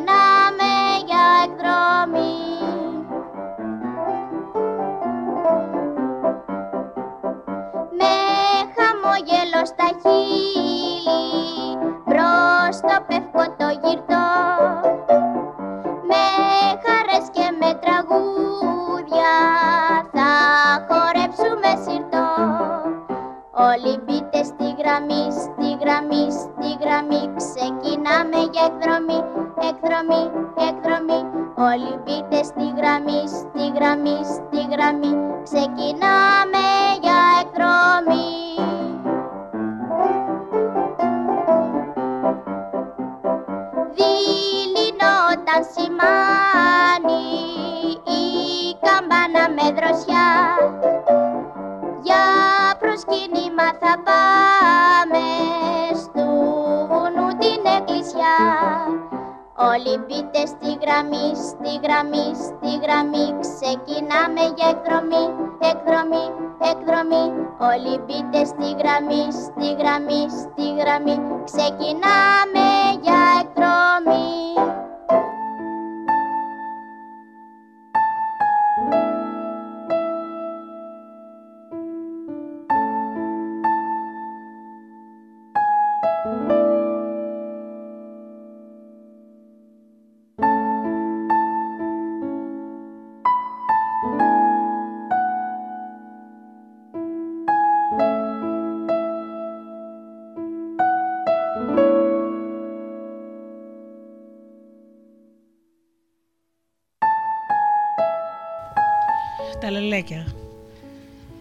[109.79, 110.35] λελέκια.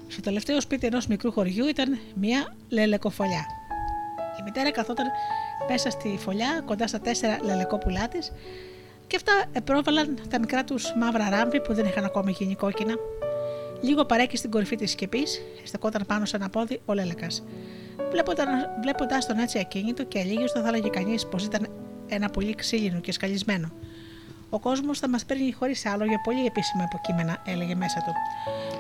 [0.09, 3.47] Στο τελευταίο σπίτι ενός μικρού χωριού ήταν μια λελεκοφολιά.
[4.41, 5.07] Η μητέρα καθόταν
[5.69, 8.33] μέσα στη φωλιά κοντά στα τέσσερα λελεκόπουλά της
[9.07, 12.95] και αυτά επρόβαλαν τα μικρά τους μαύρα ράμβη που δεν είχαν ακόμη γίνει κόκκινα.
[13.81, 17.43] Λίγο παρέκει στην κορυφή της σκεπής, στεκόταν πάνω σε ένα πόδι ο Λέλεκας.
[18.81, 21.69] Βλέποντα τον έτσι ακίνητο και αλήγιστο, θα έλεγε κανείς πως ήταν
[22.09, 23.73] ένα πολύ ξύλινο και σκαλισμένο.
[24.57, 28.13] Ο κόσμος θα μας παίρνει χωρίς άλλο για πολύ επίσημα υποκείμενα, έλεγε μέσα του.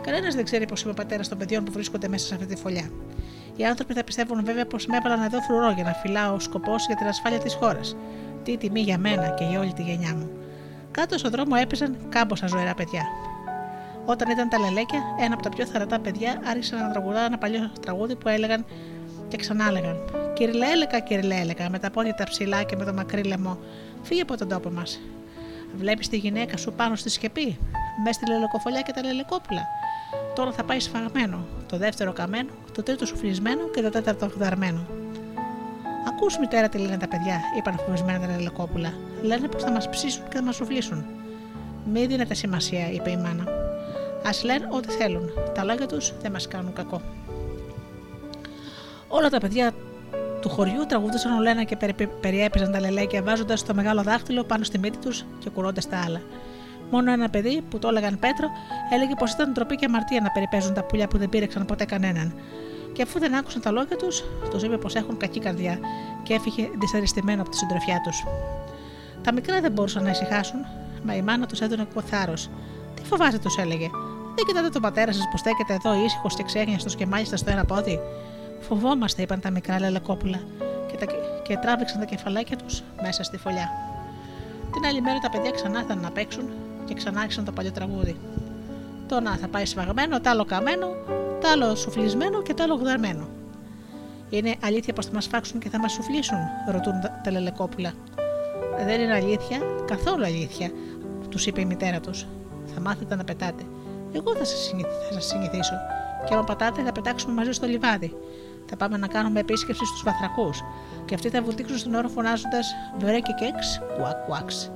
[0.02, 2.90] Κανένας δεν ξέρει πως είμαι πατέρας των παιδιών που βρίσκονται μέσα σε αυτή τη φωλιά.
[3.56, 6.86] Οι άνθρωποι θα πιστεύουν βέβαια πως με έβαλαν εδώ φρουρό για να φυλάω ο σκοπός
[6.86, 7.96] για την ασφάλεια της χώρας.
[8.42, 10.30] Τι τιμή για μένα και για όλη τη γενιά μου.
[10.90, 13.02] Κάτω στον δρόμο έπαιζαν κάμποσα ζωηρά παιδιά.
[14.04, 17.70] Όταν ήταν τα λελέκια, ένα από τα πιο θαρατά παιδιά άρχισε να τραγουδά ένα παλιό
[17.80, 18.64] τραγούδι που έλεγαν
[19.28, 19.96] και ξανά έλεγαν
[20.34, 23.58] Κυριλέλεκα, κυριλέλεκα, με τα πόδια τα ψηλά και με το μακρύ λαιμό,
[24.02, 25.00] φύγε από τον τόπο μας.
[25.74, 27.58] Βλέπεις τη γυναίκα σου πάνω στη σκεπή,
[28.04, 29.66] μες στη λελεκοφολιά και τα λελεκόπουλα.
[30.34, 34.86] Τώρα θα πάει σφαγμένο, το δεύτερο καμένο, το τρίτο σουφλισμένο και το τέταρτο γδαρμένο.
[36.08, 38.92] Ακούς, μητέρα, τι λένε τα παιδιά, είπαν φοβισμένα τα λελεκόπουλα.
[39.22, 41.04] Λένε πως θα μας ψήσουν και θα μας σουφλίσουν.
[41.92, 43.42] Μη δίνετε σημασία, είπε η μάνα.
[44.22, 45.30] Α λένε ό,τι θέλουν.
[45.54, 47.00] Τα λόγια τους δεν μας κάνουν κακό.
[49.08, 49.72] Όλα τα παιδιά
[50.40, 51.76] του χωριού τραγουδούσαν ολένα και
[52.20, 56.20] περιέπαιζαν τα λελέκια βάζοντας το μεγάλο δάχτυλο πάνω στη μύτη τους και κουρώντας τα άλλα.
[56.90, 58.48] Μόνο ένα παιδί που το έλεγαν Πέτρο
[58.92, 62.34] έλεγε πως ήταν ντροπή και αμαρτία να περιπέζουν τα πουλιά που δεν πήρεξαν ποτέ κανέναν.
[62.92, 65.78] Και αφού δεν άκουσαν τα λόγια τους, τους είπε πως έχουν κακή καρδιά
[66.22, 68.24] και έφυγε δυσαρεστημένο από τη συντροφιά τους.
[69.22, 70.66] Τα μικρά δεν μπορούσαν να ησυχάσουν,
[71.02, 72.34] μα η μάνα τους έδωνε θάρρο.
[72.94, 73.90] Τι φοβάστε, τους έλεγε.
[74.34, 77.64] Δεν κοιτάτε τον πατέρα σας που στέκεται εδώ ήσυχος και ξέγνιαστος και μάλιστα στο ένα
[77.64, 77.98] πόδι.
[78.60, 80.40] Φοβόμαστε, είπαν τα μικρά λελεκόπουλα
[80.90, 81.06] και, τα,
[81.42, 83.70] και τράβηξαν τα κεφαλάκια τους μέσα στη φωλιά.
[84.72, 86.44] Την άλλη μέρα τα παιδιά ξανά ήρθαν να παίξουν
[86.84, 88.16] και ξανά άρχισαν το παλιό τραγούδι.
[89.08, 90.86] Το να θα πάει σφαγμένο, το άλλο καμένο,
[91.40, 93.28] το άλλο σουφλισμένο και το άλλο γδαρμένο.
[94.30, 96.38] Είναι αλήθεια πως θα μας φάξουν και θα μας σουφλίσουν,
[96.70, 96.92] ρωτούν
[97.22, 97.92] τα λελεκόπουλα.
[98.86, 100.70] Δεν είναι αλήθεια, καθόλου αλήθεια,
[101.28, 102.26] τους είπε η μητέρα τους.
[102.74, 103.62] Θα μάθετε να πετάτε.
[104.12, 104.72] Εγώ θα σας
[105.18, 105.74] συνηθίσω.
[106.28, 108.16] Και άμα πατάτε, θα πετάξουμε μαζί στο λιβάδι.
[108.68, 110.62] Θα πάμε να κάνουμε επίσκεψη στους βαθρακούς.
[111.04, 114.70] Και αυτοί θα βουτήξουν στον όρο φωνάζοντας βρε και κέξ, κουακ κουαξ.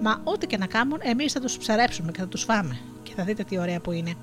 [0.00, 2.78] Μα ό,τι και να κάνουν, εμείς θα τους ψαρέψουμε και θα τους φάμε.
[3.02, 4.14] Και θα δείτε τι ωραία που είναι.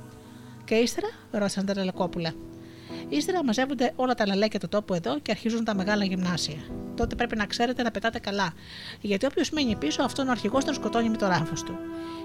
[0.65, 2.33] Και ύστερα, ρώτησαν τα λελεκόπουλα.
[3.09, 6.57] Ύστερα μαζεύονται όλα τα λαλέκια του τόπου εδώ και αρχίζουν τα μεγάλα γυμνάσια.
[6.95, 8.53] Τότε πρέπει να ξέρετε να πετάτε καλά.
[9.01, 11.77] Γιατί όποιος μένει πίσω, αυτόν ο αρχηγός τον σκοτώνει με το ράφο του.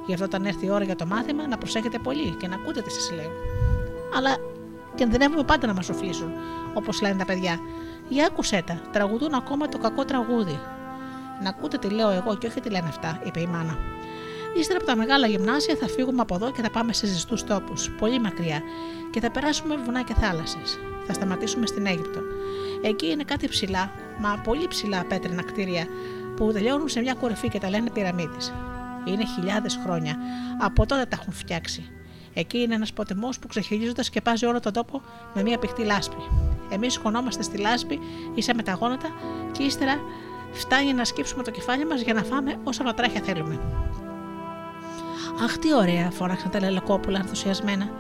[0.07, 2.83] Γι' αυτό όταν έρθει η ώρα για το μάθημα, να προσέχετε πολύ και να ακούτε
[2.83, 3.31] τι σας λέω.
[4.17, 4.37] Αλλά
[4.95, 6.33] κινδυνεύουμε πάντα να μας οφείλουν,
[6.75, 7.59] όπως λένε τα παιδιά.
[8.09, 10.61] Για άκουσέ τα, τραγουδούν ακόμα το κακό τραγούδι.
[11.43, 13.79] Να ακούτε τι λέω εγώ και όχι τι λένε αυτά, είπε η μάνα.
[14.57, 17.91] Ύστερα από τα μεγάλα γυμνάσια θα φύγουμε από εδώ και θα πάμε σε ζεστούς τόπους,
[17.91, 18.63] πολύ μακριά,
[19.11, 20.79] και θα περάσουμε βουνά και θάλασσες.
[21.07, 22.21] Θα σταματήσουμε στην Αίγυπτο.
[22.83, 25.87] Εκεί είναι κάτι ψηλά, μα πολύ ψηλά πέτρινα κτίρια,
[26.37, 28.53] που τελειώνουν σε μια κορυφή και τα λένε πυραμίδες.
[29.05, 30.17] Είναι χιλιάδες χρόνια.
[30.61, 31.91] Από τότε τα έχουν φτιάξει.
[32.35, 35.03] Εκεί είναι ένας ποτεμό που ξεχυλίζοντας σκεπάζει όλο τον τόπο
[35.35, 36.23] με μια πηχτή λάσπη.
[36.71, 38.01] Εμείς σκονόμαστε στη λάσπη
[38.35, 39.09] ή σε μεταγόνατα
[39.53, 40.01] και ύστερα
[40.53, 43.61] φτάνει να σκύψουμε το κεφάλι μας για να φάμε όσα βατράχια θέλουμε.
[45.45, 47.91] Αχ, τι ωραία, φώναξαν τα λελεκόπουλα ενθουσιασμένα.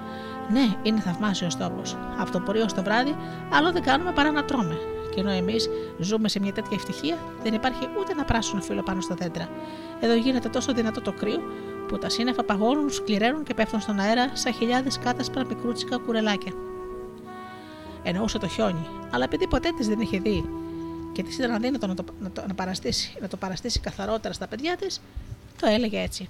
[0.52, 1.97] Ναι, είναι θαυμάσιος τόπος.
[2.18, 3.16] Από το πρωί ως το βράδυ,
[3.52, 4.78] άλλο δεν κάνουμε παρά να τρώμε.
[5.14, 5.68] Και ενώ εμείς
[5.98, 9.48] ζούμε σε μια τέτοια ευτυχία, δεν υπάρχει ούτε ένα πράσινο φύλλο πάνω στα δέντρα.
[10.01, 11.40] Εδώ γίνεται τόσο δυνατό το κρύο
[11.88, 16.52] που τα σύννεφα παγώνουν, σκληραίνουν και πέφτουν στον αέρα σαν χιλιάδες κάτασπρα μικρούτσικα κουρελάκια.
[18.02, 20.44] Εννοούσε το χιόνι, αλλά επειδή ποτέ της δεν είχε δει
[21.12, 24.47] και της ήταν αδύνατο να το, να, το, να, παραστήσει, να το παραστήσει καθαρότερα στα
[24.47, 25.01] παιδιά της,
[25.60, 26.28] το έλεγε έτσι.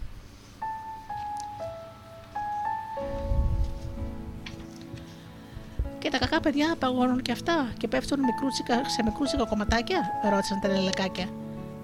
[5.99, 10.69] Και τα κακά παιδιά παγώνουν και αυτά και πέφτουν μικρούτσικα, σε μικρούτσικα κομματάκια, ρώτησαν τα
[10.69, 11.29] λελεκάκια.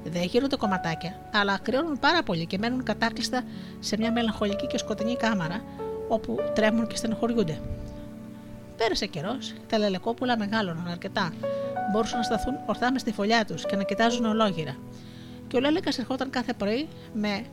[0.05, 3.43] Δεν γίνονται κομματάκια, αλλά κρυώνουν πάρα πολύ και μένουν κατάκλειστα
[3.81, 5.63] σε μια μελαγχολική και σκοτεινή κάμαρα,
[6.09, 7.61] όπου τρέμουν και στενοχωριούνται.
[8.77, 11.33] Πέρασε καιρός, τα λελεκόπουλα μεγάλωναν αρκετά.
[11.93, 14.77] Μπορούσαν να σταθούν ορθά μες στη φωλιά τους και να κοιτάζουν ολόγυρα.
[15.49, 17.45] Και ο Λέλεκας ερχόταν κάθε πρωί με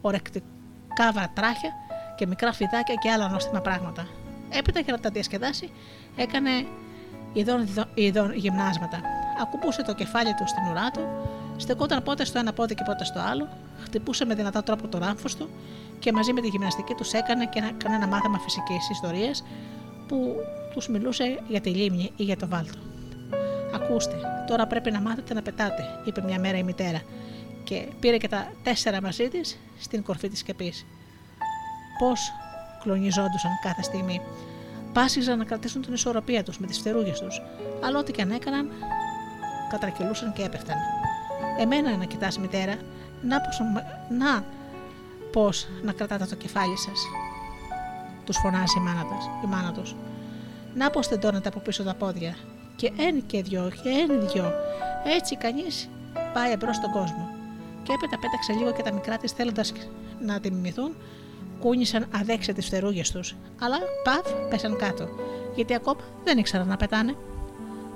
[0.00, 1.72] ορεκτικά βατράχια
[2.16, 4.06] και μικρά φιδάκια και άλλα νόστιμα πράγματα.
[4.50, 5.70] Έπειτα για να τα διασκεδάσει,
[6.16, 6.50] έκανε
[7.32, 9.00] ειδών, ειδών γυμνάσματα.
[9.42, 11.00] Ακούμπούσε το κεφάλι του στην ουρά του,
[11.56, 13.48] στεκόταν πότε στο ένα πόδι και πότε στο άλλο,
[13.82, 15.48] χτυπούσε με δυνατά τρόπο το ράμφος του
[15.98, 19.44] και μαζί με τη γυμναστική τους έκανε και ένα, ένα μάθημα φυσικής ιστορίας
[20.08, 20.36] που
[20.74, 22.78] τους μιλούσε για τη λίμνη ή για το βάλτο.
[23.74, 24.16] Ακούστε,
[24.46, 27.02] τώρα πρέπει να μάθετε να πετάτε, είπε μια μέρα η μητέρα,
[27.64, 30.86] και πήρε και τα τέσσερα μαζί της στην κορφή της σκεπής.
[31.98, 32.32] Πώς
[32.82, 34.20] κλονιζόντουσαν κάθε στιγμή.
[34.92, 37.42] Πάσιζαν να κρατήσουν την ισορροπία τους με τις φτερούγες τους,
[37.84, 38.70] αλλά ό,τι και αν έκαναν,
[39.70, 40.76] κατρακυλούσαν και έπεφταν.
[41.58, 42.74] Εμένα να κοιτάς, μητέρα,
[43.22, 43.60] να πως,
[44.18, 44.44] να
[45.32, 47.00] πώς να κρατάτε το κεφάλι σας.
[48.24, 49.94] Τους φωνάζει η μάνα, τους, η μάνα τους.
[50.74, 52.36] Να πως τεντώνετε από πίσω τα πόδια.
[52.76, 54.52] Και ένα και δυο, και ένα δυο.
[55.16, 55.88] Έτσι κανείς
[56.32, 57.28] πάει εμπρός στον κόσμο.
[57.82, 59.72] Και έπειτα πέταξε λίγο και τα μικρά της θέλοντας
[60.20, 60.94] να τη μιμηθούν,
[61.60, 63.36] κούνησαν αδέξια τις φτερούγες τους.
[63.60, 65.08] Αλλά παφ πέσαν κάτω.
[65.54, 67.14] Γιατί ακόμα δεν ήξεραν να πετάνε.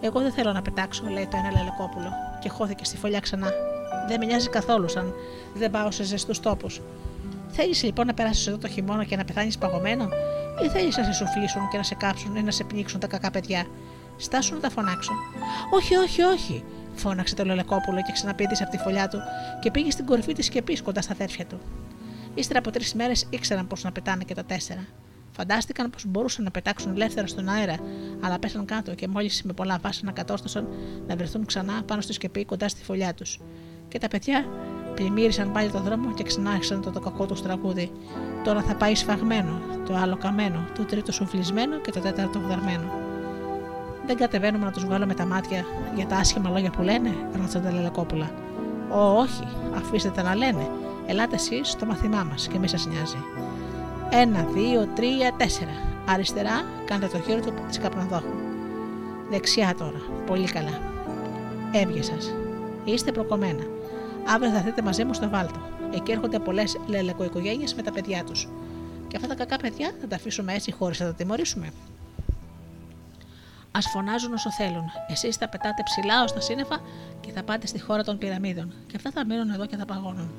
[0.00, 3.52] Εγώ δεν θέλω να πετάξω, λέει το ένα λελεκόπουλο, και χώθηκε στη φωλιά ξανά.
[4.08, 5.14] Δεν με νοιάζει καθόλου σαν
[5.54, 6.80] δεν πάω σε ζεστούς τόπους.
[7.48, 10.08] Θέλεις λοιπόν να περάσεις εδώ το χειμώνα και να πεθάνεις παγωμένο,
[10.64, 13.30] ή θέλεις να σε σουφλήσουν και να σε κάψουν ή να σε πνίξουν τα κακά
[13.30, 13.66] παιδιά;
[14.16, 15.12] Στάσου να τα φωνάξω.
[15.70, 16.64] Όχι, όχι, όχι,
[16.94, 19.18] φώναξε το λελεκόπουλο και ξαναπήδησε από τη φωλιά του
[19.60, 21.60] και πήγε στην κορυφή της σκεπής κοντά στα αδέρφια του.
[22.34, 24.86] Ύστερα από τρεις μέρες ήξεραν πώ να πετάνε και τα τέσσερα.
[25.30, 27.76] Φαντάστηκαν πως μπορούσαν να πετάξουν ελεύθερα στον αέρα,
[28.20, 30.68] αλλά πέσαν κάτω και μόλις με πολλά βάσανα κατόρθωσαν
[31.06, 33.40] να βρεθούν ξανά πάνω στη σκεπή κοντά στη φωλιά τους.
[33.88, 34.44] Και τα παιδιά
[34.94, 37.92] πλημμύρισαν πάλι τον δρόμο και ξανά άρχισαν το, το κακό τους τραγούδι.
[38.44, 42.90] Τώρα θα πάει σφαγμένο, το άλλο καμένο, το τρίτο σουφλισμένο και το τέταρτο βδαρμένο.
[44.06, 47.72] Δεν κατεβαίνουμε να τους βγάλουμε τα μάτια για τα άσχημα λόγια που λένε, ρώτησαν τα
[47.72, 48.30] λελεκόπουλα.
[48.90, 49.46] Ω, όχι,
[49.76, 50.70] αφήστε τα να λένε.
[51.06, 53.24] Ελάτε εσείς στο μαθημά μας και μη σας νοιάζει.
[54.10, 55.70] Ένα, δύο, τρία, τέσσερα.
[56.08, 58.34] Αριστερά, κάντε το χέρι του της καπνοδόχου.
[59.30, 60.00] Δεξιά τώρα.
[60.26, 60.80] Πολύ καλά.
[61.72, 62.34] Έβγε σας.
[62.84, 63.64] Είστε προκομμένα.
[64.26, 65.60] Αύριο θα έρθετε μαζί μου στο Βάλτο.
[65.94, 68.48] Εκεί έρχονται πολλές λελεκοοικογένειες με τα παιδιά τους.
[69.08, 71.66] Και αυτά τα κακά παιδιά θα τα αφήσουμε έτσι χωρίς να τα τιμωρήσουμε.
[73.70, 74.84] Α φωνάζουν όσο θέλουν.
[75.08, 76.80] Εσείς θα πετάτε ψηλά ως τα σύννεφα
[77.20, 78.72] και θα πάτε στη χώρα των πυραμίδων.
[78.86, 80.30] Και αυτά θα μείνουν εδώ και θα παγώνουν.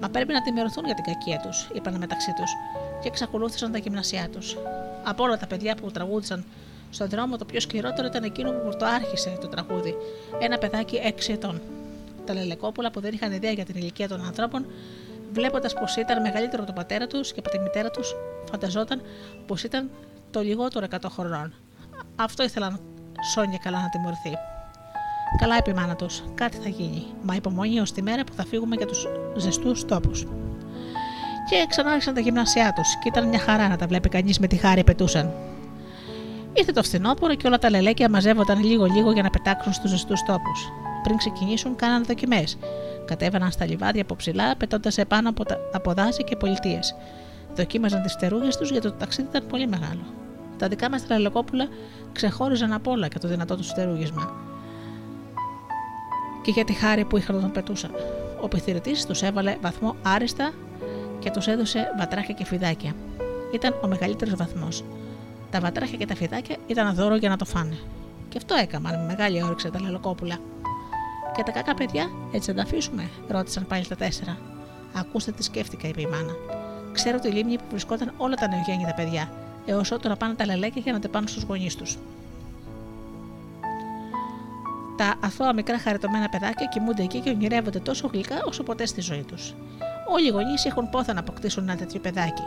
[0.00, 2.52] Μα πρέπει να τιμωρηθούν για την κακία τους, είπαν μεταξύ τους,
[3.02, 4.56] και εξακολούθησαν τα γυμνασιά τους.
[5.04, 6.44] Από όλα τα παιδιά που τραγούδισαν
[6.92, 9.94] στον δρόμο, το πιο σκληρότερο ήταν εκείνο που το άρχισε το τραγούδι.
[10.40, 11.60] Ένα παιδάκι 6 ετών.
[12.26, 14.66] Τα λελεκόπουλα που δεν είχαν ιδέα για την ηλικία των ανθρώπων,
[15.32, 18.14] βλέποντας πως ήταν μεγαλύτερο από τον πατέρα τους και από τη μητέρα τους,
[18.50, 19.02] φανταζόταν
[19.46, 19.90] πως ήταν
[20.30, 21.52] το λιγότερο 100 χρονών.
[22.16, 22.80] Αυτό ήθελαν
[23.32, 24.32] Σόνια καλά να τιμωρηθεί.
[25.38, 27.06] Καλά είπε η μάνα τους, κάτι θα γίνει.
[27.22, 29.06] Μα υπομονή ως τη μέρα που θα φύγουμε για τους
[29.36, 30.26] ζεστούς τόπους.
[31.50, 34.46] Και ξανά άρχισαν τα γυμνάσια τους, και ήταν μια χαρά να τα βλέπει κανείς με
[34.46, 35.32] τη χάρη πετούσαν.
[36.52, 40.72] Ήρθε το φθινόπωρο και όλα τα λελέκια μαζεύονταν λίγο-λίγο για να πετάξουν στους ζεστούς τόπους.
[41.02, 42.58] Πριν ξεκινήσουν, κάναν δοκιμές.
[43.04, 46.94] Κατέβαιναν στα λιβάδια από ψηλά, πετώντας επάνω από, τα, από δάση και πολιτείες.
[47.54, 50.02] Δοκίμαζαν τις φτερούγες τους γιατί το ταξίδι ήταν πολύ μεγάλο.
[50.58, 51.68] Τα δικά μας τα λελεκόπουλα
[52.12, 54.50] ξεχώριζαν από όλα και το δυνατό τους φτερούγισμα
[56.42, 57.90] και για τη χάρη που είχαν τον πετούσαν.
[58.40, 60.52] Ο πεθυρητή τους έβαλε βαθμό άριστα
[61.18, 62.92] και τους έδωσε βατράχια και φιδάκια.
[63.52, 64.84] Ήταν ο μεγαλύτερος βαθμός.
[65.52, 67.78] Τα βατράχια και τα φιδάκια ήταν δώρο για να το φάνε.
[68.28, 70.36] Και αυτό έκαναν με μεγάλη όρεξη τα λελοκόπουλα.
[71.36, 74.38] Και τα κακά παιδιά, έτσι θα τα αφήσουμε, ρώτησαν πάλι τα τέσσερα.
[74.94, 76.32] Ακούστε τι σκέφτηκα, είπε η μάνα.
[76.92, 79.32] Ξέρω τη λίμνη που βρισκόταν όλα τα νεογέννητα παιδιά,
[79.66, 81.98] έως ότου να πάνε τα λελέκια για να τεπάνουν στους γονείς τους.
[84.96, 89.22] Τα αθώα μικρά χαριτωμένα παιδάκια κοιμούνται εκεί και ονειρεύονται τόσο γλυκά όσο ποτέ στη ζωή
[89.22, 89.54] τους.
[90.08, 92.42] Όλοι οι γονείς έχουν πόθα να αποκτήσουν ένα τέτοιο παιδάκι,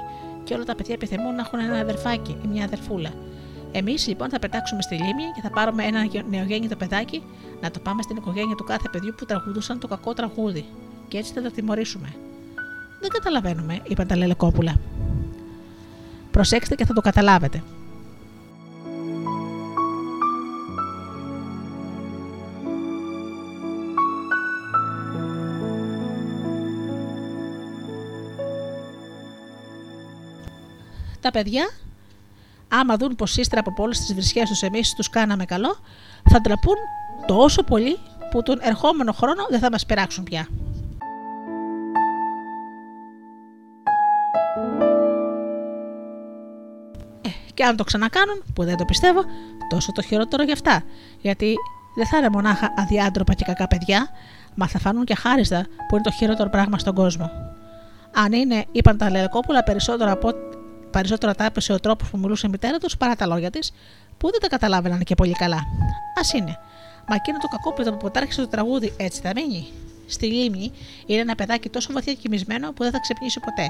[0.45, 3.11] και όλα τα παιδιά επιθυμούν να έχουν ένα αδερφάκι ή μια αδερφούλα.
[3.71, 5.99] Εμείς λοιπόν θα πετάξουμε στη λίμνη και θα πάρουμε ένα
[6.29, 7.23] νεογέννητο παιδάκι
[7.61, 10.65] να το πάμε στην οικογένεια του κάθε παιδιού που τραγουδούσαν το κακό τραγούδι.
[11.07, 12.13] Και έτσι θα τα τιμωρήσουμε.
[13.01, 14.75] Δεν καταλαβαίνουμε, είπαν τα λελεκόπουλα.
[16.31, 17.63] Προσέξτε και θα το καταλάβετε.
[31.25, 31.69] Τα παιδιά,
[32.67, 35.77] άμα δουν πως ύστερα από όλε τι βρισιέ τους εμείς τους κάναμε καλό,
[36.29, 36.75] θα ντραπούν
[37.25, 37.97] τόσο πολύ
[38.31, 40.47] που τον ερχόμενο χρόνο δεν θα μας πειράξουν πια.
[47.21, 49.23] Ε, και αν το ξανακάνουν, που δεν το πιστεύω,
[49.69, 50.83] τόσο το χειρότερο για αυτά.
[51.21, 51.55] Γιατί
[51.95, 54.09] δεν θα είναι μονάχα αδιάντροπα και κακά παιδιά,
[54.55, 57.29] μα θα φανούν και χάριστα που είναι το χειρότερο πράγμα στον κόσμο.
[58.15, 60.31] Αν είναι, είπαν τα λελεκόπουλα, περισσότερο από
[60.95, 63.71] περισσότερο τα έπεσε ο τρόπος που μιλούσε η μητέρα τους παρά τα λόγια της,
[64.17, 65.55] που δεν τα καταλάβαιναν και πολύ καλά.
[66.21, 66.59] Α είναι.
[67.07, 69.67] Μα εκείνο το κακόπεδο που ποτάρχησε το τραγούδι έτσι θα μείνει.
[70.07, 70.71] Στη λίμνη
[71.05, 73.67] είναι ένα παιδάκι τόσο βαθιά κοιμισμένο που δεν θα ξυπνήσει ποτέ.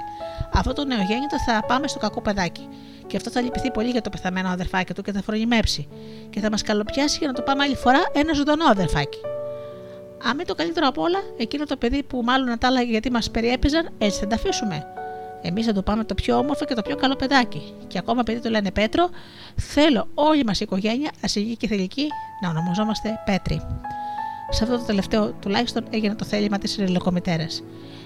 [0.54, 2.68] Αυτό το νεογέννητο θα πάμε στο κακό παιδάκι.
[3.08, 5.88] Και αυτό θα λυπηθεί πολύ για το πεθαμένο αδερφάκι του και θα φρονιμέψει.
[6.30, 9.20] Και θα μας καλοπιάσει για να το πάμε άλλη φορά ένα ζωντανό αδερφάκι.
[10.30, 13.90] Αν το καλύτερο απ' όλα, εκείνο το παιδί που μάλλον τα άλλα γιατί μας περιέπαιζαν,
[13.98, 14.88] έτσι θα τα αφήσουμε.
[15.48, 17.74] Εμείς θα του πάμε το πιο όμορφο και το πιο καλό παιδάκι.
[17.88, 19.10] Και ακόμα επειδή το λένε Πέτρο,
[19.56, 22.08] θέλω όλη μας η οικογένεια, ασυγή και θελική,
[22.42, 23.62] να ονομαζόμαστε Πέτρη.
[24.50, 27.48] Σε αυτό το τελευταίο τουλάχιστον έγινε το θέλημα της ρελοκομητέρα.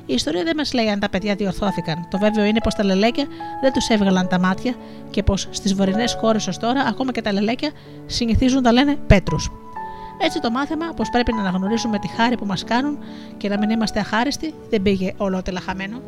[0.05, 2.07] Η ιστορία δεν μας λέει αν τα παιδιά διορθώθηκαν.
[2.09, 3.25] Το βέβαιο είναι πως τα λελέκια
[3.61, 4.75] δεν τους έβγαλαν τα μάτια
[5.09, 7.71] και πως στις βορεινές χώρες ως τώρα ακόμα και τα λελέκια
[8.05, 9.51] συνηθίζουν να λένε Πέτρους.
[10.21, 12.97] Έτσι το μάθημα πως πρέπει να αναγνωρίσουμε τη χάρη που μας κάνουν
[13.37, 16.01] και να μην είμαστε αχάριστοι δεν πήγε ολότελα χαμένο.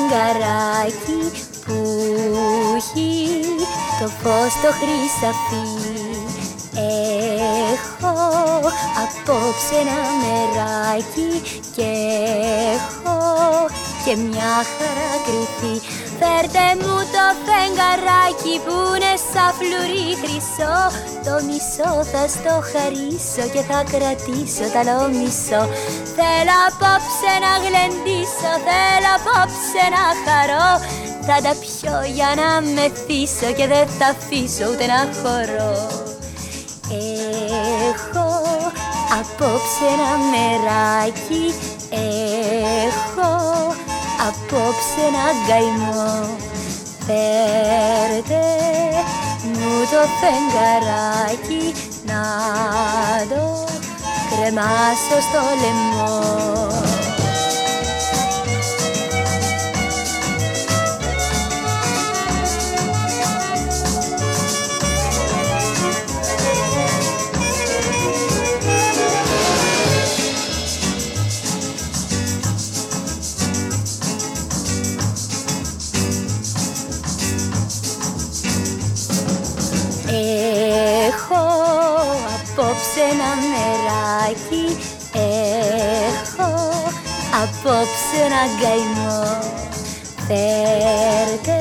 [0.00, 1.20] Φεγγαράκι
[1.66, 1.78] που
[2.76, 3.40] έχει
[4.00, 5.68] το φως το χρυσαφί.
[7.72, 8.14] Έχω
[9.02, 11.42] απόψε ένα μεράκι
[11.76, 11.90] και
[12.74, 13.18] έχω
[14.04, 15.86] και μια χαρά κρυφή
[16.20, 20.78] Φέρτε μου το φεγγαράκι που είναι σαν φλουρί χρυσό.
[21.26, 25.62] Το μισό θα στο χαρίσω και θα κρατήσω τα άλλο μισό
[26.16, 30.70] Θέλω απόψε να γλεντήσω, θέλω απόψε να χαρώ.
[31.26, 35.74] Θα τα πιω για να μεθύσω και δεν θα αφήσω ούτε να χωρώ
[37.90, 38.28] Έχω
[39.20, 41.44] απόψε ένα μεράκι,
[41.90, 43.30] έχω
[44.28, 46.36] απόψε ένα γκαϊμό
[47.06, 48.46] Φέρτε
[49.42, 51.74] μου το φεγγαράκι
[52.06, 52.22] να
[53.28, 53.64] το
[54.30, 56.59] κρεμάσω στο λαιμό
[84.30, 84.76] μεράκι
[85.12, 86.50] έχω
[87.42, 89.38] απόψε ένα γκαϊμό
[90.26, 91.60] Φέρτε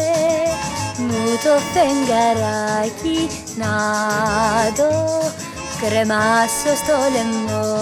[0.97, 3.19] μου το φεγγαράκι
[3.55, 3.73] να
[4.75, 4.89] το
[5.81, 7.78] κρεμάσω στο λαιμό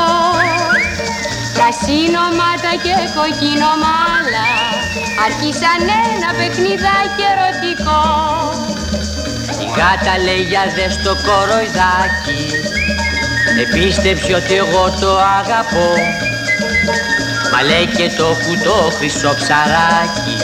[0.00, 0.38] φιλικό
[1.56, 4.48] Πρασίνωματα και κοκκίνο μάλα
[5.24, 5.82] άρχισαν
[6.12, 8.00] ένα παιχνιδάκι ερωτικό.
[9.64, 12.42] Η γάτα λέει για δες το κοροϊδάκι
[13.64, 15.90] Επίστεψε ότι εγώ το αγαπώ
[17.52, 20.36] Μα λέει και το κουτό χρυσό ψαράκι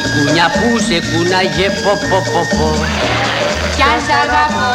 [0.00, 2.68] Η κούνια που σε κούναγε πω πω πω πω
[3.76, 4.70] Κι αν σ' αγαπώ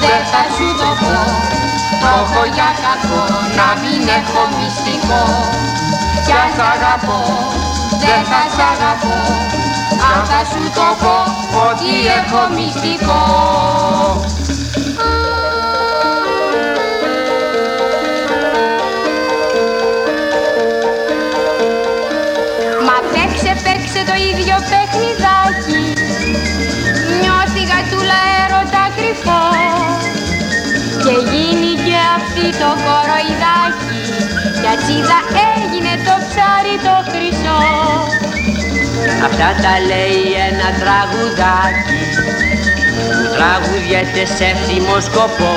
[0.00, 1.63] δεν θα σου το πω
[2.04, 3.22] Το έχω για κακό
[3.58, 5.22] να μην έχω μυστικό.
[6.24, 7.20] Κι αν σ' αγαπώ
[8.02, 9.16] δεν θα σ' αγαπώ.
[10.10, 11.16] Αν θα σου το πω
[11.68, 13.22] ότι έχω μυστικό.
[22.86, 24.83] Μα παίξε παίξε το ίδιο παιχνιδάκι
[32.16, 34.00] αυτή το κοροϊδάκι
[34.60, 35.18] Κι ατσίδα
[35.54, 37.62] έγινε το ψάρι το χρυσό.
[39.28, 42.00] Αυτά τα λέει ένα τραγουδάκι
[43.16, 45.54] που τραγουδιέται σε εύθυμο σκοπό.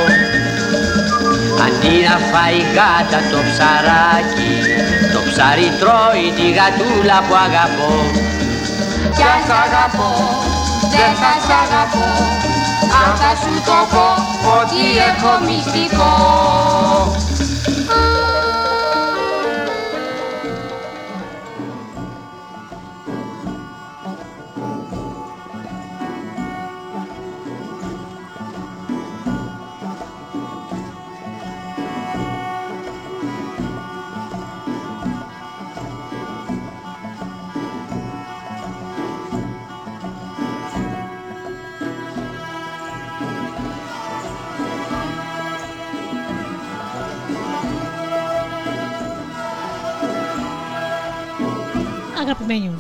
[1.66, 4.56] Αντί να φάει γάτα το ψαράκι
[5.14, 7.94] το ψάρι τρώει τη γατούλα που αγαπώ.
[9.18, 10.12] Κι αν σ' αγαπώ
[10.94, 12.47] δεν θα σ' αγαπώ
[12.98, 14.06] Altasuntoko,
[14.58, 16.12] odieko mistiko.
[17.16, 17.27] Mistiko.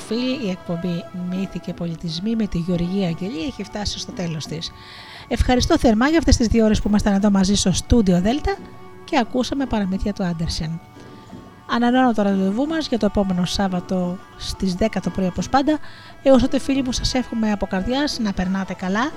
[0.07, 4.71] Φίλοι, η εκπομπή Μύθοι και Πολιτισμοί με τη Γεωργία Αγγελή έχει φτάσει στο τέλος της.
[5.27, 8.55] Ευχαριστώ θερμά για αυτές τις δύο ώρες που ήμασταν εδώ μαζί στο στούντιο Δέλτα
[9.03, 10.79] και ακούσαμε παραμύθια του Άντερσεν.
[11.69, 15.77] Ανανώνω το ραντεβού μας για το επόμενο Σάββατο στις 10 το πρωί όπως πάντα.
[16.23, 19.11] Έως τότε φίλοι μου σας εύχομαι από καρδιάς να περνάτε καλά,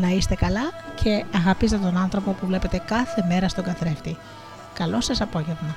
[0.00, 0.70] να είστε καλά
[1.02, 4.16] και αγαπήστε τον άνθρωπο που βλέπετε κάθε μέρα στον καθρέφτη.
[4.74, 5.74] Καλό σας απόγευμα.